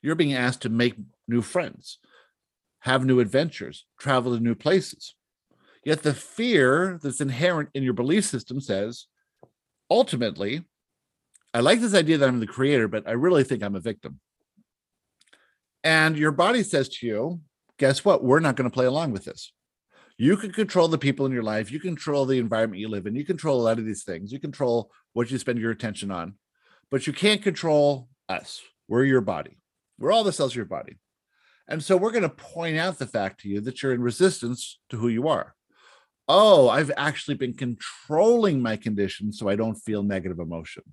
You're 0.00 0.14
being 0.14 0.32
asked 0.32 0.62
to 0.62 0.68
make 0.68 0.94
new 1.26 1.42
friends, 1.42 1.98
have 2.80 3.04
new 3.04 3.18
adventures, 3.20 3.84
travel 3.98 4.36
to 4.36 4.42
new 4.42 4.54
places. 4.54 5.14
Yet 5.84 6.02
the 6.02 6.14
fear 6.14 6.98
that's 7.02 7.20
inherent 7.20 7.70
in 7.74 7.82
your 7.82 7.92
belief 7.92 8.24
system 8.24 8.60
says, 8.60 9.06
ultimately, 9.90 10.64
I 11.52 11.60
like 11.60 11.80
this 11.80 11.94
idea 11.94 12.18
that 12.18 12.28
I'm 12.28 12.40
the 12.40 12.46
creator, 12.46 12.88
but 12.88 13.06
I 13.06 13.12
really 13.12 13.44
think 13.44 13.62
I'm 13.62 13.74
a 13.74 13.80
victim. 13.80 14.20
And 15.84 16.16
your 16.16 16.30
body 16.30 16.62
says 16.62 16.88
to 16.88 17.06
you, 17.06 17.40
guess 17.78 18.04
what? 18.04 18.22
We're 18.22 18.40
not 18.40 18.56
going 18.56 18.70
to 18.70 18.74
play 18.74 18.86
along 18.86 19.12
with 19.12 19.24
this. 19.24 19.52
You 20.16 20.36
can 20.36 20.52
control 20.52 20.86
the 20.86 20.98
people 20.98 21.26
in 21.26 21.32
your 21.32 21.42
life. 21.42 21.72
You 21.72 21.80
control 21.80 22.26
the 22.26 22.38
environment 22.38 22.80
you 22.80 22.88
live 22.88 23.06
in. 23.06 23.16
You 23.16 23.24
control 23.24 23.60
a 23.60 23.64
lot 23.64 23.78
of 23.78 23.84
these 23.84 24.04
things. 24.04 24.30
You 24.30 24.38
control 24.38 24.92
what 25.14 25.30
you 25.30 25.38
spend 25.38 25.58
your 25.58 25.72
attention 25.72 26.10
on, 26.12 26.34
but 26.90 27.06
you 27.06 27.12
can't 27.12 27.42
control 27.42 28.08
us. 28.28 28.62
We're 28.86 29.04
your 29.04 29.20
body. 29.20 29.58
We're 29.98 30.12
all 30.12 30.22
the 30.22 30.32
cells 30.32 30.52
of 30.52 30.56
your 30.56 30.64
body. 30.64 30.98
And 31.66 31.82
so 31.82 31.96
we're 31.96 32.12
going 32.12 32.22
to 32.22 32.28
point 32.28 32.76
out 32.76 32.98
the 32.98 33.06
fact 33.06 33.40
to 33.40 33.48
you 33.48 33.60
that 33.62 33.82
you're 33.82 33.94
in 33.94 34.02
resistance 34.02 34.78
to 34.90 34.96
who 34.96 35.08
you 35.08 35.28
are. 35.28 35.54
Oh, 36.28 36.68
I've 36.68 36.92
actually 36.96 37.34
been 37.34 37.54
controlling 37.54 38.62
my 38.62 38.76
condition 38.76 39.32
so 39.32 39.48
I 39.48 39.56
don't 39.56 39.74
feel 39.74 40.02
negative 40.02 40.38
emotion. 40.38 40.84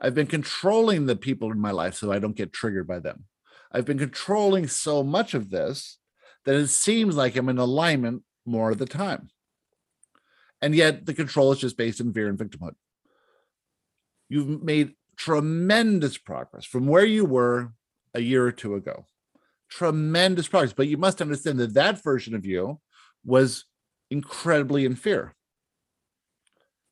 I've 0.00 0.14
been 0.14 0.26
controlling 0.26 1.06
the 1.06 1.16
people 1.16 1.50
in 1.50 1.60
my 1.60 1.70
life 1.70 1.94
so 1.94 2.12
I 2.12 2.18
don't 2.18 2.36
get 2.36 2.52
triggered 2.52 2.86
by 2.86 3.00
them. 3.00 3.24
I've 3.72 3.84
been 3.84 3.98
controlling 3.98 4.68
so 4.68 5.02
much 5.02 5.34
of 5.34 5.50
this 5.50 5.98
that 6.44 6.54
it 6.54 6.68
seems 6.68 7.16
like 7.16 7.36
I'm 7.36 7.48
in 7.48 7.58
alignment 7.58 8.22
more 8.44 8.70
of 8.70 8.78
the 8.78 8.86
time. 8.86 9.30
And 10.62 10.74
yet 10.74 11.06
the 11.06 11.14
control 11.14 11.52
is 11.52 11.58
just 11.58 11.76
based 11.76 12.00
in 12.00 12.12
fear 12.12 12.28
and 12.28 12.38
victimhood. 12.38 12.74
You've 14.28 14.62
made 14.62 14.94
tremendous 15.16 16.18
progress 16.18 16.64
from 16.64 16.86
where 16.86 17.04
you 17.04 17.24
were 17.24 17.72
a 18.14 18.20
year 18.20 18.46
or 18.46 18.52
two 18.52 18.74
ago. 18.74 19.06
Tremendous 19.68 20.48
progress. 20.48 20.72
But 20.72 20.88
you 20.88 20.96
must 20.96 21.20
understand 21.20 21.58
that 21.58 21.74
that 21.74 22.02
version 22.02 22.34
of 22.34 22.46
you 22.46 22.80
was 23.24 23.64
incredibly 24.10 24.84
in 24.84 24.96
fear. 24.96 25.34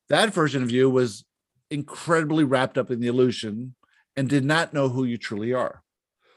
That 0.08 0.34
version 0.34 0.62
of 0.62 0.70
you 0.70 0.90
was 0.90 1.24
incredibly 1.70 2.44
wrapped 2.44 2.78
up 2.78 2.90
in 2.90 3.00
the 3.00 3.06
illusion 3.06 3.74
and 4.16 4.28
did 4.28 4.44
not 4.44 4.74
know 4.74 4.88
who 4.88 5.04
you 5.04 5.18
truly 5.18 5.52
are. 5.52 5.82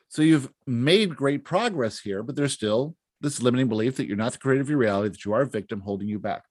So 0.09 0.21
you've 0.21 0.49
made 0.65 1.15
great 1.15 1.43
progress 1.43 1.99
here, 1.99 2.23
but 2.23 2.36
there's 2.36 2.53
still 2.53 2.95
this 3.19 3.41
limiting 3.41 3.67
belief 3.67 3.97
that 3.97 4.07
you're 4.07 4.15
not 4.15 4.32
the 4.32 4.38
creator 4.38 4.61
of 4.61 4.69
your 4.69 4.80
reality, 4.80 5.09
that 5.09 5.25
you 5.25 5.34
are 5.34 5.41
a 5.41 5.47
victim 5.47 5.82
holding 5.82 6.07
you 6.07 6.19
back. 6.19 6.43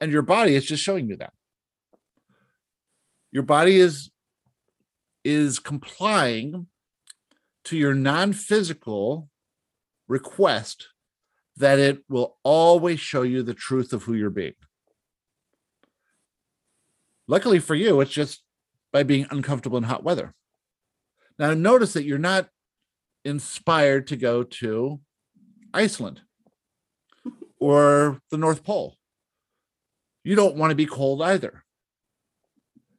And 0.00 0.12
your 0.12 0.22
body 0.22 0.54
is 0.54 0.64
just 0.64 0.82
showing 0.82 1.08
you 1.08 1.16
that. 1.16 1.32
Your 3.32 3.42
body 3.42 3.80
is 3.80 4.10
is 5.24 5.58
complying 5.58 6.66
to 7.64 7.76
your 7.78 7.94
non-physical 7.94 9.28
request 10.06 10.88
that 11.56 11.78
it 11.78 12.04
will 12.08 12.36
always 12.42 13.00
show 13.00 13.22
you 13.22 13.42
the 13.42 13.54
truth 13.54 13.92
of 13.92 14.04
who 14.04 14.14
you're 14.14 14.30
being. 14.30 14.54
Luckily 17.26 17.58
for 17.58 17.74
you, 17.74 18.00
it's 18.00 18.10
just 18.10 18.42
by 18.92 19.02
being 19.02 19.26
uncomfortable 19.30 19.78
in 19.78 19.84
hot 19.84 20.04
weather. 20.04 20.34
Now, 21.38 21.54
notice 21.54 21.94
that 21.94 22.04
you're 22.04 22.18
not 22.18 22.48
inspired 23.24 24.08
to 24.08 24.16
go 24.16 24.42
to 24.42 25.00
Iceland 25.72 26.20
or 27.58 28.20
the 28.30 28.36
North 28.36 28.62
Pole. 28.62 28.96
You 30.22 30.36
don't 30.36 30.56
want 30.56 30.70
to 30.70 30.76
be 30.76 30.86
cold 30.86 31.22
either. 31.22 31.64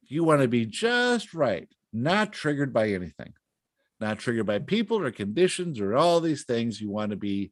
You 0.07 0.23
want 0.23 0.41
to 0.41 0.47
be 0.47 0.65
just 0.65 1.33
right, 1.33 1.67
not 1.91 2.31
triggered 2.31 2.71
by 2.71 2.89
anything, 2.89 3.33
not 3.99 4.19
triggered 4.19 4.45
by 4.45 4.59
people 4.59 4.99
or 4.99 5.11
conditions 5.11 5.79
or 5.79 5.95
all 5.95 6.19
these 6.19 6.43
things. 6.43 6.79
You 6.79 6.89
want 6.91 7.11
to 7.11 7.17
be, 7.17 7.51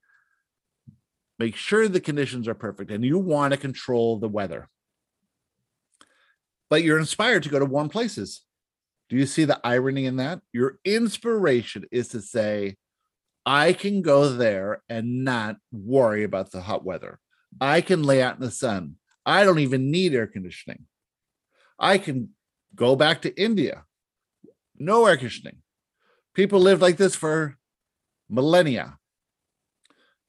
make 1.39 1.55
sure 1.55 1.87
the 1.87 1.99
conditions 1.99 2.47
are 2.47 2.53
perfect 2.53 2.91
and 2.91 3.03
you 3.03 3.17
want 3.17 3.53
to 3.53 3.57
control 3.57 4.19
the 4.19 4.29
weather. 4.29 4.69
But 6.69 6.83
you're 6.83 6.99
inspired 6.99 7.43
to 7.43 7.49
go 7.49 7.59
to 7.59 7.65
warm 7.65 7.89
places. 7.89 8.41
Do 9.09 9.15
you 9.15 9.25
see 9.25 9.45
the 9.45 9.59
irony 9.63 10.05
in 10.05 10.15
that? 10.17 10.41
Your 10.53 10.79
inspiration 10.85 11.85
is 11.91 12.07
to 12.09 12.21
say, 12.21 12.77
I 13.45 13.73
can 13.73 14.01
go 14.01 14.29
there 14.29 14.81
and 14.89 15.23
not 15.23 15.57
worry 15.71 16.23
about 16.23 16.51
the 16.51 16.61
hot 16.61 16.85
weather. 16.85 17.19
I 17.59 17.81
can 17.81 18.03
lay 18.03 18.21
out 18.21 18.35
in 18.35 18.41
the 18.41 18.51
sun. 18.51 18.95
I 19.25 19.43
don't 19.43 19.59
even 19.59 19.91
need 19.91 20.13
air 20.13 20.27
conditioning. 20.27 20.85
I 21.77 21.97
can 21.97 22.29
go 22.75 22.95
back 22.95 23.21
to 23.23 23.41
India. 23.41 23.83
No 24.77 25.05
air 25.05 25.17
conditioning. 25.17 25.57
People 26.33 26.59
lived 26.59 26.81
like 26.81 26.97
this 26.97 27.15
for 27.15 27.57
millennia. 28.29 28.97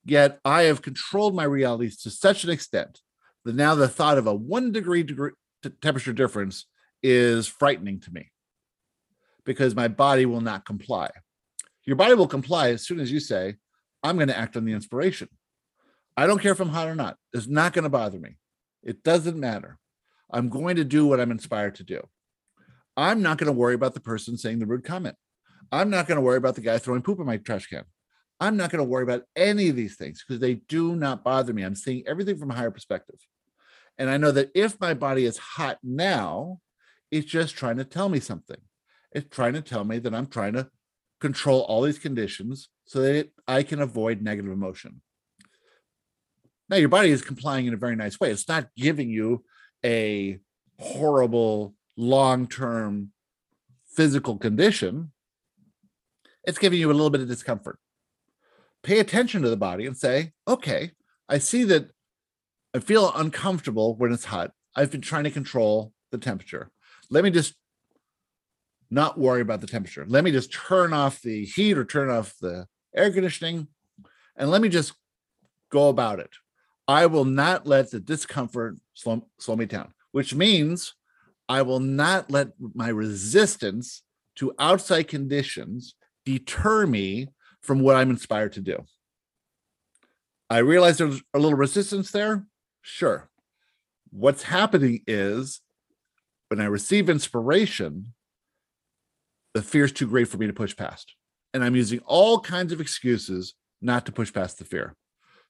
Yet 0.04 0.38
I 0.44 0.64
have 0.64 0.82
controlled 0.82 1.34
my 1.34 1.44
realities 1.44 1.98
to 2.02 2.10
such 2.10 2.44
an 2.44 2.50
extent 2.50 3.00
that 3.44 3.54
now 3.54 3.74
the 3.74 3.88
thought 3.88 4.18
of 4.18 4.26
a 4.26 4.34
one 4.34 4.72
degree, 4.72 5.02
degree 5.02 5.32
t- 5.62 5.70
temperature 5.80 6.12
difference 6.12 6.66
is 7.02 7.46
frightening 7.46 8.00
to 8.00 8.12
me 8.12 8.30
because 9.44 9.74
my 9.74 9.88
body 9.88 10.26
will 10.26 10.40
not 10.40 10.64
comply. 10.64 11.10
Your 11.84 11.96
body 11.96 12.14
will 12.14 12.26
comply 12.26 12.70
as 12.70 12.86
soon 12.86 13.00
as 13.00 13.10
you 13.12 13.20
say, 13.20 13.56
I'm 14.02 14.16
going 14.16 14.28
to 14.28 14.38
act 14.38 14.56
on 14.56 14.64
the 14.64 14.72
inspiration. 14.72 15.28
I 16.16 16.26
don't 16.26 16.40
care 16.40 16.52
if 16.52 16.60
I'm 16.60 16.68
hot 16.68 16.88
or 16.88 16.94
not. 16.94 17.16
It's 17.32 17.46
not 17.46 17.72
going 17.72 17.82
to 17.82 17.90
bother 17.90 18.18
me. 18.18 18.36
It 18.82 19.02
doesn't 19.02 19.38
matter. 19.38 19.78
I'm 20.30 20.48
going 20.48 20.76
to 20.76 20.84
do 20.84 21.06
what 21.06 21.20
I'm 21.20 21.30
inspired 21.30 21.76
to 21.76 21.84
do. 21.84 22.06
I'm 22.96 23.22
not 23.22 23.38
going 23.38 23.52
to 23.52 23.58
worry 23.58 23.74
about 23.74 23.94
the 23.94 24.00
person 24.00 24.36
saying 24.36 24.58
the 24.58 24.66
rude 24.66 24.84
comment. 24.84 25.16
I'm 25.72 25.90
not 25.90 26.06
going 26.06 26.16
to 26.16 26.22
worry 26.22 26.36
about 26.36 26.54
the 26.54 26.60
guy 26.60 26.78
throwing 26.78 27.02
poop 27.02 27.18
in 27.18 27.26
my 27.26 27.38
trash 27.38 27.66
can. 27.66 27.84
I'm 28.40 28.56
not 28.56 28.70
going 28.70 28.84
to 28.84 28.90
worry 28.90 29.04
about 29.04 29.22
any 29.36 29.68
of 29.68 29.76
these 29.76 29.96
things 29.96 30.22
because 30.26 30.40
they 30.40 30.54
do 30.54 30.96
not 30.96 31.24
bother 31.24 31.52
me. 31.52 31.62
I'm 31.62 31.74
seeing 31.74 32.06
everything 32.06 32.36
from 32.36 32.50
a 32.50 32.54
higher 32.54 32.70
perspective. 32.70 33.16
And 33.96 34.10
I 34.10 34.16
know 34.16 34.32
that 34.32 34.50
if 34.54 34.80
my 34.80 34.94
body 34.94 35.24
is 35.24 35.38
hot 35.38 35.78
now, 35.82 36.58
it's 37.10 37.30
just 37.30 37.54
trying 37.54 37.76
to 37.76 37.84
tell 37.84 38.08
me 38.08 38.20
something. 38.20 38.60
It's 39.12 39.28
trying 39.30 39.52
to 39.52 39.62
tell 39.62 39.84
me 39.84 39.98
that 40.00 40.14
I'm 40.14 40.26
trying 40.26 40.54
to 40.54 40.68
control 41.20 41.60
all 41.60 41.82
these 41.82 41.98
conditions 41.98 42.68
so 42.86 43.00
that 43.02 43.30
I 43.46 43.62
can 43.62 43.80
avoid 43.80 44.20
negative 44.20 44.50
emotion. 44.50 45.00
Now, 46.68 46.76
your 46.76 46.88
body 46.88 47.10
is 47.10 47.22
complying 47.22 47.66
in 47.66 47.74
a 47.74 47.78
very 47.78 47.94
nice 47.94 48.18
way. 48.18 48.30
It's 48.30 48.48
not 48.48 48.68
giving 48.76 49.10
you 49.10 49.44
a 49.84 50.40
horrible 50.80 51.74
long 51.96 52.48
term 52.48 53.12
physical 53.94 54.36
condition, 54.38 55.12
it's 56.42 56.58
giving 56.58 56.80
you 56.80 56.90
a 56.90 56.92
little 56.92 57.10
bit 57.10 57.20
of 57.20 57.28
discomfort. 57.28 57.78
Pay 58.84 59.00
attention 59.00 59.42
to 59.42 59.50
the 59.50 59.56
body 59.56 59.86
and 59.86 59.96
say, 59.96 60.32
okay, 60.46 60.92
I 61.28 61.38
see 61.38 61.64
that 61.64 61.90
I 62.74 62.78
feel 62.78 63.12
uncomfortable 63.14 63.96
when 63.96 64.12
it's 64.12 64.26
hot. 64.26 64.52
I've 64.76 64.90
been 64.90 65.00
trying 65.00 65.24
to 65.24 65.30
control 65.30 65.92
the 66.12 66.18
temperature. 66.18 66.70
Let 67.10 67.24
me 67.24 67.30
just 67.30 67.54
not 68.90 69.18
worry 69.18 69.40
about 69.40 69.60
the 69.60 69.66
temperature. 69.66 70.04
Let 70.06 70.22
me 70.22 70.30
just 70.30 70.52
turn 70.52 70.92
off 70.92 71.22
the 71.22 71.44
heat 71.44 71.78
or 71.78 71.84
turn 71.84 72.10
off 72.10 72.34
the 72.40 72.66
air 72.94 73.10
conditioning 73.10 73.68
and 74.36 74.50
let 74.50 74.60
me 74.60 74.68
just 74.68 74.92
go 75.70 75.88
about 75.88 76.20
it. 76.20 76.30
I 76.86 77.06
will 77.06 77.24
not 77.24 77.66
let 77.66 77.90
the 77.90 78.00
discomfort 78.00 78.76
slow, 78.92 79.26
slow 79.38 79.56
me 79.56 79.64
down, 79.64 79.94
which 80.12 80.34
means 80.34 80.94
I 81.48 81.62
will 81.62 81.80
not 81.80 82.30
let 82.30 82.48
my 82.74 82.88
resistance 82.88 84.02
to 84.36 84.54
outside 84.58 85.08
conditions 85.08 85.94
deter 86.24 86.86
me 86.86 87.28
from 87.64 87.80
what 87.80 87.96
I'm 87.96 88.10
inspired 88.10 88.52
to 88.52 88.60
do. 88.60 88.84
I 90.50 90.58
realize 90.58 90.98
there's 90.98 91.22
a 91.32 91.38
little 91.38 91.58
resistance 91.58 92.10
there. 92.10 92.46
Sure. 92.82 93.28
What's 94.10 94.42
happening 94.42 95.02
is 95.06 95.60
when 96.48 96.60
I 96.60 96.66
receive 96.66 97.08
inspiration, 97.08 98.12
the 99.54 99.62
fear 99.62 99.84
is 99.84 99.92
too 99.92 100.06
great 100.06 100.28
for 100.28 100.36
me 100.36 100.46
to 100.46 100.52
push 100.52 100.76
past. 100.76 101.14
And 101.54 101.64
I'm 101.64 101.74
using 101.74 102.00
all 102.00 102.40
kinds 102.40 102.72
of 102.72 102.80
excuses 102.80 103.54
not 103.80 104.04
to 104.06 104.12
push 104.12 104.32
past 104.32 104.58
the 104.58 104.64
fear. 104.64 104.94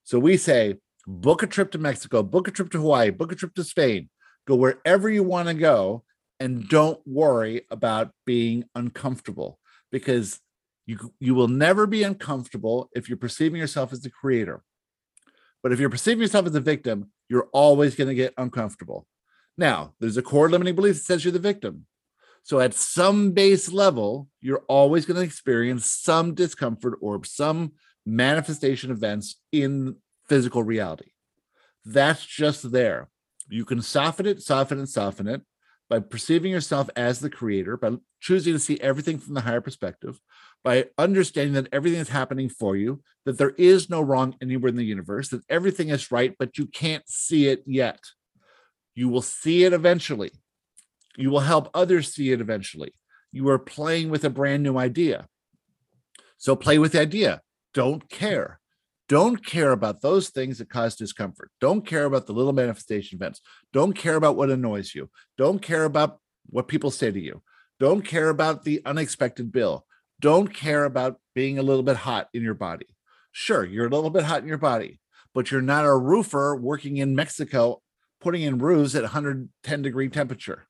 So 0.05 0.19
we 0.19 0.37
say, 0.37 0.77
book 1.07 1.43
a 1.43 1.47
trip 1.47 1.73
to 1.73 1.79
Mexico, 1.79 2.23
book 2.23 2.47
a 2.47 2.51
trip 2.51 2.71
to 2.71 2.81
Hawaii, 2.81 3.11
book 3.11 3.33
a 3.33 3.35
trip 3.35 3.55
to 3.55 3.65
Spain, 3.65 4.09
go 4.47 4.55
wherever 4.55 5.11
you 5.11 5.23
want 5.23 5.49
to 5.49 5.55
go, 5.55 6.05
and 6.41 6.69
don't 6.69 7.01
worry 7.07 7.63
about 7.71 8.11
being 8.25 8.65
uncomfortable 8.75 9.59
because 9.91 10.41
you, 10.87 11.13
you 11.19 11.35
will 11.35 11.49
never 11.49 11.87
be 11.87 12.03
uncomfortable 12.03 12.91
if 12.95 13.09
you're 13.09 13.19
perceiving 13.19 13.61
yourself 13.61 13.93
as 13.93 14.01
the 14.01 14.11
creator. 14.11 14.63
But 15.63 15.73
if 15.73 15.81
you're 15.81 15.91
perceiving 15.91 16.21
yourself 16.23 16.47
as 16.47 16.55
a 16.55 16.61
victim, 16.61 17.11
you're 17.29 17.49
always 17.53 17.97
going 17.97 18.09
to 18.09 18.15
get 18.15 18.35
uncomfortable. 18.37 19.07
Now, 19.57 19.95
there's 19.99 20.17
a 20.17 20.23
core 20.23 20.51
limiting 20.51 20.75
belief 20.75 20.97
that 20.97 21.05
says 21.05 21.25
you're 21.25 21.33
the 21.33 21.39
victim. 21.39 21.87
So 22.43 22.61
at 22.61 22.75
some 22.75 23.33
base 23.33 23.73
level, 23.73 24.29
you're 24.43 24.65
always 24.69 25.07
going 25.07 25.17
to 25.17 25.23
experience 25.23 25.87
some 25.87 26.35
discomfort 26.35 26.99
or 27.01 27.25
some 27.25 27.73
manifestation 28.05 28.91
events 28.91 29.41
in 29.53 29.97
physical 30.29 30.63
reality. 30.63 31.13
That's 31.87 32.27
just 32.27 32.71
there. 32.71 33.09
You 33.49 33.65
can 33.65 33.81
soften 33.81 34.27
it, 34.27 34.43
soften 34.43 34.81
it, 34.81 34.89
soften 34.89 35.29
it. 35.29 35.41
by 35.89 36.01
perceiving 36.01 36.51
yourself 36.51 36.89
as 36.97 37.21
the 37.21 37.31
creator, 37.31 37.77
by 37.77 37.93
choosing 38.21 38.53
to 38.55 38.59
see 38.59 38.81
everything 38.81 39.19
from 39.19 39.35
the 39.35 39.41
higher 39.43 39.61
perspective, 39.61 40.19
by 40.65 40.87
understanding 40.97 41.53
that 41.55 41.69
everything 41.73 42.01
is 42.01 42.09
happening 42.09 42.49
for 42.49 42.75
you, 42.75 43.03
that 43.27 43.37
there 43.39 43.55
is 43.59 43.91
no 43.91 44.01
wrong 44.01 44.35
anywhere 44.41 44.71
in 44.71 44.77
the 44.77 44.85
universe, 44.85 45.29
that 45.29 45.45
everything 45.51 45.91
is 45.91 46.11
right, 46.11 46.35
but 46.39 46.57
you 46.57 46.67
can't 46.67 47.07
see 47.07 47.47
it 47.49 47.63
yet. 47.67 48.01
You 48.95 49.11
will 49.11 49.23
see 49.23 49.65
it 49.65 49.75
eventually. 49.75 50.33
You 51.17 51.31
will 51.31 51.41
help 51.41 51.69
others 51.75 52.15
see 52.15 52.33
it 52.33 52.41
eventually. 52.41 52.95
You 53.31 53.49
are 53.51 53.59
playing 53.59 54.09
with 54.09 54.25
a 54.25 54.31
brand 54.31 54.63
new 54.63 54.79
idea. 54.79 55.29
So 56.39 56.57
play 56.57 56.79
with 56.79 56.93
the 56.93 57.01
idea. 57.01 57.43
Don't 57.75 58.09
care. 58.09 58.59
Don't 59.09 59.45
care 59.45 59.73
about 59.73 60.01
those 60.01 60.31
things 60.31 60.59
that 60.59 60.71
cause 60.71 60.97
discomfort. 60.97 61.51
Don't 61.61 61.87
care 61.87 62.07
about 62.07 62.27
the 62.27 62.33
little 62.33 62.55
manifestation 62.55 63.19
events. 63.19 63.41
Don't 63.73 63.93
care 63.93 64.17
about 64.17 64.37
what 64.37 64.51
annoys 64.51 64.95
you. 64.95 65.11
Don't 65.37 65.61
care 65.61 65.85
about 65.85 66.21
what 66.47 66.69
people 66.69 66.91
say 66.91 67.11
to 67.11 67.21
you. 67.21 67.43
Don't 67.81 68.03
care 68.03 68.31
about 68.31 68.65
the 68.65 68.81
unexpected 68.87 69.53
bill. 69.53 69.85
Don't 70.21 70.55
care 70.55 70.85
about 70.85 71.21
being 71.35 71.59
a 71.59 71.63
little 71.63 71.83
bit 71.83 71.97
hot 71.97 72.29
in 72.33 72.43
your 72.43 72.55
body. 72.55 72.87
Sure, 73.33 73.65
you're 73.65 73.87
a 73.87 73.91
little 73.91 74.11
bit 74.11 74.25
hot 74.25 74.43
in 74.43 74.49
your 74.49 74.59
body, 74.59 75.01
but 75.35 75.51
you're 75.51 75.61
not 75.61 75.85
a 75.85 75.97
roofer 75.97 76.57
working 76.57 76.99
in 76.99 77.17
Mexico 77.17 77.83
putting 78.21 78.43
in 78.43 78.59
roofs 78.59 78.95
at 78.95 79.03
110 79.03 79.83
degree 79.83 80.09
temperature. 80.09 80.67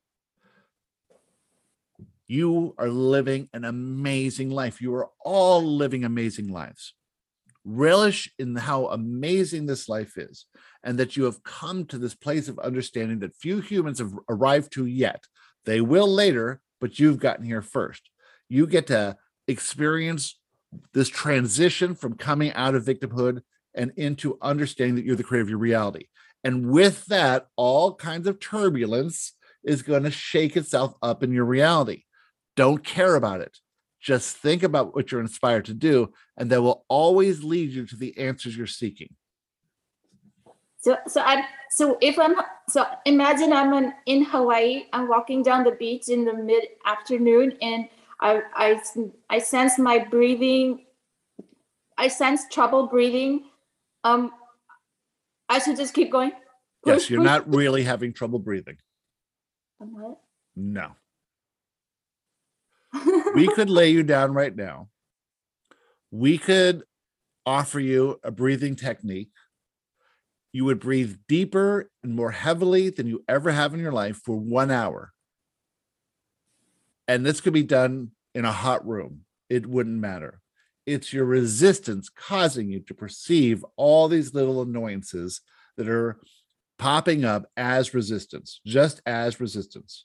You 2.26 2.74
are 2.78 2.88
living 2.88 3.48
an 3.52 3.64
amazing 3.64 4.50
life. 4.50 4.80
You 4.80 4.94
are 4.94 5.10
all 5.24 5.62
living 5.62 6.04
amazing 6.04 6.48
lives. 6.48 6.94
Relish 7.64 8.32
in 8.38 8.56
how 8.56 8.86
amazing 8.86 9.66
this 9.66 9.88
life 9.88 10.16
is, 10.16 10.46
and 10.82 10.98
that 10.98 11.16
you 11.16 11.24
have 11.24 11.42
come 11.44 11.84
to 11.86 11.98
this 11.98 12.14
place 12.14 12.48
of 12.48 12.58
understanding 12.58 13.20
that 13.20 13.36
few 13.36 13.60
humans 13.60 13.98
have 13.98 14.12
arrived 14.28 14.72
to 14.72 14.86
yet. 14.86 15.24
They 15.64 15.80
will 15.80 16.08
later, 16.08 16.60
but 16.80 16.98
you've 16.98 17.18
gotten 17.18 17.44
here 17.44 17.62
first. 17.62 18.10
You 18.48 18.66
get 18.66 18.86
to 18.88 19.16
experience 19.48 20.38
this 20.92 21.08
transition 21.08 21.94
from 21.94 22.16
coming 22.16 22.52
out 22.52 22.74
of 22.74 22.84
victimhood 22.84 23.42
and 23.74 23.92
into 23.96 24.38
understanding 24.40 24.96
that 24.96 25.04
you're 25.04 25.16
the 25.16 25.24
creator 25.24 25.42
of 25.42 25.50
your 25.50 25.58
reality. 25.58 26.06
And 26.42 26.70
with 26.70 27.06
that, 27.06 27.46
all 27.56 27.94
kinds 27.94 28.26
of 28.26 28.38
turbulence 28.38 29.32
is 29.64 29.82
going 29.82 30.02
to 30.02 30.10
shake 30.10 30.56
itself 30.56 30.94
up 31.02 31.22
in 31.22 31.32
your 31.32 31.44
reality. 31.44 32.04
Don't 32.56 32.84
care 32.84 33.14
about 33.14 33.40
it. 33.40 33.58
Just 34.00 34.36
think 34.36 34.62
about 34.62 34.94
what 34.94 35.10
you're 35.10 35.20
inspired 35.22 35.64
to 35.64 35.74
do, 35.74 36.12
and 36.36 36.50
that 36.50 36.60
will 36.60 36.84
always 36.88 37.42
lead 37.42 37.70
you 37.70 37.86
to 37.86 37.96
the 37.96 38.16
answers 38.18 38.54
you're 38.54 38.66
seeking. 38.66 39.14
So, 40.82 40.98
so 41.08 41.22
I, 41.22 41.46
so 41.70 41.96
if 42.02 42.18
I'm, 42.18 42.34
so 42.68 42.84
imagine 43.06 43.54
I'm 43.54 43.72
in, 43.72 43.94
in 44.04 44.24
Hawaii. 44.24 44.84
I'm 44.92 45.08
walking 45.08 45.42
down 45.42 45.64
the 45.64 45.70
beach 45.70 46.10
in 46.10 46.26
the 46.26 46.34
mid 46.34 46.64
afternoon, 46.84 47.56
and 47.62 47.88
I, 48.24 48.40
I, 48.54 48.80
I 49.28 49.38
sense 49.38 49.78
my 49.78 49.98
breathing. 49.98 50.86
I 51.98 52.08
sense 52.08 52.46
trouble 52.50 52.86
breathing. 52.86 53.44
Um, 54.02 54.32
I 55.50 55.58
should 55.58 55.76
just 55.76 55.92
keep 55.92 56.10
going. 56.10 56.32
Yes, 56.86 57.10
you're 57.10 57.22
not 57.32 57.52
really 57.54 57.82
having 57.82 58.14
trouble 58.14 58.38
breathing. 58.38 58.78
I'm. 59.80 60.16
No. 60.56 60.92
We 63.34 63.48
could 63.48 63.68
lay 63.68 63.90
you 63.90 64.02
down 64.02 64.32
right 64.32 64.54
now. 64.54 64.88
We 66.10 66.38
could 66.38 66.84
offer 67.44 67.78
you 67.78 68.20
a 68.22 68.30
breathing 68.30 68.74
technique. 68.74 69.32
You 70.52 70.64
would 70.64 70.80
breathe 70.80 71.16
deeper 71.28 71.90
and 72.02 72.14
more 72.14 72.30
heavily 72.30 72.88
than 72.88 73.06
you 73.06 73.22
ever 73.28 73.50
have 73.50 73.74
in 73.74 73.80
your 73.80 73.92
life 73.92 74.22
for 74.24 74.36
one 74.36 74.70
hour. 74.70 75.12
And 77.06 77.26
this 77.26 77.40
could 77.40 77.52
be 77.52 77.64
done 77.64 78.12
in 78.34 78.44
a 78.44 78.52
hot 78.52 78.86
room. 78.86 79.20
It 79.48 79.66
wouldn't 79.66 80.00
matter. 80.00 80.40
It's 80.86 81.12
your 81.12 81.24
resistance 81.24 82.08
causing 82.08 82.68
you 82.70 82.80
to 82.80 82.94
perceive 82.94 83.64
all 83.76 84.08
these 84.08 84.34
little 84.34 84.60
annoyances 84.60 85.40
that 85.76 85.88
are 85.88 86.18
popping 86.78 87.24
up 87.24 87.46
as 87.56 87.94
resistance, 87.94 88.60
just 88.66 89.00
as 89.06 89.40
resistance 89.40 90.04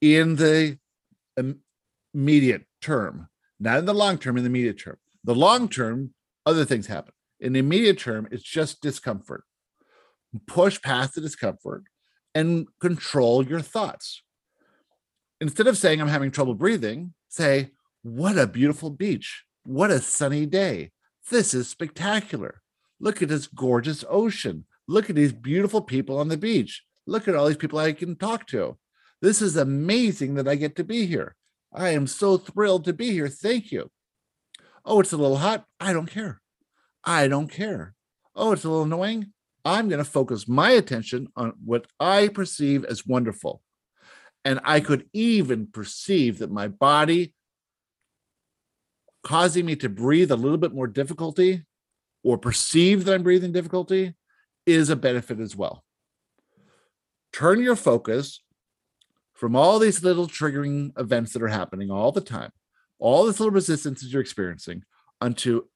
in 0.00 0.36
the 0.36 0.78
immediate 2.14 2.64
term, 2.80 3.28
not 3.58 3.78
in 3.78 3.84
the 3.84 3.94
long 3.94 4.18
term, 4.18 4.36
in 4.36 4.44
the 4.44 4.50
immediate 4.50 4.78
term. 4.78 4.98
The 5.24 5.34
long 5.34 5.68
term, 5.68 6.14
other 6.46 6.64
things 6.64 6.86
happen. 6.86 7.12
In 7.40 7.52
the 7.52 7.60
immediate 7.60 7.98
term, 7.98 8.28
it's 8.30 8.42
just 8.42 8.80
discomfort. 8.80 9.44
Push 10.46 10.82
past 10.82 11.14
the 11.14 11.20
discomfort 11.20 11.84
and 12.34 12.68
control 12.80 13.44
your 13.44 13.60
thoughts. 13.60 14.22
Instead 15.40 15.66
of 15.66 15.78
saying, 15.78 16.00
I'm 16.00 16.08
having 16.08 16.30
trouble 16.30 16.54
breathing, 16.54 17.14
say, 17.28 17.70
What 18.02 18.38
a 18.38 18.46
beautiful 18.46 18.90
beach. 18.90 19.44
What 19.64 19.90
a 19.90 20.00
sunny 20.00 20.46
day. 20.46 20.92
This 21.30 21.54
is 21.54 21.68
spectacular. 21.68 22.62
Look 23.00 23.22
at 23.22 23.28
this 23.28 23.46
gorgeous 23.46 24.04
ocean. 24.08 24.64
Look 24.86 25.10
at 25.10 25.16
these 25.16 25.32
beautiful 25.32 25.82
people 25.82 26.18
on 26.18 26.28
the 26.28 26.36
beach. 26.36 26.82
Look 27.06 27.28
at 27.28 27.34
all 27.34 27.46
these 27.46 27.56
people 27.56 27.78
I 27.78 27.92
can 27.92 28.16
talk 28.16 28.46
to. 28.48 28.78
This 29.20 29.42
is 29.42 29.56
amazing 29.56 30.34
that 30.34 30.48
I 30.48 30.54
get 30.54 30.76
to 30.76 30.84
be 30.84 31.06
here. 31.06 31.36
I 31.72 31.90
am 31.90 32.06
so 32.06 32.38
thrilled 32.38 32.84
to 32.86 32.92
be 32.92 33.10
here. 33.10 33.28
Thank 33.28 33.70
you. 33.70 33.90
Oh, 34.84 35.00
it's 35.00 35.12
a 35.12 35.16
little 35.16 35.36
hot. 35.36 35.64
I 35.78 35.92
don't 35.92 36.10
care. 36.10 36.40
I 37.04 37.28
don't 37.28 37.48
care. 37.48 37.94
Oh, 38.34 38.52
it's 38.52 38.64
a 38.64 38.68
little 38.68 38.84
annoying. 38.84 39.32
I'm 39.64 39.88
going 39.88 39.98
to 40.02 40.10
focus 40.10 40.48
my 40.48 40.70
attention 40.70 41.28
on 41.36 41.52
what 41.64 41.86
I 42.00 42.28
perceive 42.28 42.84
as 42.84 43.06
wonderful. 43.06 43.60
And 44.48 44.60
I 44.64 44.80
could 44.80 45.04
even 45.12 45.66
perceive 45.66 46.38
that 46.38 46.50
my 46.50 46.68
body 46.68 47.34
causing 49.22 49.66
me 49.66 49.76
to 49.76 49.90
breathe 49.90 50.30
a 50.30 50.36
little 50.36 50.56
bit 50.56 50.72
more 50.72 50.86
difficulty 50.86 51.66
or 52.24 52.38
perceive 52.38 53.04
that 53.04 53.14
I'm 53.14 53.22
breathing 53.22 53.52
difficulty 53.52 54.14
is 54.64 54.88
a 54.88 54.96
benefit 54.96 55.38
as 55.38 55.54
well. 55.54 55.84
Turn 57.30 57.62
your 57.62 57.76
focus 57.76 58.40
from 59.34 59.54
all 59.54 59.78
these 59.78 60.02
little 60.02 60.26
triggering 60.26 60.98
events 60.98 61.34
that 61.34 61.42
are 61.42 61.48
happening 61.48 61.90
all 61.90 62.10
the 62.10 62.22
time, 62.22 62.52
all 62.98 63.26
this 63.26 63.40
little 63.40 63.52
resistances 63.52 64.10
you're 64.10 64.22
experiencing, 64.22 64.82
onto 65.20 65.66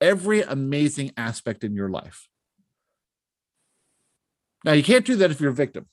every 0.00 0.40
amazing 0.40 1.12
aspect 1.18 1.64
in 1.64 1.74
your 1.74 1.90
life. 1.90 2.28
Now, 4.64 4.72
you 4.72 4.82
can't 4.82 5.04
do 5.04 5.16
that 5.16 5.30
if 5.30 5.38
you're 5.38 5.50
a 5.50 5.54
victim. 5.54 5.86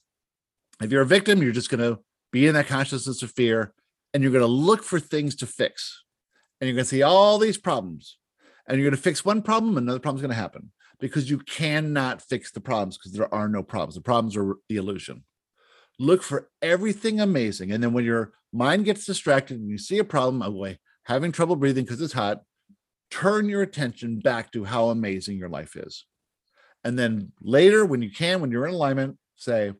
If 0.82 0.90
you're 0.90 1.02
a 1.02 1.06
victim, 1.06 1.44
you're 1.44 1.52
just 1.52 1.70
going 1.70 1.82
to 1.82 2.00
be 2.34 2.48
in 2.48 2.56
that 2.56 2.68
consciousness 2.68 3.24
of 3.24 3.32
fear 3.32 3.74
and 4.14 4.22
you're 4.22 4.32
going 4.32 4.42
to 4.42 4.48
look 4.48 4.84
for 4.84 5.00
things 5.00 5.36
to 5.38 5.48
fix. 5.48 6.04
And 6.60 6.68
you're 6.68 6.76
going 6.76 6.84
to 6.84 6.90
see 6.90 7.04
all 7.04 7.38
these 7.38 7.58
problems. 7.58 8.18
And 8.68 8.78
you're 8.78 8.90
going 8.90 8.98
to 8.98 9.02
fix 9.02 9.24
one 9.24 9.42
problem, 9.42 9.78
another 9.78 10.00
problem's 10.00 10.22
going 10.22 10.36
to 10.36 10.42
happen 10.42 10.72
because 11.00 11.30
you 11.30 11.38
cannot 11.40 12.22
fix 12.22 12.52
the 12.52 12.62
problems 12.62 12.98
because 12.98 13.12
there 13.12 13.34
are 13.34 13.50
no 13.50 13.62
problems. 13.62 13.96
The 13.96 14.02
problems 14.02 14.38
are 14.38 14.56
the 14.70 14.78
illusion. 14.78 15.24
Look 16.00 16.24
for 16.24 16.50
everything 16.62 17.20
amazing. 17.20 17.72
And 17.72 17.84
then 17.84 17.94
when 17.94 18.06
your 18.06 18.34
mind 18.54 18.86
gets 18.86 19.06
distracted 19.06 19.60
and 19.60 19.70
you 19.70 19.78
see 19.78 20.00
a 20.00 20.04
problem, 20.04 20.42
oh 20.42 20.52
boy, 20.52 20.78
having 21.04 21.32
trouble 21.32 21.58
breathing 21.58 21.84
because 21.84 22.02
it's 22.02 22.14
hot, 22.14 22.42
turn 23.12 23.50
your 23.50 23.62
attention 23.62 24.20
back 24.20 24.52
to 24.54 24.64
how 24.64 24.90
amazing 24.90 25.38
your 25.38 25.50
life 25.50 25.76
is. 25.76 26.06
And 26.86 26.98
then 26.98 27.34
later, 27.42 27.86
when 27.86 28.02
you 28.02 28.10
can, 28.10 28.40
when 28.40 28.52
you're 28.52 28.68
in 28.68 28.74
alignment, 28.74 29.18
say, 29.36 29.74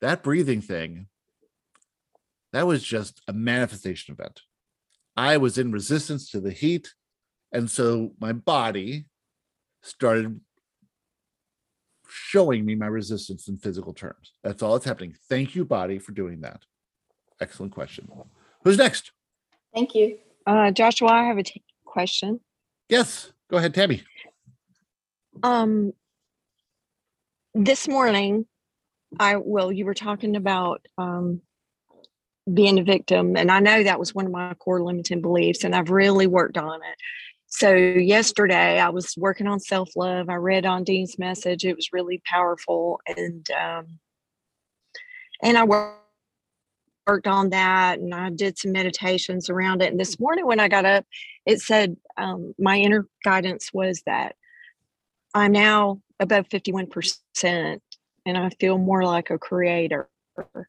that 0.00 0.22
breathing 0.22 0.60
thing, 0.60 1.06
that 2.52 2.66
was 2.66 2.82
just 2.82 3.20
a 3.28 3.32
manifestation 3.32 4.14
event. 4.14 4.42
I 5.16 5.36
was 5.36 5.58
in 5.58 5.72
resistance 5.72 6.30
to 6.30 6.40
the 6.40 6.52
heat. 6.52 6.94
And 7.52 7.70
so 7.70 8.12
my 8.20 8.32
body 8.32 9.06
started 9.82 10.40
showing 12.08 12.64
me 12.64 12.74
my 12.74 12.86
resistance 12.86 13.48
in 13.48 13.58
physical 13.58 13.92
terms. 13.92 14.32
That's 14.42 14.62
all 14.62 14.72
that's 14.72 14.84
happening. 14.84 15.14
Thank 15.28 15.54
you, 15.54 15.64
body, 15.64 15.98
for 15.98 16.12
doing 16.12 16.40
that. 16.40 16.62
Excellent 17.40 17.72
question. 17.72 18.08
Who's 18.64 18.78
next? 18.78 19.12
Thank 19.74 19.94
you. 19.94 20.18
Uh, 20.46 20.70
Joshua, 20.70 21.08
I 21.08 21.24
have 21.24 21.38
a 21.38 21.42
t- 21.42 21.62
question. 21.84 22.40
Yes, 22.88 23.32
go 23.50 23.58
ahead, 23.58 23.74
Tammy. 23.74 24.02
Um, 25.42 25.92
this 27.54 27.86
morning, 27.86 28.46
I 29.20 29.36
well, 29.36 29.70
you 29.70 29.84
were 29.84 29.94
talking 29.94 30.36
about 30.36 30.86
um, 30.96 31.42
being 32.54 32.78
a 32.78 32.84
victim, 32.84 33.36
and 33.36 33.50
I 33.50 33.60
know 33.60 33.82
that 33.82 33.98
was 33.98 34.14
one 34.14 34.26
of 34.26 34.32
my 34.32 34.54
core 34.54 34.82
limiting 34.82 35.20
beliefs, 35.22 35.64
and 35.64 35.74
I've 35.74 35.90
really 35.90 36.26
worked 36.26 36.58
on 36.58 36.76
it. 36.76 36.96
So 37.46 37.74
yesterday, 37.74 38.78
I 38.78 38.90
was 38.90 39.14
working 39.16 39.46
on 39.46 39.60
self 39.60 39.90
love. 39.96 40.28
I 40.28 40.34
read 40.34 40.66
on 40.66 40.84
Dean's 40.84 41.18
message; 41.18 41.64
it 41.64 41.76
was 41.76 41.92
really 41.92 42.22
powerful, 42.24 43.00
and 43.06 43.46
um, 43.50 43.98
and 45.42 45.56
I 45.58 45.64
worked 45.64 45.98
worked 47.08 47.26
on 47.26 47.50
that, 47.50 47.98
and 47.98 48.14
I 48.14 48.30
did 48.30 48.58
some 48.58 48.72
meditations 48.72 49.48
around 49.48 49.82
it. 49.82 49.90
And 49.90 49.98
this 49.98 50.20
morning, 50.20 50.46
when 50.46 50.60
I 50.60 50.68
got 50.68 50.84
up, 50.84 51.06
it 51.46 51.60
said 51.60 51.96
um, 52.18 52.54
my 52.58 52.76
inner 52.76 53.06
guidance 53.24 53.70
was 53.72 54.02
that 54.04 54.36
I'm 55.34 55.52
now 55.52 56.00
above 56.20 56.48
51%, 56.48 57.80
and 58.26 58.38
I 58.38 58.50
feel 58.60 58.76
more 58.76 59.04
like 59.04 59.30
a 59.30 59.38
creator. 59.38 60.08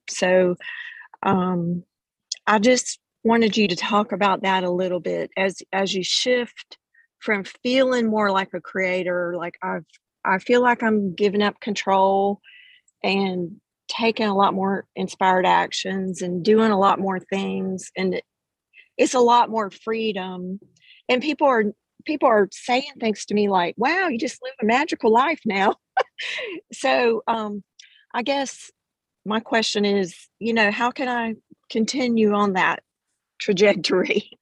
So 0.09 0.55
um, 1.23 1.83
I 2.47 2.59
just 2.59 2.99
wanted 3.23 3.57
you 3.57 3.67
to 3.67 3.75
talk 3.75 4.11
about 4.11 4.43
that 4.43 4.63
a 4.63 4.71
little 4.71 4.99
bit 4.99 5.29
as 5.37 5.61
as 5.73 5.93
you 5.93 6.03
shift 6.03 6.77
from 7.19 7.43
feeling 7.63 8.07
more 8.07 8.31
like 8.31 8.53
a 8.53 8.61
creator, 8.61 9.35
like 9.37 9.55
I've 9.61 9.85
I 10.25 10.39
feel 10.39 10.61
like 10.61 10.83
I'm 10.83 11.13
giving 11.15 11.41
up 11.41 11.59
control 11.59 12.41
and 13.03 13.57
taking 13.87 14.27
a 14.27 14.35
lot 14.35 14.53
more 14.53 14.85
inspired 14.95 15.45
actions 15.45 16.21
and 16.21 16.43
doing 16.43 16.71
a 16.71 16.79
lot 16.79 16.99
more 16.99 17.19
things 17.19 17.91
and 17.97 18.21
it's 18.97 19.13
a 19.13 19.19
lot 19.19 19.49
more 19.49 19.71
freedom. 19.71 20.59
And 21.07 21.21
people 21.21 21.47
are 21.47 21.63
people 22.05 22.29
are 22.29 22.47
saying 22.51 22.91
things 22.99 23.25
to 23.25 23.33
me 23.33 23.49
like 23.49 23.75
wow 23.77 24.07
you 24.07 24.17
just 24.17 24.39
live 24.41 24.53
a 24.61 24.65
magical 24.65 25.11
life 25.11 25.41
now. 25.45 25.75
So 26.71 27.23
um 27.27 27.63
i 28.13 28.21
guess 28.23 28.71
my 29.25 29.39
question 29.39 29.85
is 29.85 30.27
you 30.39 30.53
know 30.53 30.71
how 30.71 30.91
can 30.91 31.07
i 31.07 31.35
continue 31.69 32.33
on 32.33 32.53
that 32.53 32.81
trajectory 33.39 34.29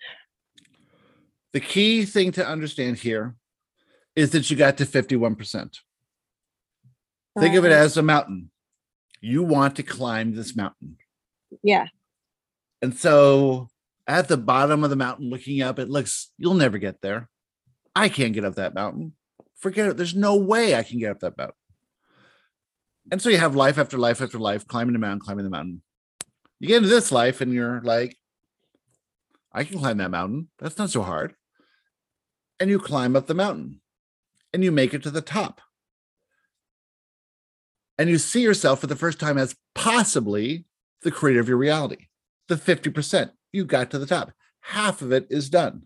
The 1.54 1.62
key 1.62 2.06
thing 2.06 2.34
to 2.34 2.46
understand 2.46 2.98
here 2.98 3.36
is 4.16 4.30
that 4.32 4.52
you 4.52 4.58
got 4.58 4.78
to 4.78 4.86
51%. 4.86 5.80
Think 7.40 7.56
of 7.56 7.66
it 7.66 7.72
Uh, 7.72 7.76
as 7.76 7.98
a 7.98 8.04
mountain. 8.04 8.52
You 9.22 9.42
want 9.42 9.76
to 9.78 9.84
climb 9.84 10.36
this 10.36 10.56
mountain. 10.56 10.98
yeah 11.64 11.88
And 12.84 12.96
so 12.96 13.70
at 14.06 14.28
the 14.28 14.38
bottom 14.38 14.84
of 14.84 14.92
the 14.92 14.96
mountain, 14.96 15.32
looking 15.32 15.64
up, 15.64 15.80
it 15.80 15.90
looks, 15.90 16.32
you'll 16.38 16.54
never 16.54 16.78
get 16.78 17.02
there. 17.02 17.28
I 17.96 18.10
can't 18.10 18.34
get 18.34 18.46
up 18.46 18.56
that 18.56 18.76
mountain. 18.76 19.14
Forget 19.56 19.88
it. 19.88 19.98
There's 19.98 20.14
no 20.14 20.36
way 20.36 20.76
I 20.76 20.84
can 20.84 21.00
get 21.00 21.10
up 21.10 21.22
that 21.22 21.38
mountain. 21.40 21.57
And 23.12 23.22
so 23.22 23.30
you 23.30 23.38
have 23.38 23.56
life 23.56 23.78
after 23.78 23.98
life 23.98 24.22
after 24.22 24.38
life, 24.38 24.68
climbing 24.68 24.94
the 24.94 25.00
mountain, 25.00 25.20
climbing 25.20 25.46
the 25.46 25.52
mountain. 25.52 25.82
You 26.60 26.68
get 26.68 26.78
into 26.78 26.90
this 26.90 27.12
life 27.12 27.42
and 27.42 27.54
you're 27.54 27.82
like, 27.82 28.18
I 29.54 29.64
can 29.64 29.80
climb 29.80 29.98
that 29.98 30.12
mountain. 30.12 30.50
That's 30.60 30.78
not 30.78 30.90
so 30.90 31.04
hard. 31.04 31.36
And 32.60 32.70
you 32.70 32.80
climb 32.80 33.16
up 33.16 33.28
the 33.28 33.34
mountain 33.34 33.82
and 34.54 34.64
you 34.64 34.72
make 34.72 34.94
it 34.94 35.04
to 35.04 35.12
the 35.12 35.22
top. 35.22 35.62
And 37.98 38.10
you 38.10 38.18
see 38.18 38.42
yourself 38.42 38.80
for 38.82 38.88
the 38.88 38.96
first 38.96 39.20
time 39.20 39.38
as 39.38 39.56
possibly 39.74 40.66
the 41.02 41.12
creator 41.12 41.40
of 41.40 41.48
your 41.48 41.58
reality 41.58 42.08
the 42.48 42.56
50%. 42.56 43.32
You 43.52 43.66
got 43.66 43.92
to 43.92 44.00
the 44.00 44.06
top. 44.06 44.32
Half 44.62 45.02
of 45.02 45.12
it 45.12 45.28
is 45.30 45.50
done. 45.50 45.84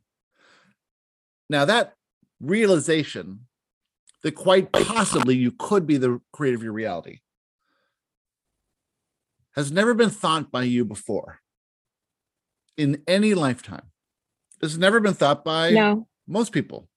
Now, 1.50 1.66
that 1.66 1.94
realization 2.40 3.48
that 4.24 4.34
quite 4.34 4.72
possibly 4.72 5.36
you 5.36 5.52
could 5.52 5.88
be 5.88 5.98
the 5.98 6.22
creator 6.32 6.56
of 6.56 6.64
your 6.64 6.74
reality 6.74 7.20
has 9.56 9.72
never 9.72 9.94
been 9.94 10.10
thought 10.10 10.52
by 10.52 10.64
you 10.64 10.86
before 10.86 11.40
in 12.78 13.02
any 13.08 13.34
lifetime. 13.34 13.92
It's 14.62 14.78
never 14.78 15.00
been 15.00 15.14
thought 15.14 15.44
by 15.44 15.72
no 15.72 16.08
most 16.28 16.52
people. 16.52 16.88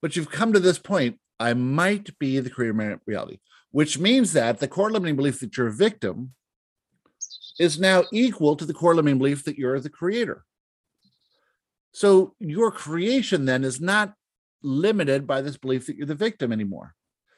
But 0.00 0.14
you've 0.14 0.30
come 0.30 0.52
to 0.52 0.60
this 0.60 0.78
point 0.78 1.18
I 1.38 1.54
might 1.54 2.18
be 2.18 2.40
the 2.40 2.50
creator 2.50 2.70
of 2.70 2.76
my 2.76 2.96
reality, 3.06 3.38
which 3.70 3.98
means 3.98 4.32
that 4.32 4.58
the 4.58 4.68
core 4.68 4.90
limiting 4.90 5.16
belief 5.16 5.40
that 5.40 5.56
you're 5.56 5.66
a 5.66 5.72
victim 5.72 6.32
is 7.58 7.78
now 7.78 8.04
equal 8.12 8.56
to 8.56 8.64
the 8.64 8.74
core 8.74 8.94
limiting 8.94 9.18
belief 9.18 9.44
that 9.44 9.58
you're 9.58 9.80
the 9.80 9.90
creator. 9.90 10.44
So 11.92 12.34
your 12.38 12.70
creation 12.70 13.46
then 13.46 13.64
is 13.64 13.80
not 13.80 14.14
limited 14.66 15.26
by 15.26 15.40
this 15.40 15.56
belief 15.56 15.86
that 15.86 15.96
you're 15.96 16.06
the 16.06 16.14
victim 16.14 16.52
anymore 16.52 16.94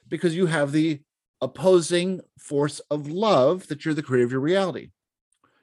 because 0.09 0.35
you 0.35 0.47
have 0.47 0.73
the 0.73 1.01
opposing 1.41 2.21
force 2.39 2.81
of 2.91 3.09
love 3.09 3.69
that 3.69 3.85
you're 3.85 3.95
the 3.95 4.03
creator 4.03 4.25
of 4.25 4.33
your 4.33 4.41
reality. 4.41 4.91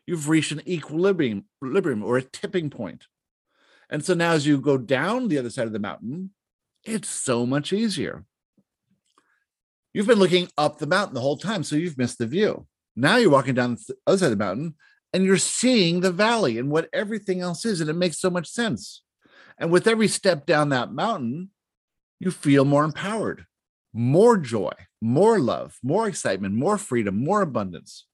You've 0.06 0.30
reached 0.30 0.52
an 0.52 0.62
equilibrium, 0.68 1.46
equilibrium 1.58 2.04
or 2.04 2.18
a 2.18 2.22
tipping 2.22 2.70
point. 2.70 3.08
And 3.90 4.06
so 4.06 4.14
now 4.14 4.32
as 4.32 4.46
you 4.46 4.60
go 4.62 4.78
down 4.78 5.28
the 5.28 5.38
other 5.38 5.50
side 5.50 5.68
of 5.68 5.74
the 5.74 5.80
mountain, 5.80 6.32
it's 6.84 7.10
so 7.10 7.46
much 7.46 7.74
easier. 7.74 8.26
You've 9.94 10.08
been 10.08 10.20
looking 10.20 10.50
up 10.58 10.78
the 10.78 10.88
mountain 10.88 11.16
the 11.16 11.22
whole 11.22 11.38
time, 11.38 11.64
so 11.64 11.76
you've 11.76 11.98
missed 11.98 12.20
the 12.20 12.28
view. 12.28 12.68
Now 12.96 13.18
you're 13.18 13.30
walking 13.30 13.56
down 13.56 13.76
the 13.76 13.96
other 14.06 14.18
side 14.18 14.32
of 14.32 14.38
the 14.38 14.44
mountain 14.44 14.76
and 15.14 15.24
you're 15.24 15.38
seeing 15.38 16.02
the 16.02 16.12
valley 16.12 16.58
and 16.58 16.70
what 16.70 16.90
everything 16.92 17.42
else 17.42 17.66
is, 17.66 17.80
and 17.80 17.90
it 17.90 17.94
makes 17.94 18.20
so 18.20 18.30
much 18.30 18.48
sense. 18.48 19.04
And 19.58 19.72
with 19.72 19.88
every 19.88 20.10
step 20.10 20.46
down 20.46 20.70
that 20.70 20.92
mountain, 20.92 21.52
you 22.20 22.32
feel 22.32 22.66
more 22.66 22.84
empowered, 22.84 23.46
more 23.94 24.38
joy, 24.38 24.72
more 25.02 25.40
love, 25.40 25.78
more 25.84 26.08
excitement, 26.08 26.56
more 26.56 26.78
freedom, 26.78 27.24
more 27.24 27.42
abundance. 27.42 28.06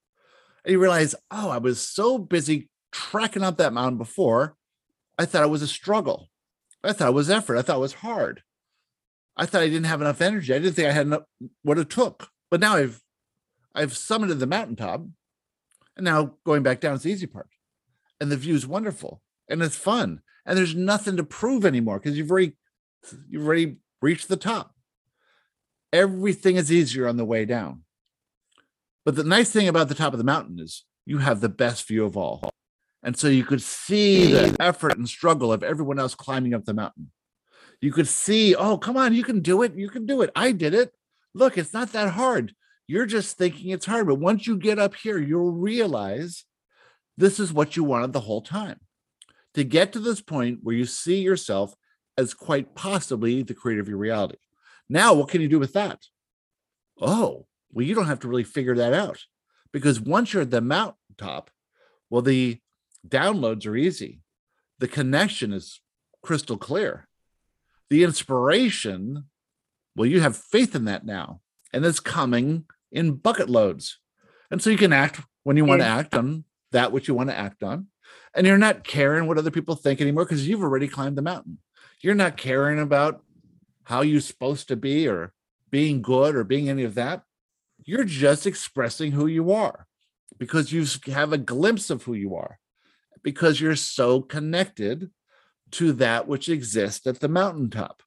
And 0.63 0.73
you 0.73 0.79
realize, 0.79 1.15
oh, 1.31 1.49
I 1.49 1.57
was 1.57 1.85
so 1.85 2.17
busy 2.17 2.69
trekking 2.91 3.43
up 3.43 3.57
that 3.57 3.73
mountain 3.73 3.97
before, 3.97 4.55
I 5.17 5.25
thought 5.25 5.43
it 5.43 5.49
was 5.49 5.61
a 5.61 5.67
struggle. 5.67 6.29
I 6.83 6.93
thought 6.93 7.09
it 7.09 7.15
was 7.15 7.29
effort. 7.29 7.57
I 7.57 7.61
thought 7.61 7.77
it 7.77 7.81
was 7.81 7.93
hard. 7.93 8.41
I 9.37 9.45
thought 9.45 9.61
I 9.61 9.67
didn't 9.67 9.85
have 9.85 10.01
enough 10.01 10.21
energy. 10.21 10.53
I 10.53 10.59
didn't 10.59 10.75
think 10.75 10.87
I 10.87 10.91
had 10.91 11.07
enough 11.07 11.23
what 11.63 11.77
it 11.77 11.89
took. 11.89 12.29
But 12.49 12.59
now 12.59 12.75
I've 12.75 13.01
I've 13.73 13.93
summited 13.93 14.39
the 14.39 14.47
mountaintop, 14.47 15.05
and 15.95 16.03
now 16.03 16.35
going 16.45 16.63
back 16.63 16.81
down 16.81 16.95
is 16.95 17.03
the 17.03 17.11
easy 17.11 17.27
part. 17.27 17.47
And 18.19 18.31
the 18.31 18.37
view 18.37 18.53
is 18.53 18.67
wonderful 18.67 19.21
and 19.49 19.61
it's 19.61 19.75
fun. 19.75 20.21
And 20.45 20.57
there's 20.57 20.75
nothing 20.75 21.17
to 21.17 21.23
prove 21.23 21.65
anymore 21.65 21.99
because 21.99 22.17
you've 22.17 22.31
already 22.31 22.53
you've 23.29 23.45
already 23.45 23.77
reached 24.01 24.27
the 24.27 24.37
top. 24.37 24.73
Everything 25.93 26.55
is 26.55 26.71
easier 26.71 27.07
on 27.07 27.17
the 27.17 27.25
way 27.25 27.45
down. 27.45 27.83
But 29.05 29.15
the 29.15 29.23
nice 29.23 29.51
thing 29.51 29.67
about 29.67 29.89
the 29.89 29.95
top 29.95 30.13
of 30.13 30.17
the 30.17 30.23
mountain 30.23 30.59
is 30.59 30.83
you 31.05 31.17
have 31.17 31.41
the 31.41 31.49
best 31.49 31.87
view 31.87 32.05
of 32.05 32.15
all. 32.15 32.49
And 33.03 33.17
so 33.17 33.27
you 33.27 33.43
could 33.43 33.61
see 33.61 34.31
the 34.31 34.55
effort 34.59 34.97
and 34.97 35.09
struggle 35.09 35.51
of 35.51 35.63
everyone 35.63 35.99
else 35.99 36.13
climbing 36.13 36.53
up 36.53 36.65
the 36.65 36.73
mountain. 36.73 37.11
You 37.81 37.91
could 37.91 38.07
see, 38.07 38.55
oh, 38.55 38.77
come 38.77 38.95
on, 38.95 39.13
you 39.13 39.23
can 39.23 39.41
do 39.41 39.63
it. 39.63 39.75
You 39.75 39.89
can 39.89 40.05
do 40.05 40.21
it. 40.21 40.29
I 40.35 40.51
did 40.51 40.75
it. 40.75 40.93
Look, 41.33 41.57
it's 41.57 41.73
not 41.73 41.93
that 41.93 42.11
hard. 42.11 42.53
You're 42.85 43.07
just 43.07 43.37
thinking 43.37 43.71
it's 43.71 43.87
hard. 43.87 44.05
But 44.07 44.19
once 44.19 44.45
you 44.45 44.57
get 44.57 44.77
up 44.77 44.93
here, 44.93 45.17
you'll 45.17 45.51
realize 45.51 46.45
this 47.17 47.39
is 47.39 47.51
what 47.51 47.75
you 47.75 47.83
wanted 47.83 48.13
the 48.13 48.19
whole 48.19 48.41
time 48.41 48.79
to 49.55 49.63
get 49.63 49.93
to 49.93 49.99
this 49.99 50.21
point 50.21 50.59
where 50.61 50.75
you 50.75 50.85
see 50.85 51.21
yourself 51.21 51.73
as 52.21 52.33
quite 52.33 52.75
possibly 52.75 53.43
the 53.43 53.53
creator 53.53 53.81
of 53.81 53.89
your 53.89 53.97
reality. 53.97 54.37
Now, 54.87 55.13
what 55.13 55.29
can 55.29 55.41
you 55.41 55.47
do 55.47 55.59
with 55.59 55.73
that? 55.73 55.99
Oh, 56.99 57.47
well, 57.71 57.85
you 57.85 57.95
don't 57.95 58.07
have 58.07 58.19
to 58.21 58.27
really 58.27 58.43
figure 58.43 58.75
that 58.75 58.93
out 58.93 59.19
because 59.71 59.99
once 59.99 60.33
you're 60.33 60.43
at 60.43 60.51
the 60.51 60.61
mountaintop, 60.61 61.49
well, 62.09 62.21
the 62.21 62.59
downloads 63.07 63.65
are 63.65 63.75
easy. 63.75 64.21
The 64.79 64.87
connection 64.87 65.53
is 65.53 65.81
crystal 66.21 66.57
clear. 66.57 67.07
The 67.89 68.03
inspiration, 68.03 69.25
well, 69.95 70.05
you 70.05 70.21
have 70.21 70.37
faith 70.37 70.75
in 70.75 70.85
that 70.85 71.05
now, 71.05 71.41
and 71.73 71.85
it's 71.85 71.99
coming 71.99 72.65
in 72.91 73.13
bucket 73.13 73.49
loads. 73.49 73.99
And 74.49 74.61
so 74.61 74.69
you 74.69 74.77
can 74.77 74.93
act 74.93 75.21
when 75.43 75.57
you 75.57 75.65
want 75.65 75.81
to 75.81 75.87
act 75.87 76.13
on 76.13 76.43
that 76.71 76.91
which 76.91 77.07
you 77.07 77.15
want 77.15 77.29
to 77.29 77.37
act 77.37 77.63
on. 77.63 77.87
And 78.35 78.45
you're 78.45 78.57
not 78.57 78.83
caring 78.83 79.27
what 79.27 79.37
other 79.37 79.51
people 79.51 79.75
think 79.75 80.01
anymore 80.01 80.25
because 80.25 80.47
you've 80.47 80.63
already 80.63 80.87
climbed 80.87 81.17
the 81.17 81.21
mountain. 81.21 81.59
You're 82.01 82.15
not 82.15 82.37
caring 82.37 82.79
about 82.79 83.23
how 83.83 84.01
you're 84.01 84.21
supposed 84.21 84.67
to 84.69 84.75
be 84.75 85.07
or 85.07 85.33
being 85.69 86.01
good 86.01 86.35
or 86.35 86.43
being 86.43 86.69
any 86.69 86.83
of 86.83 86.95
that. 86.95 87.23
You're 87.83 88.03
just 88.03 88.45
expressing 88.45 89.11
who 89.11 89.27
you 89.27 89.51
are 89.51 89.87
because 90.37 90.71
you 90.71 90.85
have 91.11 91.33
a 91.33 91.37
glimpse 91.37 91.89
of 91.89 92.03
who 92.03 92.13
you 92.13 92.35
are 92.35 92.59
because 93.23 93.61
you're 93.61 93.75
so 93.75 94.21
connected 94.21 95.11
to 95.71 95.93
that 95.93 96.27
which 96.27 96.49
exists 96.49 97.07
at 97.07 97.19
the 97.19 97.29
mountaintop. 97.29 98.03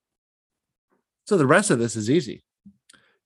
So 1.26 1.36
the 1.36 1.46
rest 1.46 1.70
of 1.70 1.78
this 1.78 1.96
is 1.96 2.10
easy. 2.10 2.44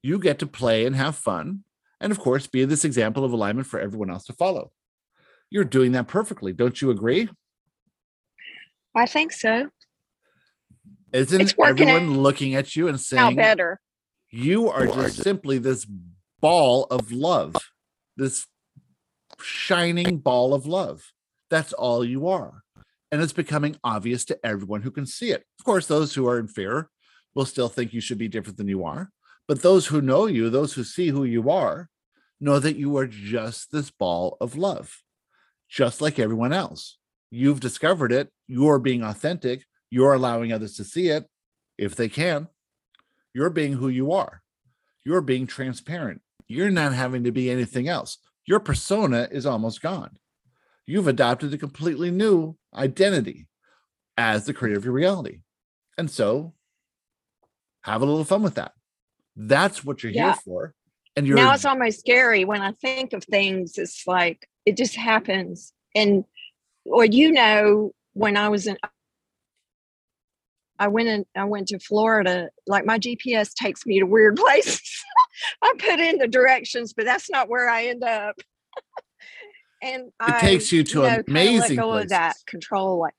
You 0.03 0.19
get 0.19 0.39
to 0.39 0.47
play 0.47 0.87
and 0.87 0.95
have 0.95 1.17
fun, 1.17 1.65
and 2.01 2.13
of 2.13 2.21
course, 2.21 2.47
be 2.47 2.65
this 2.65 2.85
example 2.85 3.25
of 3.25 3.33
alignment 3.33 3.67
for 3.67 3.81
everyone 3.81 4.11
else 4.11 4.25
to 4.27 4.33
follow. 4.33 4.71
You're 5.51 5.65
doing 5.65 5.93
that 5.93 6.07
perfectly. 6.07 6.53
Don't 6.53 6.81
you 6.81 6.91
agree? 6.91 7.29
i 8.95 9.07
think 9.07 9.33
so 9.33 9.69
Isn't 11.13 11.41
It's 11.41 11.57
working 11.57 11.89
everyone 11.89 12.19
looking 12.19 12.55
at 12.55 12.77
you 12.77 12.89
and 12.89 12.97
now 12.97 13.29
saying, 13.29 13.37
better 13.37 13.81
you 14.31 14.69
are 14.69 14.87
just 14.87 15.23
simply 15.23 15.59
this 15.59 15.87
ball 16.41 16.85
of 16.91 17.11
love, 17.11 17.57
this 18.17 18.47
shining 19.41 20.19
ball 20.19 20.55
of 20.55 20.67
love. 20.67 21.13
That's 21.51 21.73
all 21.73 22.05
you 22.05 22.29
are. 22.29 22.63
And 23.11 23.23
it's 23.23 23.33
becoming 23.33 23.77
obvious 23.83 24.25
to 24.27 24.39
everyone 24.45 24.83
who 24.83 24.91
can 24.91 25.07
see 25.07 25.31
it. 25.31 25.45
Of 25.59 25.65
course, 25.65 25.87
those 25.87 26.15
who 26.15 26.29
are 26.29 26.39
in 26.39 26.49
fear 26.49 26.91
will 27.35 27.47
still 27.47 27.69
think 27.69 27.95
you 27.95 28.01
should 28.01 28.19
be 28.19 28.29
different 28.29 28.59
than 28.59 28.69
you 28.69 28.85
are. 28.85 29.11
But 29.47 29.63
those 29.63 29.87
who 29.87 30.03
know 30.03 30.27
you, 30.27 30.51
those 30.51 30.75
who 30.75 30.85
see 30.85 31.09
who 31.09 31.25
you 31.25 31.51
are, 31.51 31.89
know 32.39 32.59
that 32.59 32.77
you 32.77 32.97
are 32.99 33.07
just 33.07 33.73
this 33.73 33.91
ball 33.91 34.37
of 34.41 34.57
love, 34.57 35.03
just 35.69 36.03
like 36.03 36.19
everyone 36.19 36.53
else. 36.53 36.99
You've 37.31 37.61
discovered 37.61 38.13
it. 38.13 38.31
You're 38.47 38.79
being 38.79 39.03
authentic. 39.03 39.65
You're 39.91 40.13
allowing 40.15 40.53
others 40.53 40.75
to 40.77 40.85
see 40.85 41.09
it 41.09 41.27
if 41.79 41.95
they 41.97 42.09
can. 42.09 42.49
You're 43.35 43.51
being 43.51 43.75
who 43.75 43.89
you 43.89 44.13
are. 44.13 44.43
You're 45.05 45.21
being 45.21 45.47
transparent. 45.47 46.21
You're 46.47 46.71
not 46.71 46.93
having 46.95 47.25
to 47.25 47.33
be 47.33 47.51
anything 47.51 47.89
else. 47.89 48.19
your 48.47 48.61
persona 48.61 49.29
is 49.31 49.45
almost 49.45 49.83
gone. 49.83 50.17
You've 50.87 51.07
adopted 51.07 51.53
a 51.53 51.59
completely 51.59 52.11
new 52.11 52.57
identity 52.75 53.47
as 54.17 54.47
the 54.47 54.55
creator 54.55 54.79
of 54.79 54.87
your 54.87 54.95
reality. 54.95 55.41
And 55.99 56.11
so 56.11 56.55
have 57.83 58.01
a 58.01 58.07
little 58.07 58.25
fun 58.25 58.43
with 58.43 58.55
that. 58.55 58.73
That's 59.37 59.85
what 59.85 60.03
you're 60.03 60.13
Yeah. 60.13 60.33
here 60.33 60.41
for. 60.47 60.75
And 61.15 61.27
you're 61.27 61.37
now 61.37 61.53
it's 61.53 61.67
almost 61.67 62.01
scary 62.01 62.47
when 62.47 62.63
I 62.63 62.73
think 62.73 63.13
of 63.13 63.23
things. 63.25 63.77
It's 63.77 64.07
like 64.07 64.49
it 64.65 64.79
just 64.79 64.97
happens. 64.97 65.75
And 65.95 66.25
or 66.87 67.05
you 67.05 67.31
know, 67.33 67.93
when 68.15 68.39
I 68.39 68.49
was 68.49 68.67
in 68.67 68.79
I 70.79 70.89
went 70.89 71.09
in 71.09 71.27
I 71.37 71.45
went 71.45 71.69
to 71.69 71.79
Florida, 71.79 72.51
like 72.67 72.87
my 72.87 72.99
GPS 72.99 73.53
takes 73.55 73.85
me 73.87 73.99
to 74.01 74.07
weird 74.07 74.37
places. 74.45 75.05
I 75.63 75.73
put 75.79 76.01
in 76.01 76.19
the 76.19 76.29
directions, 76.29 76.93
but 76.93 77.05
that's 77.05 77.31
not 77.31 77.49
where 77.49 77.69
I 77.69 77.87
end 77.87 78.05
up. 78.05 78.37
and 79.83 80.11
I 80.21 80.41
takes 80.41 80.73
you 80.73 80.85
to 80.85 81.03
know, 81.03 81.09
kinda 81.09 81.25
amazing 81.29 81.77
let 81.77 81.83
go 81.83 81.93
of 81.95 82.09
that 82.11 82.31
places. 82.31 82.45
control 82.45 83.01
like 83.01 83.15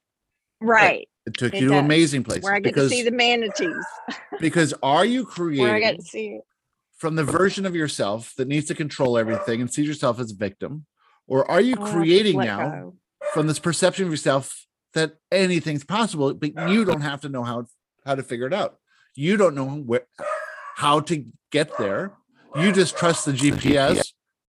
right. 0.62 1.08
it 1.26 1.34
took 1.36 1.54
it 1.54 1.62
you 1.62 1.70
to 1.70 1.78
amazing 1.78 2.24
places 2.24 2.44
Where 2.44 2.56
I 2.56 2.60
get 2.60 2.74
because, 2.74 2.92
to 2.92 2.96
see 2.96 3.04
the 3.04 3.12
manatees. 3.12 3.86
because 4.40 4.74
are 4.82 5.06
you 5.06 5.24
Where 5.24 5.30
I 5.30 5.34
creating 5.36 5.82
get 5.82 5.96
to 5.98 6.02
see 6.04 6.28
it. 6.28 6.42
from 6.98 7.16
the 7.16 7.24
version 7.24 7.66
of 7.66 7.76
yourself 7.76 8.34
that 8.38 8.48
needs 8.48 8.68
to 8.68 8.76
control 8.76 9.18
everything 9.18 9.62
and 9.62 9.72
sees 9.72 9.88
yourself 9.88 10.20
as 10.20 10.32
a 10.32 10.36
victim? 10.36 10.86
Or 11.28 11.50
are 11.50 11.62
you 11.62 11.76
oh, 11.80 11.86
to 11.86 11.92
creating 11.92 12.40
now 12.40 12.70
go. 12.70 12.96
from 13.34 13.48
this 13.48 13.60
perception 13.60 14.06
of 14.06 14.12
yourself 14.12 14.66
that 14.94 15.16
anything's 15.32 15.84
possible, 15.84 16.34
but 16.34 16.70
you 16.70 16.86
don't 16.86 17.02
have 17.02 17.22
to 17.22 17.30
know 17.30 17.44
how 17.44 17.66
how 18.06 18.16
to 18.16 18.24
figure 18.24 18.48
it 18.48 18.54
out. 18.54 18.78
You 19.16 19.38
don't 19.38 19.56
know 19.56 19.68
where 19.68 20.06
how 20.76 21.00
to 21.02 21.26
get 21.52 21.78
there. 21.78 22.14
You 22.56 22.72
just 22.72 22.98
trust 22.98 23.26
the 23.26 23.32
GPS, 23.34 24.14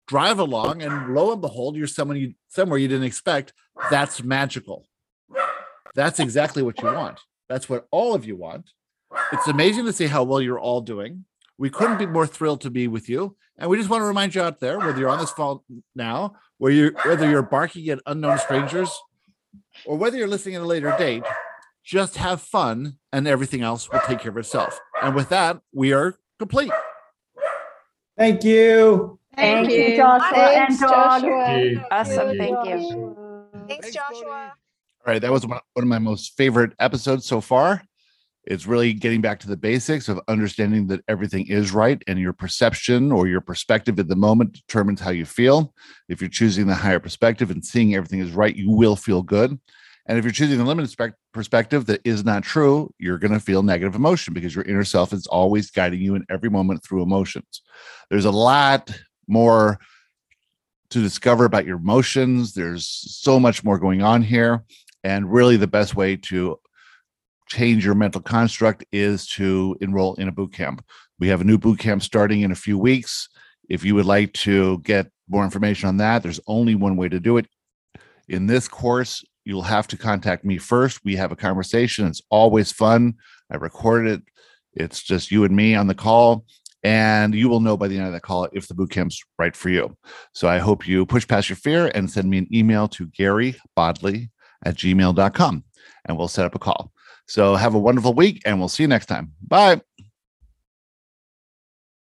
drive 0.09 0.39
along, 0.39 0.83
and 0.83 1.15
lo 1.15 1.33
and 1.33 1.41
behold, 1.41 1.77
you're 1.77 1.87
someone 1.87 2.17
you 2.17 2.35
somewhere 2.49 2.79
you 2.79 2.89
didn't 2.89 3.05
expect. 3.05 3.53
That's 3.91 4.23
magical. 4.23 4.87
That's 5.95 6.19
exactly 6.19 6.63
what 6.63 6.81
you 6.83 6.89
want. 6.89 7.21
That's 7.49 7.69
what 7.69 7.87
all 7.91 8.15
of 8.15 8.25
you 8.25 8.37
want. 8.37 8.71
It's 9.33 9.47
amazing 9.47 9.85
to 9.85 9.93
see 9.93 10.07
how 10.07 10.25
well 10.25 10.41
you're 10.41 10.59
all 10.59 10.81
doing. 10.81 11.25
We 11.57 11.71
couldn't 11.71 11.99
be 11.99 12.07
more 12.07 12.27
thrilled 12.27 12.63
to 12.63 12.71
be 12.71 12.89
with 12.89 13.09
you. 13.09 13.37
And 13.57 13.71
we 13.71 13.77
just 13.77 13.89
want 13.89 14.01
to 14.01 14.07
remind 14.07 14.35
you 14.35 14.43
out 14.43 14.59
there, 14.59 14.79
whether 14.79 14.99
you're 14.99 15.09
on 15.09 15.21
this 15.21 15.31
phone 15.31 15.61
now, 15.95 16.35
where 16.59 16.73
you're 16.73 16.93
whether 17.05 17.31
you're 17.31 17.43
barking 17.43 17.89
at 17.91 18.01
unknown 18.07 18.39
strangers, 18.39 18.91
or 19.87 19.97
whether 19.97 20.17
you're 20.17 20.29
listening 20.29 20.55
at 20.57 20.63
a 20.63 20.67
later 20.67 20.95
date, 20.99 21.25
just 21.85 22.17
have 22.17 22.41
fun 22.41 22.99
and 23.13 23.29
everything 23.29 23.63
else 23.63 23.91
will 23.91 24.01
take 24.01 24.21
care 24.21 24.31
of 24.31 24.37
itself. 24.37 24.81
And 25.03 25.15
with 25.15 25.29
that, 25.29 25.61
we 25.73 25.93
are 25.93 26.17
complete. 26.39 26.73
Thank 28.17 28.45
you. 28.45 29.19
Thank 29.37 29.69
Thank 29.69 29.71
you, 29.71 29.85
you. 29.85 29.97
Joshua 29.97 30.39
and 30.39 30.67
Thanks, 30.69 30.81
Dog. 30.81 31.23
Joshua. 31.23 31.87
Awesome, 31.91 32.39
thank 32.39 32.67
you. 32.67 33.17
Thanks, 33.69 33.91
Joshua. 33.93 34.53
All 35.07 35.13
right, 35.13 35.21
that 35.21 35.33
was 35.33 35.47
one 35.47 35.59
one 35.75 35.83
of 35.83 35.89
my 35.89 35.99
most 35.99 36.37
favorite 36.37 36.73
episodes 36.79 37.27
so 37.27 37.41
far. 37.41 37.83
It's 38.47 38.67
really 38.67 38.93
getting 38.93 39.21
back 39.21 39.41
to 39.41 39.49
the 39.49 39.57
basics 39.57 40.09
of 40.09 40.21
understanding 40.29 40.87
that 40.89 41.03
everything 41.09 41.47
is 41.47 41.73
right 41.73 42.03
and 42.07 42.19
your 42.19 42.33
perception 42.33 43.11
or 43.11 43.27
your 43.27 43.41
perspective 43.41 43.99
at 43.99 44.09
the 44.09 44.17
moment 44.17 44.53
determines 44.53 45.01
how 45.01 45.11
you 45.11 45.25
feel. 45.25 45.73
If 46.09 46.21
you're 46.21 46.31
choosing 46.31 46.67
the 46.67 46.75
higher 46.75 47.01
perspective 47.01 47.51
and 47.51 47.65
seeing 47.65 47.95
everything 47.95 48.21
is 48.21 48.33
right, 48.33 48.55
you 48.55 48.71
will 48.71 48.97
feel 48.97 49.23
good. 49.23 49.59
And 50.07 50.19
if 50.19 50.25
you're 50.25 50.33
choosing 50.33 50.59
the 50.59 50.65
limited 50.65 50.91
spec- 50.91 51.15
perspective 51.33 51.87
that 51.87 52.03
is 52.05 52.25
not 52.25 52.43
true, 52.43 52.93
you're 52.99 53.19
going 53.19 53.33
to 53.33 53.41
feel 53.41 53.63
negative 53.63 53.95
emotion 53.95 54.35
because 54.35 54.55
your 54.55 54.65
inner 54.65 54.85
self 54.85 55.15
is 55.15 55.27
always 55.27 55.71
guiding 55.71 56.01
you 56.01 56.15
in 56.15 56.27
every 56.29 56.51
moment 56.51 56.85
through 56.85 57.03
emotions. 57.03 57.63
There's 58.11 58.27
a 58.27 58.31
lot 58.31 58.91
more 59.27 59.79
to 60.91 61.01
discover 61.01 61.47
about 61.47 61.65
your 61.65 61.79
emotions. 61.79 62.53
There's 62.53 62.87
so 62.87 63.41
much 63.41 63.65
more 63.65 63.79
going 63.79 64.03
on 64.03 64.23
here. 64.23 64.63
And 65.03 65.31
really, 65.33 65.57
the 65.57 65.67
best 65.67 65.95
way 65.97 66.17
to 66.17 66.59
change 67.49 67.85
your 67.85 67.95
mental 67.95 68.21
construct 68.21 68.85
is 68.93 69.27
to 69.29 69.77
enroll 69.81 70.15
in 70.15 70.29
a 70.29 70.33
boot 70.33 70.53
camp. 70.53 70.85
We 71.19 71.29
have 71.29 71.41
a 71.41 71.45
new 71.45 71.59
boot 71.59 71.79
camp 71.79 72.03
starting 72.03 72.43
in 72.43 72.51
a 72.51 72.57
few 72.57 72.79
weeks. 72.79 73.29
If 73.69 73.85
you 73.85 73.95
would 73.95 74.07
like 74.07 74.33
to 74.35 74.79
get 74.79 75.11
more 75.29 75.45
information 75.45 75.89
on 75.89 75.97
that, 75.99 76.23
there's 76.23 76.41
only 76.47 76.75
one 76.75 76.97
way 76.97 77.09
to 77.09 77.21
do 77.21 77.37
it. 77.37 77.47
In 78.29 78.47
this 78.47 78.69
course, 78.69 79.25
you'll 79.45 79.63
have 79.63 79.87
to 79.89 79.97
contact 79.97 80.45
me 80.45 80.59
first. 80.59 81.05
We 81.05 81.17
have 81.17 81.33
a 81.33 81.37
conversation. 81.37 82.07
It's 82.07 82.23
always 82.31 82.73
fun. 82.73 83.15
I 83.51 83.57
recorded 83.57 84.13
it. 84.13 84.23
It's 84.73 85.03
just 85.03 85.31
you 85.31 85.45
and 85.45 85.55
me 85.55 85.75
on 85.75 85.87
the 85.87 85.95
call. 85.95 86.45
And 86.83 87.35
you 87.35 87.49
will 87.49 87.61
know 87.61 87.79
by 87.79 87.89
the 87.89 87.97
end 87.97 88.07
of 88.07 88.13
that 88.13 88.23
call 88.23 88.49
if 88.53 88.69
the 88.69 88.75
boot 88.75 88.91
camp's 88.91 89.23
right 89.39 89.57
for 89.57 89.71
you. 89.71 89.97
So 90.35 90.49
I 90.49 90.59
hope 90.59 90.87
you 90.87 91.07
push 91.07 91.27
past 91.27 91.49
your 91.49 91.57
fear 91.57 91.91
and 91.95 92.11
send 92.11 92.29
me 92.29 92.39
an 92.39 92.55
email 92.55 92.89
to 92.89 93.07
Gary 93.07 93.57
Bodley 93.75 94.31
at 94.65 94.77
gmail.com 94.77 95.65
and 96.05 96.19
we'll 96.19 96.29
set 96.29 96.45
up 96.45 96.55
a 96.55 96.59
call. 96.59 96.93
So 97.27 97.55
have 97.57 97.75
a 97.75 97.79
wonderful 97.79 98.15
week 98.15 98.43
and 98.45 98.59
we'll 98.59 98.69
see 98.69 98.83
you 98.83 98.89
next 98.89 99.07
time. 99.07 99.33
Bye. 99.47 99.81